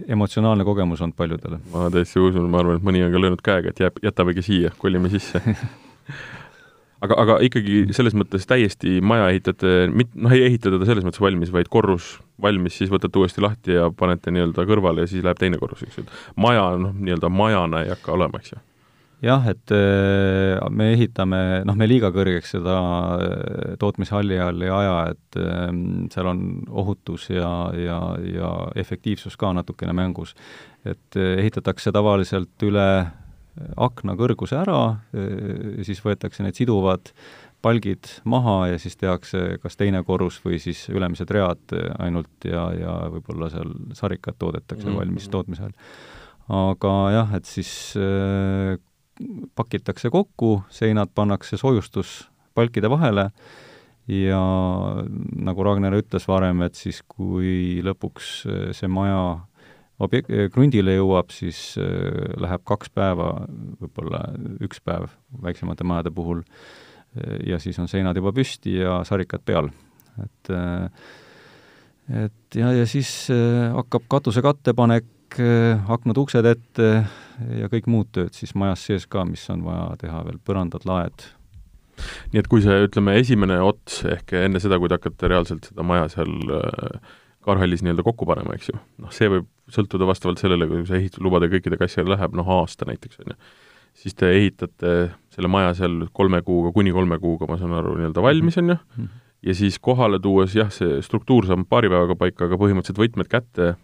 emotsionaalne 0.09 0.64
kogemus 0.64 1.01
olnud 1.01 1.16
paljudele. 1.16 1.59
ma 1.72 1.91
täiesti 1.91 2.20
usun, 2.20 2.51
ma 2.51 2.59
arvan, 2.59 2.77
et 2.77 2.83
mõni 2.83 3.05
on 3.05 3.12
ka 3.12 3.20
löönud 3.20 3.43
käega, 3.45 3.68
et 3.68 3.81
jääb, 3.81 4.01
jätamegi 4.03 4.43
siia, 4.43 4.70
kolime 4.79 5.09
sisse 5.09 5.41
aga, 7.05 7.16
aga 7.22 7.38
ikkagi 7.46 7.84
selles 7.96 8.16
mõttes 8.18 8.46
täiesti 8.50 8.98
maja 9.05 9.30
ehitate, 9.32 9.74
mit-, 9.92 10.12
noh, 10.14 10.34
ei 10.34 10.46
ehita 10.48 10.72
teda 10.72 10.88
selles 10.88 11.07
mõttes 11.07 11.22
valmis, 11.22 11.52
vaid 11.55 11.70
korrus 11.72 12.14
valmis, 12.42 12.76
siis 12.80 12.92
võtate 12.92 13.20
uuesti 13.20 13.44
lahti 13.44 13.78
ja 13.78 13.88
panete 13.94 14.34
nii-öelda 14.34 14.66
kõrvale 14.68 15.05
ja 15.05 15.11
siis 15.11 15.24
läheb 15.26 15.40
teine 15.40 15.61
korrus, 15.61 15.84
eks 15.86 16.00
ju. 16.00 16.07
maja, 16.40 16.70
noh, 16.80 16.94
nii-öelda 16.98 17.32
majana 17.32 17.84
ei 17.84 17.92
hakka 17.94 18.16
olema, 18.16 18.40
eks 18.42 18.57
ju 18.57 18.62
jah, 19.24 19.46
et 19.48 19.72
äh, 19.74 20.59
me 20.74 20.90
ehitame, 20.94 21.40
noh, 21.66 21.76
me 21.78 21.88
liiga 21.88 22.11
kõrgeks 22.14 22.55
seda 22.57 22.76
äh, 23.14 23.74
tootmishalli 23.80 24.38
all 24.42 24.64
ei 24.64 24.72
aja, 24.72 24.94
et 25.14 25.38
ähm, 25.40 26.07
seal 26.12 26.28
on 26.30 26.44
ohutus 26.68 27.28
ja, 27.32 27.50
ja, 27.78 27.98
ja 28.28 28.52
efektiivsus 28.80 29.38
ka 29.40 29.52
natukene 29.57 29.94
mängus. 29.96 30.34
et 30.84 31.16
äh, 31.16 31.38
ehitatakse 31.40 31.92
tavaliselt 31.92 32.62
üle 32.62 32.88
akna 33.76 34.16
kõrguse 34.18 34.57
ära, 34.59 34.78
siis 35.86 36.00
võetakse 36.02 36.42
need 36.42 36.59
siduvad 36.59 37.12
palgid 37.64 38.11
maha 38.28 38.57
ja 38.74 38.80
siis 38.82 38.96
tehakse 39.00 39.59
kas 39.62 39.78
teine 39.80 40.02
korrus 40.05 40.40
või 40.44 40.59
siis 40.61 40.82
ülemised 40.92 41.30
read 41.32 41.74
ainult 42.02 42.48
ja, 42.48 42.66
ja 42.76 42.96
võib-olla 43.14 43.48
seal 43.52 43.70
sarikad 43.96 44.36
toodetakse 44.38 44.84
mm 44.84 44.90
-hmm. 44.90 45.00
valmis 45.00 45.28
tootmisel. 45.32 45.72
aga 46.48 46.92
jah, 47.14 47.34
et 47.34 47.48
siis 47.48 47.94
äh, 47.96 48.76
pakitakse 49.55 50.11
kokku, 50.11 50.62
seinad 50.68 51.14
pannakse 51.14 51.57
soojustus 51.57 52.28
palkide 52.55 52.90
vahele 52.90 53.30
ja 54.09 54.42
nagu 55.48 55.64
Ragnar 55.64 55.96
ütles 55.96 56.28
varem, 56.28 56.62
et 56.66 56.74
siis 56.74 57.00
kui 57.09 57.80
lõpuks 57.84 58.32
see 58.76 58.88
maja 58.88 59.40
objek-, 60.03 60.30
krundile 60.55 60.97
jõuab, 60.97 61.32
siis 61.34 61.74
äh, 61.80 62.34
läheb 62.40 62.64
kaks 62.66 62.92
päeva, 62.95 63.30
võib-olla 63.82 64.24
üks 64.64 64.82
päev 64.84 65.11
väiksemate 65.45 65.86
majade 65.86 66.12
puhul, 66.14 66.42
äh, 66.45 67.36
ja 67.51 67.61
siis 67.62 67.78
on 67.82 67.90
seinad 67.90 68.18
juba 68.18 68.34
püsti 68.34 68.78
ja 68.80 69.01
sarikad 69.07 69.45
peal. 69.47 69.70
et 70.22 70.51
äh, 70.51 70.88
et 72.05 72.57
ja, 72.59 72.68
ja 72.76 72.84
siis 72.84 73.30
hakkab 73.72 74.03
katuse 74.12 74.42
kattepanek, 74.45 75.38
aknad-uksed 75.88 76.45
ette 76.47 76.88
ja 77.57 77.70
kõik 77.72 77.88
muud 77.88 78.11
tööd 78.12 78.36
siis 78.36 78.53
majas 78.55 78.82
sees 78.84 79.07
ka, 79.09 79.22
mis 79.24 79.40
on 79.51 79.64
vaja 79.64 79.86
teha 80.03 80.20
veel, 80.26 80.36
põrandad, 80.45 80.84
laed. 80.84 81.24
nii 82.34 82.42
et 82.42 82.51
kui 82.53 82.61
see, 82.61 82.76
ütleme, 82.84 83.16
esimene 83.16 83.57
ots 83.64 84.03
ehk 84.05 84.36
enne 84.36 84.61
seda, 84.61 84.76
kui 84.78 84.92
te 84.92 84.99
hakkate 84.99 85.32
reaalselt 85.32 85.70
seda 85.70 85.86
maja 85.86 86.11
seal 86.12 86.36
Karhallis 87.45 87.84
nii-öelda 87.84 88.05
kokku 88.07 88.26
panema, 88.28 88.57
eks 88.57 88.70
ju, 88.72 88.78
noh, 89.05 89.12
see 89.14 89.28
võib 89.32 89.49
sõltuda 89.72 90.09
vastavalt 90.09 90.40
sellele, 90.40 90.68
kui 90.70 90.84
see 90.88 91.03
ehituslubade 91.03 91.51
kõikidega 91.53 91.88
asjadega 91.88 92.16
läheb, 92.16 92.36
noh 92.38 92.51
aasta 92.59 92.88
näiteks, 92.88 93.20
on 93.20 93.34
ju, 93.34 93.38
siis 94.05 94.16
te 94.18 94.30
ehitate 94.32 94.95
selle 95.34 95.51
maja 95.53 95.74
seal 95.76 96.07
kolme 96.16 96.40
kuuga, 96.47 96.72
kuni 96.76 96.95
kolme 96.95 97.20
kuuga, 97.22 97.49
ma 97.51 97.59
saan 97.61 97.76
aru, 97.76 97.97
nii-öelda 98.01 98.24
valmis, 98.24 98.59
on 98.62 98.74
ju, 98.74 98.78
mhm. 98.97 99.11
ja 99.51 99.57
siis 99.61 99.80
kohale 99.82 100.20
tuues 100.24 100.57
jah, 100.57 100.72
see 100.72 101.03
struktuur 101.05 101.49
saab 101.49 101.66
paari 101.68 101.92
päevaga 101.92 102.16
paika, 102.20 102.49
aga 102.49 102.61
põhimõtteliselt 102.61 103.03
võtmed 103.05 103.32
kätte 103.32 103.74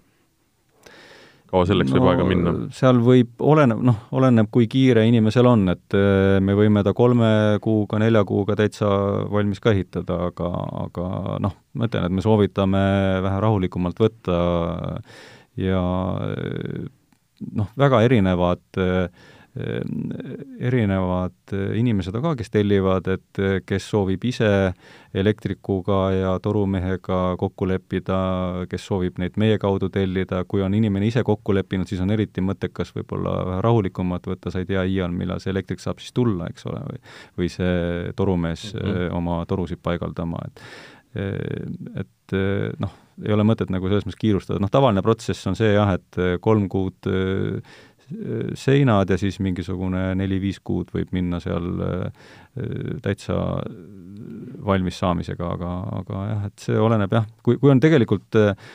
kaua 1.51 1.67
selleks 1.67 1.91
no, 1.91 1.99
võib 1.99 2.11
aega 2.13 2.27
minna? 2.27 2.53
seal 2.75 3.01
võib, 3.05 3.33
oleneb, 3.43 3.81
noh, 3.91 4.05
oleneb, 4.17 4.51
kui 4.55 4.69
kiire 4.71 5.05
inimesel 5.09 5.49
on, 5.51 5.67
et 5.73 5.97
äh, 5.99 6.39
me 6.45 6.55
võime 6.59 6.85
ta 6.87 6.95
kolme 6.97 7.59
kuuga, 7.65 7.99
nelja 8.03 8.23
kuuga 8.29 8.57
täitsa 8.59 8.91
valmis 9.33 9.63
ka 9.63 9.75
ehitada, 9.75 10.21
aga, 10.31 10.51
aga 10.85 11.09
noh, 11.43 11.57
ma 11.75 11.87
ütlen, 11.89 12.07
et 12.07 12.15
me 12.15 12.25
soovitame 12.25 12.85
vähe 13.25 13.43
rahulikumalt 13.45 14.01
võtta 14.03 14.39
ja 15.61 15.83
noh, 17.59 17.71
väga 17.79 18.03
erinevad 18.07 18.81
erinevad 20.61 21.53
inimesed 21.75 22.15
on 22.15 22.23
ka, 22.23 22.35
kes 22.39 22.53
tellivad, 22.55 23.09
et 23.11 23.41
kes 23.67 23.89
soovib 23.91 24.23
ise 24.31 24.71
elektrikuga 25.15 25.99
ja 26.15 26.35
torumehega 26.43 27.35
kokku 27.41 27.67
leppida, 27.67 28.21
kes 28.71 28.87
soovib 28.87 29.19
neid 29.19 29.35
meie 29.43 29.59
kaudu 29.59 29.89
tellida, 29.91 30.45
kui 30.47 30.63
on 30.63 30.77
inimene 30.79 31.11
ise 31.11 31.25
kokku 31.27 31.57
leppinud, 31.57 31.91
siis 31.91 32.03
on 32.05 32.15
eriti 32.15 32.45
mõttekas 32.47 32.95
võib-olla 32.95 33.35
vähe 33.49 33.65
rahulikumalt 33.67 34.31
võtta, 34.31 34.55
sa 34.55 34.63
ei 34.63 34.71
tea 34.71 34.87
iial, 34.87 35.11
millal 35.11 35.43
see 35.43 35.51
elektrik 35.51 35.83
saab 35.83 35.99
siis 35.99 36.15
tulla, 36.15 36.47
eks 36.51 36.71
ole, 36.71 36.85
või 36.87 37.03
või 37.41 37.51
see 37.51 38.15
torumees 38.17 38.71
mm 38.71 38.81
-hmm. 38.81 39.13
oma 39.19 39.43
torusid 39.51 39.83
paigaldama, 39.83 40.47
et 40.47 40.63
et 41.11 42.35
noh, 42.79 42.93
ei 43.27 43.35
ole 43.35 43.45
mõtet 43.47 43.71
nagu 43.73 43.89
selles 43.91 44.07
mõttes 44.07 44.21
kiirustada, 44.21 44.61
noh 44.63 44.71
tavaline 44.73 45.03
protsess 45.05 45.49
on 45.51 45.57
see 45.59 45.73
jah, 45.75 45.95
et 45.97 46.21
kolm 46.45 46.69
kuud 46.71 47.09
äh, 47.11 47.79
seinad 48.59 49.11
ja 49.11 49.17
siis 49.21 49.39
mingisugune 49.43 50.11
neli-viis 50.19 50.59
kuud 50.67 50.91
võib 50.95 51.13
minna 51.15 51.39
seal 51.43 51.69
äh, 51.85 52.31
täitsa 53.05 53.37
valmis 54.67 54.99
saamisega, 55.01 55.53
aga, 55.55 55.75
aga 56.01 56.25
jah, 56.31 56.49
et 56.51 56.65
see 56.67 56.81
oleneb 56.81 57.15
jah, 57.15 57.29
kui, 57.47 57.59
kui 57.61 57.73
on 57.73 57.83
tegelikult 57.83 58.41
äh, 58.41 58.73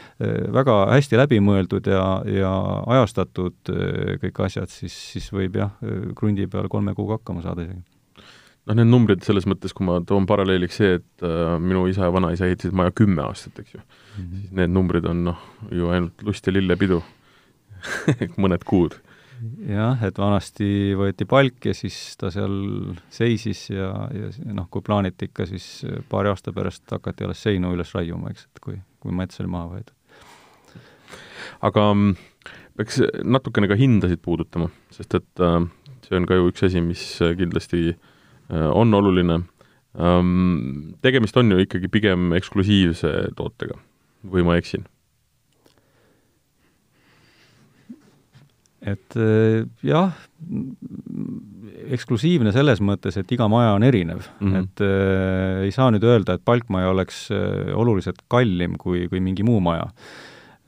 väga 0.55 0.77
hästi 0.93 1.19
läbimõeldud 1.19 1.91
ja, 1.91 2.05
ja 2.31 2.53
ajastatud 2.95 3.73
kõik 4.23 4.45
asjad, 4.47 4.71
siis, 4.71 4.95
siis 5.15 5.31
võib 5.35 5.59
jah, 5.59 5.75
krundi 6.15 6.47
peal 6.51 6.71
kolme 6.71 6.95
kuuga 6.97 7.19
hakkama 7.19 7.43
saada 7.45 7.67
isegi 7.67 7.94
noh, 8.65 8.77
need 8.77 8.89
numbrid 8.89 9.25
selles 9.25 9.45
mõttes, 9.49 9.73
kui 9.75 9.85
ma 9.87 9.99
toon 10.07 10.27
paralleeliks 10.29 10.79
see, 10.81 10.99
et 10.99 11.25
äh, 11.25 11.55
minu 11.61 11.85
isa 11.89 12.07
ja 12.07 12.13
vanaisa 12.13 12.47
ehitasid 12.49 12.75
maja 12.77 12.93
kümme 12.95 13.25
aastat, 13.25 13.61
eks 13.61 13.75
ju 13.75 13.81
mm, 13.81 14.21
-hmm. 14.21 14.39
siis 14.41 14.53
need 14.59 14.73
numbrid 14.73 15.05
on 15.09 15.23
noh, 15.29 15.41
ju 15.71 15.89
ainult 15.93 16.23
lust 16.25 16.47
ja 16.47 16.53
lillepidu 16.53 17.01
mõned 18.41 18.63
kuud. 18.65 18.97
jah, 19.67 20.01
et 20.03 20.17
vanasti 20.17 20.95
võeti 20.97 21.27
palk 21.29 21.65
ja 21.65 21.73
siis 21.73 22.15
ta 22.17 22.31
seal 22.31 22.95
seisis 23.09 23.69
ja, 23.69 23.91
ja 24.13 24.31
noh, 24.53 24.69
kui 24.71 24.81
plaaniti 24.81 25.29
ikka, 25.29 25.45
siis 25.45 25.85
paari 26.09 26.31
aasta 26.31 26.53
pärast 26.55 26.89
hakati 26.91 27.27
alles 27.27 27.43
seinu 27.43 27.73
üles 27.75 27.91
raiuma, 27.93 28.31
eks, 28.31 28.47
et 28.47 28.63
kui, 28.63 28.79
kui 28.99 29.11
mets 29.11 29.39
oli 29.39 29.51
maha 29.51 29.75
võetud. 29.75 29.93
aga 31.61 31.93
mm, 31.93 32.15
peaks 32.77 33.01
natukene 33.23 33.67
ka 33.67 33.75
hindasid 33.75 34.23
puudutama, 34.23 34.71
sest 34.89 35.19
et 35.19 35.43
äh, 35.43 35.61
see 36.07 36.17
on 36.17 36.25
ka 36.25 36.39
ju 36.39 36.49
üks 36.49 36.63
asi, 36.63 36.81
mis 36.81 37.03
kindlasti 37.37 37.89
äh, 37.91 37.95
Äh, 37.95 38.14
on 38.49 38.93
oluline. 38.93 39.39
Ähm, 39.95 40.95
tegemist 41.01 41.37
on 41.37 41.49
ju 41.51 41.61
ikkagi 41.63 41.87
pigem 41.87 42.33
eksklusiivse 42.35 43.31
tootega 43.37 43.79
või 44.27 44.43
ma 44.45 44.57
eksin? 44.59 44.83
et 48.85 49.17
äh, 49.17 49.65
jah, 49.85 50.13
eksklusiivne 51.95 52.53
selles 52.53 52.81
mõttes, 52.85 53.17
et 53.17 53.31
iga 53.33 53.47
maja 53.51 53.73
on 53.75 53.85
erinev 53.85 54.21
mm, 54.21 54.51
-hmm. 54.51 54.61
et 54.61 54.83
äh, 54.85 55.65
ei 55.65 55.73
saa 55.73 55.89
nüüd 55.93 56.05
öelda, 56.05 56.37
et 56.37 56.45
palkmaja 56.45 56.91
oleks 56.93 57.25
äh, 57.33 57.73
oluliselt 57.73 58.21
kallim 58.29 58.77
kui, 58.81 59.07
kui 59.09 59.19
mingi 59.19 59.43
muu 59.43 59.59
maja 59.59 59.89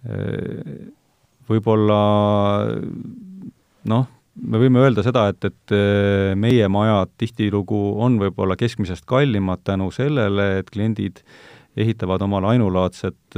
äh,. 0.05 0.93
Võib-olla 1.47 1.97
noh, 3.87 4.07
me 4.41 4.61
võime 4.61 4.83
öelda 4.85 5.03
seda, 5.05 5.27
et, 5.31 5.49
et 5.49 5.75
äh, 5.75 6.33
meie 6.39 6.67
majad 6.71 7.13
tihtilugu 7.19 7.81
on 8.03 8.19
võib-olla 8.21 8.57
keskmisest 8.59 9.07
kallimad 9.09 9.63
tänu 9.67 9.91
sellele, 9.95 10.57
et 10.61 10.73
kliendid 10.73 11.23
ehitavad 11.77 12.23
omale 12.25 12.55
ainulaadset 12.55 13.35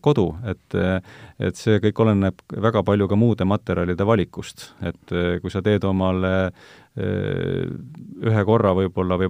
kodu, 0.00 0.30
et 0.48 0.76
et 1.44 1.58
see 1.60 1.76
kõik 1.84 1.98
oleneb 2.00 2.40
väga 2.56 2.80
palju 2.88 3.08
ka 3.10 3.18
muude 3.20 3.44
materjalide 3.44 4.06
valikust, 4.08 4.70
et 4.80 5.12
kui 5.42 5.52
sa 5.52 5.60
teed 5.60 5.84
omale 5.84 6.32
ühe 6.98 8.42
korra 8.44 8.72
võib-olla 8.74 9.14
või 9.20 9.28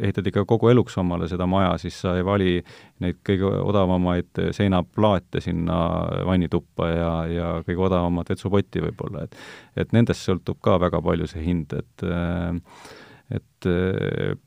ehitad 0.00 0.26
ikka 0.30 0.46
kogu 0.48 0.70
eluks 0.72 0.96
omale 1.00 1.28
seda 1.28 1.44
maja, 1.50 1.74
siis 1.78 1.98
sa 2.00 2.14
ei 2.16 2.24
vali 2.24 2.54
neid 3.04 3.18
kõige 3.26 3.50
odavamaid 3.68 4.40
seinaplaate 4.56 5.42
sinna 5.44 5.76
vannituppa 6.24 6.88
ja, 6.88 7.10
ja 7.28 7.50
kõige 7.66 7.84
odavamat 7.90 8.32
vetsupotti 8.32 8.80
võib-olla, 8.86 9.26
et 9.28 9.36
et 9.84 9.92
nendest 9.92 10.24
sõltub 10.24 10.56
ka 10.64 10.78
väga 10.80 11.02
palju 11.04 11.28
see 11.28 11.44
hind, 11.44 11.74
et 11.76 12.06
et 13.36 13.68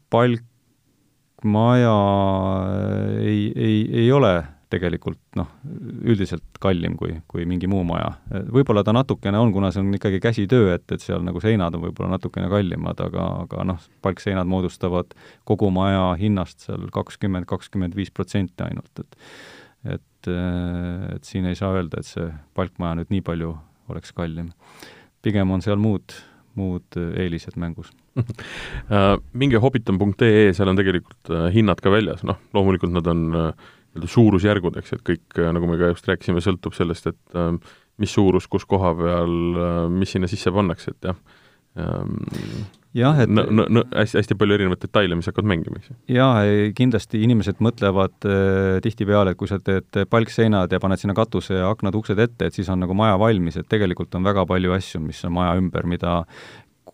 palkmaja 0.10 2.00
ei, 3.22 3.54
ei, 3.54 3.78
ei 4.02 4.12
ole 4.12 4.36
tegelikult 4.72 5.20
noh, 5.40 5.50
üldiselt 6.08 6.60
kallim 6.64 6.96
kui, 7.00 7.14
kui 7.32 7.46
mingi 7.50 7.70
muu 7.72 7.84
maja. 7.88 8.14
võib-olla 8.54 8.84
ta 8.88 8.94
natukene 8.96 9.40
on, 9.42 9.54
kuna 9.56 9.72
see 9.74 9.84
on 9.84 9.94
ikkagi 9.98 10.22
käsitöö, 10.24 10.76
et, 10.76 10.86
et 10.92 11.04
seal 11.04 11.24
nagu 11.26 11.42
seinad 11.44 11.76
on 11.78 11.86
võib-olla 11.86 12.16
natukene 12.16 12.50
kallimad, 12.52 13.02
aga, 13.04 13.28
aga 13.46 13.66
noh, 13.74 13.82
palkseinad 14.06 14.50
moodustavad 14.50 15.16
kogu 15.48 15.72
maja 15.74 16.12
hinnast 16.22 16.68
seal 16.68 16.88
kakskümmend, 16.94 17.50
kakskümmend 17.50 17.98
viis 17.98 18.14
protsenti 18.14 18.68
ainult, 18.68 19.04
et 19.04 19.20
et, 19.82 20.28
et 20.30 21.26
siin 21.26 21.48
ei 21.50 21.58
saa 21.58 21.74
öelda, 21.74 22.02
et 22.02 22.06
see 22.06 22.28
palkmaja 22.54 23.00
nüüd 23.00 23.10
nii 23.10 23.24
palju 23.26 23.56
oleks 23.90 24.14
kallim. 24.14 24.52
pigem 25.26 25.50
on 25.52 25.64
seal 25.66 25.82
muud, 25.82 26.14
muud 26.54 27.00
eelised 27.18 27.58
mängus 27.58 27.90
äh, 28.92 29.16
minge 29.34 29.60
hobbiton.ee, 29.64 30.52
seal 30.56 30.72
on 30.72 30.80
tegelikult 30.80 31.32
äh, 31.32 31.48
hinnad 31.56 31.82
ka 31.84 31.94
väljas, 31.94 32.26
noh, 32.28 32.40
loomulikult 32.56 32.94
nad 32.94 33.08
on 33.08 33.24
äh, 33.38 33.70
nii-öelda 33.92 34.12
suurusjärgud, 34.12 34.82
eks, 34.82 34.98
et 34.98 35.06
kõik, 35.08 35.24
äh, 35.38 35.52
nagu 35.56 35.70
me 35.70 35.80
ka 35.80 35.92
just 35.92 36.08
rääkisime, 36.10 36.44
sõltub 36.44 36.76
sellest, 36.78 37.12
et 37.12 37.40
äh, 37.40 37.54
mis 38.02 38.14
suurus, 38.16 38.48
kus 38.52 38.66
koha 38.70 38.94
peal, 38.98 39.40
äh, 39.56 39.80
mis 39.94 40.14
sinna 40.16 40.30
sisse 40.32 40.54
pannakse, 40.56 40.96
et 40.96 41.12
jah 41.12 41.18
ähm, 41.80 42.18
jah, 42.98 43.20
et 43.24 43.32
no, 43.32 43.46
no, 43.48 43.66
no 43.72 43.84
hästi, 43.96 44.20
hästi 44.20 44.36
palju 44.40 44.56
erinevaid 44.58 44.82
detaile, 44.84 45.16
mis 45.16 45.30
hakkavad 45.30 45.50
mängima, 45.52 45.80
eks 45.80 45.92
ju. 45.92 45.98
jaa, 46.18 46.42
kindlasti 46.78 47.22
inimesed 47.26 47.62
mõtlevad 47.64 48.28
äh, 48.28 48.80
tihtipeale, 48.84 49.34
et 49.34 49.40
kui 49.40 49.50
sa 49.52 49.62
teed 49.64 50.02
palkseinad 50.12 50.72
ja 50.72 50.82
paned 50.84 51.02
sinna 51.02 51.16
katuse 51.18 51.60
ja 51.60 51.70
aknad-uksed 51.72 52.20
ette, 52.20 52.50
et 52.50 52.58
siis 52.58 52.70
on 52.72 52.84
nagu 52.84 52.96
maja 52.98 53.20
valmis, 53.22 53.60
et 53.60 53.70
tegelikult 53.72 54.20
on 54.20 54.28
väga 54.28 54.46
palju 54.50 54.76
asju, 54.76 55.04
mis 55.06 55.24
on 55.28 55.36
maja 55.40 55.56
ümber, 55.62 55.88
mida 55.88 56.22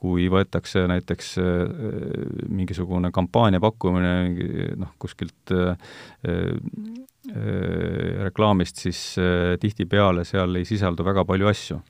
kui 0.02 0.28
võetakse 0.32 0.86
näiteks 0.90 1.34
äh, 1.42 1.48
mingisugune 2.54 3.12
kampaania 3.16 3.62
pakkumine 3.64 4.14
noh, 4.78 4.94
kuskilt 5.02 5.54
äh, 5.56 5.74
äh, 6.28 6.54
reklaamist, 8.24 8.80
siis 8.86 9.02
tihtipeale 9.60 10.24
seal 10.28 10.56
ei 10.56 10.68
sisaldu 10.70 11.04
väga 11.08 11.26
palju 11.28 11.50
asju. 11.52 11.82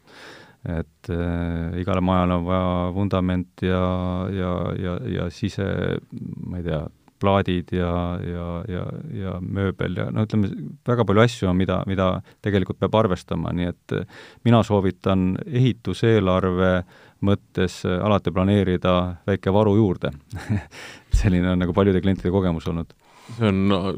et 0.67 1.09
äh, 1.13 1.77
igale 1.79 2.01
majale 2.01 2.33
on 2.33 2.45
vaja 2.47 2.71
vundament 2.91 3.61
ja, 3.61 3.83
ja, 4.33 4.53
ja, 4.75 4.95
ja 5.07 5.27
sise, 5.31 5.63
ma 6.43 6.57
ei 6.57 6.65
tea, 6.65 6.81
plaadid 7.21 7.71
ja, 7.71 7.91
ja, 8.25 8.47
ja, 8.67 8.83
ja 9.13 9.35
mööbel 9.41 9.95
ja 9.97 10.09
no 10.11 10.25
ütleme, 10.25 10.49
väga 10.85 11.05
palju 11.07 11.23
asju 11.23 11.47
on, 11.49 11.57
mida, 11.61 11.79
mida 11.89 12.09
tegelikult 12.45 12.81
peab 12.81 12.97
arvestama, 12.99 13.53
nii 13.55 13.69
et 13.69 13.95
mina 14.45 14.59
soovitan 14.65 15.31
ehituseelarve 15.45 16.71
äh, 16.81 17.06
mõttes 17.25 17.81
äh, 17.87 17.97
alati 18.03 18.33
planeerida 18.33 18.93
väike 19.27 19.53
varu 19.53 19.75
juurde 19.79 20.13
selline 21.19 21.53
on 21.53 21.63
nagu 21.63 21.75
paljude 21.75 22.01
klientide 22.03 22.31
kogemus 22.33 22.67
olnud. 22.69 22.93
see 23.37 23.49
on 23.49 23.75
äh, 23.75 23.91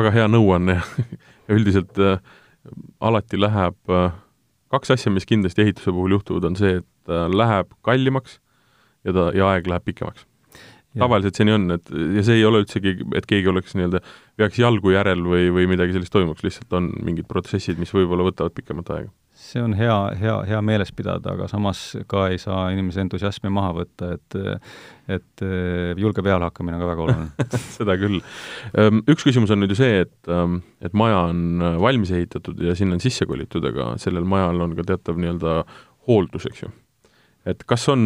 väga 0.00 0.14
hea 0.14 0.28
nõuanne 0.30 0.80
ja 0.80 1.58
üldiselt 1.58 1.98
äh, 2.02 2.18
alati 3.00 3.40
läheb 3.40 3.92
äh, 3.92 4.14
kaks 4.74 4.94
asja, 4.96 5.12
mis 5.14 5.28
kindlasti 5.28 5.62
ehituse 5.64 5.92
puhul 5.94 6.16
juhtuvad, 6.16 6.48
on 6.50 6.56
see, 6.58 6.80
et 6.82 7.12
äh, 7.12 7.26
läheb 7.30 7.70
kallimaks 7.86 8.40
ja 9.06 9.14
ta, 9.14 9.28
ja 9.36 9.52
aeg 9.52 9.68
läheb 9.70 9.86
pikemaks. 9.86 10.26
tavaliselt 10.96 11.36
see 11.36 11.44
nii 11.44 11.54
on, 11.58 11.68
et 11.74 11.90
ja 12.16 12.24
see 12.24 12.38
ei 12.38 12.46
ole 12.48 12.62
üldsegi, 12.64 12.96
et 13.18 13.26
keegi 13.28 13.50
oleks 13.52 13.76
nii-öelda, 13.76 14.00
veaks 14.40 14.58
jalgu 14.62 14.94
järel 14.94 15.22
või, 15.28 15.50
või 15.52 15.68
midagi 15.68 15.92
sellist 15.92 16.14
toimuks, 16.14 16.44
lihtsalt 16.46 16.72
on 16.78 16.88
mingid 17.04 17.28
protsessid, 17.28 17.78
mis 17.78 17.92
võib-olla 17.92 18.24
võtavad 18.30 18.56
pikemat 18.56 18.94
aega 18.96 19.12
see 19.46 19.62
on 19.62 19.74
hea, 19.78 19.96
hea, 20.20 20.34
hea 20.50 20.60
meeles 20.64 20.92
pidada, 20.96 21.34
aga 21.36 21.48
samas 21.50 21.80
ka 22.10 22.26
ei 22.32 22.38
saa 22.42 22.68
inimese 22.74 23.02
entusiasmi 23.04 23.52
maha 23.52 23.72
võtta, 23.80 24.12
et 24.16 24.38
et 25.06 25.42
julge 26.02 26.22
pealehakkamine 26.26 26.74
on 26.74 26.82
ka 26.82 26.88
väga 26.88 27.04
oluline 27.04 27.44
seda 27.76 27.94
küll. 28.00 28.16
Ehm, 28.74 29.04
üks 29.06 29.22
küsimus 29.22 29.52
on 29.54 29.60
nüüd 29.62 29.70
ju 29.70 29.78
see, 29.78 30.00
et, 30.02 30.16
ehm, 30.26 30.56
et 30.82 30.96
maja 30.98 31.28
on 31.28 31.62
valmis 31.82 32.10
ehitatud 32.10 32.58
ja 32.66 32.74
sinna 32.78 32.98
on 32.98 33.04
sisse 33.04 33.28
kolitud, 33.30 33.64
aga 33.70 33.92
sellel 34.02 34.26
majal 34.26 34.64
on 34.66 34.74
ka 34.78 34.86
teatav 34.88 35.20
nii-öelda 35.22 35.60
hooldus, 36.10 36.48
eks 36.50 36.64
ju. 36.64 36.72
et 37.46 37.62
kas 37.70 37.86
on, 37.92 38.02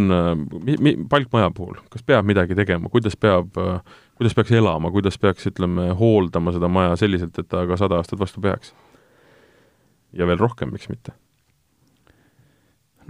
mi-, 0.61 0.77
mi-, 0.77 0.99
palkmaja 1.09 1.49
puhul, 1.57 1.81
kas 1.93 2.05
peab 2.05 2.29
midagi 2.29 2.59
tegema, 2.59 2.93
kuidas 2.93 3.17
peab, 3.17 3.57
kuidas 4.21 4.37
peaks 4.37 4.53
elama, 4.53 4.93
kuidas 4.93 5.17
peaks, 5.21 5.49
ütleme, 5.49 5.89
hooldama 5.97 6.53
seda 6.53 6.69
maja 6.69 7.01
selliselt, 7.01 7.41
et 7.41 7.49
ta 7.49 7.65
ka 7.69 7.81
sada 7.81 8.03
aastat 8.03 8.21
vastu 8.21 8.45
peaks? 8.45 8.75
ja 10.13 10.27
veel 10.29 10.41
rohkem, 10.41 10.73
miks 10.75 10.91
mitte? 10.91 11.15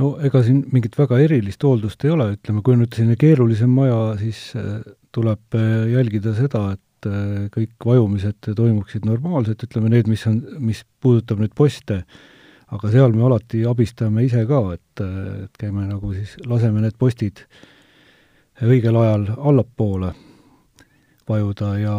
No 0.00 0.14
ega 0.24 0.42
siin 0.44 0.62
mingit 0.72 0.96
väga 0.98 1.18
erilist 1.24 1.64
hooldust 1.66 2.04
ei 2.06 2.14
ole, 2.14 2.30
ütleme, 2.36 2.62
kui 2.64 2.76
on 2.76 2.84
nüüd 2.84 2.96
selline 2.96 3.18
keerulisem 3.20 3.72
maja, 3.74 3.98
siis 4.20 4.50
äh, 4.58 4.78
tuleb 5.14 5.58
äh, 5.58 5.90
jälgida 5.92 6.34
seda, 6.36 6.66
et 6.76 7.08
äh, 7.08 7.48
kõik 7.54 7.88
vajumised 7.90 8.52
toimuksid 8.56 9.08
normaalselt, 9.08 9.64
ütleme 9.66 9.92
need, 9.92 10.10
mis 10.10 10.24
on, 10.30 10.40
mis 10.62 10.84
puudutab 11.02 11.42
nüüd 11.42 11.56
poste, 11.58 12.02
aga 12.70 12.92
seal 12.92 13.16
me 13.16 13.26
alati 13.26 13.64
abistame 13.66 14.24
ise 14.28 14.44
ka, 14.48 14.62
et, 14.76 15.04
et 15.46 15.60
käime 15.60 15.88
nagu 15.88 16.14
siis, 16.14 16.36
laseme 16.46 16.84
need 16.84 16.96
postid 17.00 17.44
õigel 18.60 18.96
ajal 19.00 19.26
allapoole 19.38 20.12
vajuda 21.30 21.72
ja, 21.80 21.96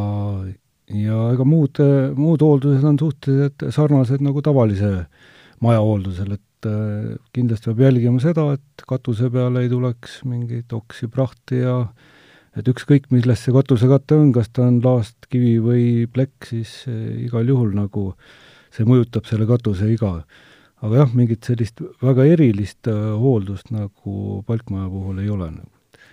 ja 0.95 1.25
ega 1.33 1.47
muud, 1.47 1.81
muud 2.15 2.43
hooldused 2.43 2.85
on 2.87 2.99
suhteliselt 2.99 3.67
sarnased 3.75 4.23
nagu 4.23 4.43
tavalise 4.45 4.93
maja 5.61 5.83
hooldusel, 5.83 6.37
et 6.37 6.45
et 6.61 6.69
äh, 6.69 7.17
kindlasti 7.33 7.71
peab 7.71 7.79
jälgima 7.87 8.21
seda, 8.21 8.53
et 8.53 8.85
katuse 8.87 9.29
peale 9.33 9.63
ei 9.63 9.69
tuleks 9.69 10.21
mingeid 10.29 10.71
oksi, 10.73 11.09
prahti 11.09 11.61
ja 11.63 11.87
et 12.57 12.67
ükskõik, 12.67 13.09
millest 13.11 13.47
see 13.47 13.55
katusekate 13.55 14.17
on, 14.19 14.31
kas 14.35 14.51
ta 14.53 14.67
on 14.67 14.81
laast, 14.83 15.17
kivi 15.31 15.57
või 15.63 15.83
plekk, 16.11 16.45
siis 16.51 16.83
äh, 16.87 17.25
igal 17.25 17.49
juhul 17.49 17.73
nagu 17.77 18.11
see 18.71 18.85
mõjutab 18.87 19.25
selle 19.27 19.47
katuse 19.49 19.89
iga. 19.91 20.21
aga 20.81 21.03
jah, 21.03 21.11
mingit 21.13 21.43
sellist 21.45 21.81
väga 22.01 22.25
erilist 22.25 22.87
äh, 22.87 23.13
hooldust 23.17 23.71
nagu 23.71 24.43
palkmaja 24.45 24.89
puhul 24.89 25.21
ei 25.21 25.29
ole 25.29 25.51
nagu 25.51 25.71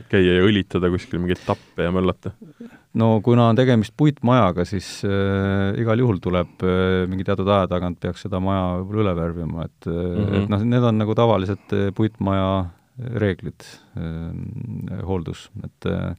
käia 0.09 0.39
ja 0.39 0.45
õlitada 0.47 0.91
kuskil 0.93 1.19
mingeid 1.19 1.41
tappe 1.47 1.83
ja 1.83 1.93
möllata? 1.93 2.33
No 2.99 3.09
kuna 3.25 3.49
on 3.53 3.59
tegemist 3.59 3.95
puitmajaga, 3.99 4.65
siis 4.69 4.89
äh, 5.07 5.77
igal 5.81 6.01
juhul 6.03 6.21
tuleb 6.23 6.65
äh, 6.67 7.05
mingi 7.11 7.27
teatud 7.27 7.49
aja 7.53 7.69
tagant 7.71 8.01
peaks 8.03 8.27
seda 8.27 8.41
maja 8.43 8.79
võib-olla 8.81 9.05
üle 9.05 9.15
värvima, 9.19 9.67
et 9.69 9.89
mm, 9.89 10.17
-hmm. 10.17 10.39
et 10.41 10.53
noh, 10.55 10.65
need 10.75 10.89
on 10.91 11.01
nagu 11.03 11.17
tavalised 11.19 11.77
äh, 11.77 11.91
puitmaja 11.95 12.51
reeglid 13.23 13.63
äh,, 13.97 15.03
hooldus, 15.07 15.49
et 15.65 15.87
äh, 15.87 16.15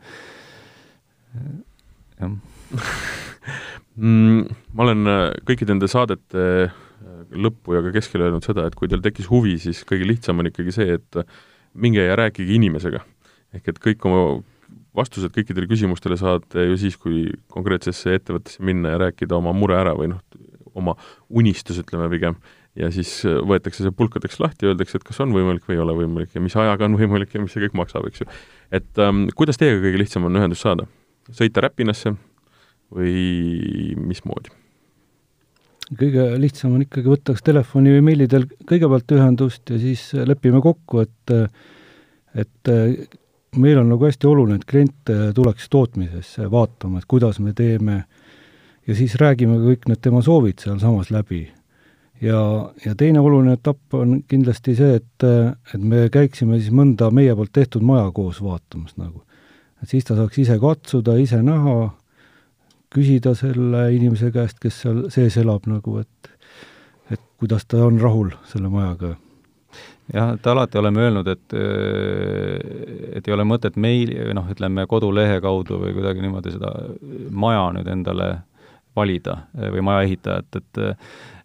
jah 2.19 2.32
mm, 3.99 4.43
ma 4.77 4.86
olen 4.86 5.09
kõikide 5.47 5.73
nende 5.73 5.89
saadete 5.91 6.69
lõppu 7.30 7.75
ja 7.75 7.82
ka 7.84 7.91
keskel 7.95 8.23
öelnud 8.23 8.45
seda, 8.45 8.67
et 8.67 8.75
kui 8.77 8.88
teil 8.88 9.01
tekkis 9.03 9.30
huvi, 9.32 9.57
siis 9.59 9.82
kõige 9.88 10.07
lihtsam 10.07 10.39
on 10.39 10.49
ikkagi 10.51 10.73
see, 10.75 10.99
et 10.99 11.19
minge 11.73 12.03
ja 12.05 12.15
rääkige 12.19 12.55
inimesega 12.55 13.01
ehk 13.55 13.71
et 13.71 13.82
kõik 13.82 14.05
oma 14.07 14.21
vastused 14.95 15.33
kõikidele 15.35 15.69
küsimustele 15.69 16.17
saate 16.19 16.65
ju 16.65 16.77
siis, 16.81 16.97
kui 16.97 17.27
konkreetsesse 17.53 18.15
ettevõttesse 18.17 18.63
minna 18.65 18.95
ja 18.95 19.01
rääkida 19.05 19.37
oma 19.37 19.53
mure 19.53 19.77
ära 19.77 19.93
või 19.97 20.11
noh, 20.13 20.23
oma 20.77 20.95
unistus, 21.29 21.79
ütleme 21.81 22.07
pigem, 22.11 22.37
ja 22.79 22.89
siis 22.93 23.11
võetakse 23.25 23.83
see 23.83 23.95
pulkadeks 23.95 24.39
lahti 24.41 24.69
öeldakse, 24.69 24.99
et 24.99 25.05
kas 25.07 25.19
on 25.23 25.33
võimalik 25.35 25.65
või 25.67 25.77
ei 25.77 25.83
ole 25.83 25.95
võimalik 25.97 26.35
ja 26.35 26.43
mis 26.43 26.55
ajaga 26.59 26.87
on 26.87 26.97
võimalik 27.01 27.35
ja 27.35 27.43
mis 27.43 27.55
see 27.55 27.65
kõik 27.65 27.77
maksab, 27.81 28.07
eks 28.09 28.23
ju. 28.23 28.29
et 28.75 29.03
ähm, 29.03 29.27
kuidas 29.37 29.59
teiega 29.61 29.81
kõige 29.83 30.01
lihtsam 30.01 30.29
on 30.29 30.39
ühendust 30.39 30.65
saada? 30.65 30.87
sõita 31.35 31.61
Räpinasse 31.61 32.15
või 32.95 33.93
mismoodi? 33.99 34.53
kõige 35.99 36.25
lihtsam 36.41 36.75
on 36.77 36.85
ikkagi 36.85 37.09
võtta 37.09 37.35
kas 37.35 37.45
telefoni 37.45 37.95
või 37.97 38.05
meili 38.11 38.29
teel 38.29 38.45
kõigepealt 38.69 39.17
ühendust 39.17 39.73
ja 39.73 39.79
siis 39.81 40.11
lepime 40.29 40.61
kokku, 40.65 41.05
et 41.05 41.35
et 42.37 42.71
meil 43.58 43.80
on 43.82 43.89
nagu 43.89 44.06
hästi 44.06 44.28
oluline, 44.28 44.60
et 44.60 44.66
klient 44.70 45.12
tuleks 45.36 45.70
tootmisesse 45.70 46.50
vaatama, 46.52 47.00
et 47.00 47.08
kuidas 47.10 47.39
me 47.39 47.54
teeme, 47.54 48.04
ja 48.88 48.97
siis 48.97 49.16
räägime 49.22 49.60
kõik 49.64 49.88
need 49.89 50.02
tema 50.02 50.22
soovid 50.26 50.62
sealsamas 50.62 51.12
läbi. 51.14 51.47
ja, 52.22 52.39
ja 52.86 52.95
teine 52.95 53.20
oluline 53.20 53.54
etapp 53.56 53.93
on 53.93 54.24
kindlasti 54.28 54.76
see, 54.76 54.95
et, 55.00 55.26
et 55.74 55.82
me 55.82 56.10
käiksime 56.12 56.60
siis 56.60 56.74
mõnda 56.76 57.12
meie 57.12 57.36
poolt 57.36 57.54
tehtud 57.54 57.86
maja 57.86 58.12
koos 58.12 58.41
vaatamas 58.43 58.97
nagu. 58.97 59.24
et 59.84 59.89
siis 59.89 60.06
ta 60.06 60.16
saaks 60.16 60.38
ise 60.38 60.60
katsuda, 60.60 61.16
ise 61.18 61.41
näha, 61.43 61.93
küsida 62.89 63.36
selle 63.38 63.88
inimese 63.93 64.32
käest, 64.32 64.60
kes 64.60 64.82
seal 64.84 65.08
sees 65.14 65.38
elab 65.38 65.70
nagu, 65.70 65.97
et 66.00 66.36
et 67.10 67.22
kuidas 67.41 67.66
ta 67.66 67.86
on 67.86 67.97
rahul 68.02 68.30
selle 68.45 68.70
majaga 68.70 69.16
jah, 70.14 70.34
et 70.36 70.51
alati 70.51 70.82
oleme 70.82 71.05
öelnud, 71.05 71.28
et 71.32 71.57
et 73.20 73.28
ei 73.28 73.36
ole 73.36 73.45
mõtet 73.47 73.80
meil, 73.80 74.14
noh, 74.36 74.47
ütleme 74.51 74.86
kodulehe 74.89 75.39
kaudu 75.43 75.82
või 75.84 75.95
kuidagi 75.97 76.24
niimoodi 76.26 76.55
seda 76.55 76.74
maja 77.32 77.68
nüüd 77.78 77.89
endale 77.91 78.30
valida 78.97 79.43
või 79.55 79.84
maja 79.86 80.07
ehitajat, 80.07 80.60
et 80.60 80.82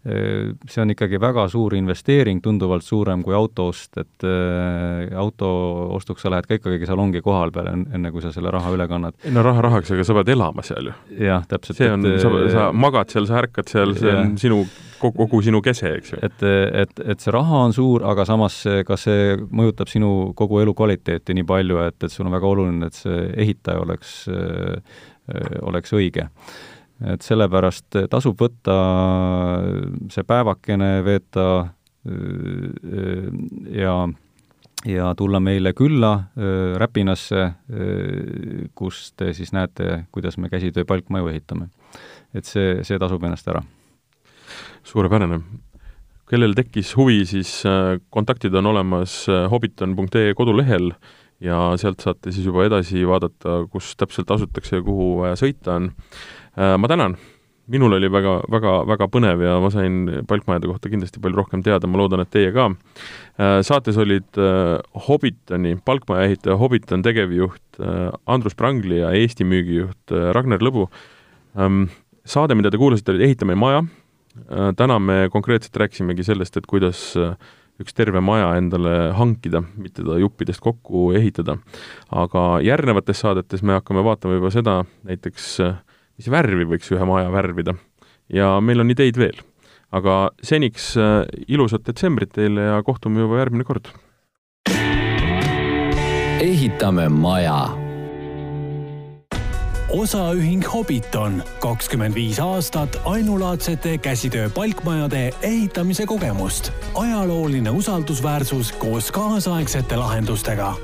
see 0.05 0.81
on 0.83 0.93
ikkagi 0.93 1.17
väga 1.21 1.47
suur 1.49 1.73
investeering, 1.77 2.41
tunduvalt 2.43 2.85
suurem 2.85 3.23
kui 3.25 3.33
auto 3.33 3.69
ost, 3.71 3.95
et 3.97 4.25
äh, 4.27 5.09
auto 5.17 5.49
ostuks 5.95 6.21
sa 6.21 6.29
lähed 6.33 6.45
ka 6.45 6.59
ikkagi 6.59 6.85
salongi 6.85 7.23
kohal 7.25 7.53
peale, 7.55 7.73
enne 7.73 8.11
kui 8.13 8.21
sa 8.21 8.29
selle 8.35 8.53
raha 8.53 8.73
üle 8.75 8.85
kannad. 8.91 9.17
no 9.33 9.45
raha 9.45 9.63
rahaks, 9.65 9.95
aga 9.95 10.05
sa 10.05 10.17
pead 10.19 10.29
elama 10.35 10.65
seal 10.65 10.91
ju. 10.91 10.97
jah, 11.25 11.47
täpselt. 11.49 11.79
see 11.79 11.89
on, 11.89 12.05
sa, 12.21 12.33
sa 12.53 12.67
magad 12.85 13.15
seal, 13.15 13.25
sa 13.29 13.39
ärkad 13.41 13.71
seal, 13.71 13.95
see 13.97 14.13
on 14.13 14.35
sinu, 14.41 14.61
kogu, 14.99 15.15
kogu 15.23 15.41
sinu 15.45 15.61
kese, 15.65 15.95
eks 15.99 16.13
ju. 16.13 16.19
et, 16.25 16.45
et, 16.83 17.01
et 17.05 17.23
see 17.23 17.33
raha 17.33 17.65
on 17.67 17.75
suur, 17.75 18.05
aga 18.07 18.25
samas 18.27 18.61
kas 18.87 19.07
see 19.07 19.35
mõjutab 19.49 19.91
sinu 19.91 20.11
kogu 20.37 20.61
elukvaliteeti 20.63 21.35
nii 21.37 21.47
palju, 21.47 21.81
et, 21.87 21.97
et 22.03 22.13
sul 22.13 22.27
on 22.27 22.35
väga 22.35 22.53
oluline, 22.53 22.89
et 22.89 22.97
see 22.97 23.27
ehitaja 23.45 23.83
oleks, 23.83 24.15
oleks 25.65 25.93
õige 25.97 26.29
et 27.03 27.25
sellepärast 27.25 27.97
tasub 28.11 28.39
võtta 28.39 28.75
see 30.13 30.23
päevakene, 30.27 30.91
veeta 31.05 31.47
äh, 31.61 33.25
ja, 33.75 33.95
ja 34.87 35.11
tulla 35.17 35.41
meile 35.43 35.73
külla 35.75 36.13
äh, 36.15 36.75
Räpinasse, 36.79 37.41
äh, 37.43 38.69
kus 38.75 39.09
te 39.17 39.33
siis 39.35 39.51
näete, 39.55 40.05
kuidas 40.15 40.37
me 40.37 40.49
käsitöö 40.49 40.85
palkmaju 40.87 41.33
ehitame. 41.33 41.69
et 42.33 42.45
see, 42.45 42.83
see 42.83 42.99
tasub 42.99 43.23
ennast 43.23 43.47
ära. 43.47 43.63
Suurepärane. 44.83 45.41
kellel 46.29 46.55
tekkis 46.57 46.95
huvi, 46.97 47.21
siis 47.29 47.63
kontaktid 48.09 48.53
on 48.55 48.65
olemas 48.65 49.27
hobbiton.ee 49.51 50.33
kodulehel 50.33 50.89
ja 51.39 51.59
sealt 51.77 52.01
saate 52.01 52.31
siis 52.31 52.47
juba 52.47 52.65
edasi 52.65 53.05
vaadata, 53.05 53.67
kus 53.69 53.93
täpselt 53.99 54.31
asutakse 54.31 54.79
ja 54.79 54.85
kuhu 54.85 55.19
vaja 55.21 55.37
sõita 55.37 55.75
on 55.77 55.91
Äh, 56.55 56.77
ma 56.79 56.87
tänan, 56.87 57.17
minul 57.67 57.97
oli 57.97 58.07
väga, 58.07 58.37
väga, 58.51 58.73
väga 58.87 59.09
põnev 59.11 59.41
ja 59.43 59.57
ma 59.59 59.67
sain 59.73 60.05
palkmajade 60.27 60.69
kohta 60.69 60.91
kindlasti 60.91 61.19
palju 61.19 61.41
rohkem 61.41 61.65
teada, 61.65 61.89
ma 61.91 61.99
loodan, 61.99 62.23
et 62.23 62.31
teie 62.31 62.53
ka. 62.55 62.69
Äh, 63.35 63.57
saates 63.67 63.99
olid 63.99 64.39
äh, 64.39 64.77
Hobbitoni, 65.07 65.75
palkmaja 65.83 66.29
ehitaja 66.29 66.55
Hobbiton 66.61 67.03
tegevjuht 67.03 67.81
Andrus 68.31 68.55
Prangli 68.55 69.01
ja 69.01 69.09
Eesti 69.11 69.43
müügijuht 69.43 70.13
Ragnar 70.31 70.63
Lõbu. 70.63 70.87
Ähm, 71.59 71.89
saade, 72.23 72.55
mida 72.55 72.71
te 72.71 72.79
kuulasite, 72.79 73.11
oli 73.11 73.27
Ehitame 73.27 73.59
maja. 73.59 73.83
Täna 74.77 74.99
me 74.99 75.29
konkreetselt 75.31 75.77
rääkisimegi 75.79 76.23
sellest, 76.27 76.57
et 76.57 76.65
kuidas 76.67 77.13
üks 77.81 77.95
terve 77.95 78.21
maja 78.23 78.53
endale 78.59 79.11
hankida, 79.17 79.61
mitte 79.79 80.03
ta 80.05 80.19
juppidest 80.19 80.63
kokku 80.63 81.09
ehitada. 81.17 81.57
aga 82.11 82.61
järgnevates 82.63 83.19
saadetes 83.19 83.63
me 83.63 83.75
hakkame 83.75 84.03
vaatama 84.03 84.37
juba 84.37 84.51
seda, 84.51 84.77
näiteks 85.03 85.49
äh, 85.65 85.75
mis 86.17 86.31
värvi 86.31 86.67
võiks 86.75 86.91
ühe 86.95 87.05
maja 87.07 87.31
värvida. 87.31 87.75
ja 88.29 88.59
meil 88.61 88.79
on 88.79 88.91
ideid 88.91 89.17
veel. 89.17 89.35
aga 89.91 90.31
seniks 90.43 90.95
äh, 90.97 91.25
ilusat 91.47 91.85
detsembrit 91.87 92.31
teile 92.33 92.71
ja 92.71 92.83
kohtume 92.83 93.25
juba 93.25 93.43
järgmine 93.43 93.67
kord. 93.67 93.91
ehitame 96.39 97.09
maja 97.09 97.84
osaühing 99.89 100.73
Hobbiton, 100.73 101.43
kakskümmend 101.59 102.15
viis 102.15 102.39
aastat 102.39 103.01
ainulaadsete 103.05 103.97
käsitöö 103.97 104.49
palkmajade 104.49 105.31
ehitamise 105.41 106.05
kogemust. 106.05 106.71
ajalooline 106.93 107.69
usaldusväärsus 107.69 108.71
koos 108.71 109.11
kaasaegsete 109.11 109.95
lahendustega 109.95 110.75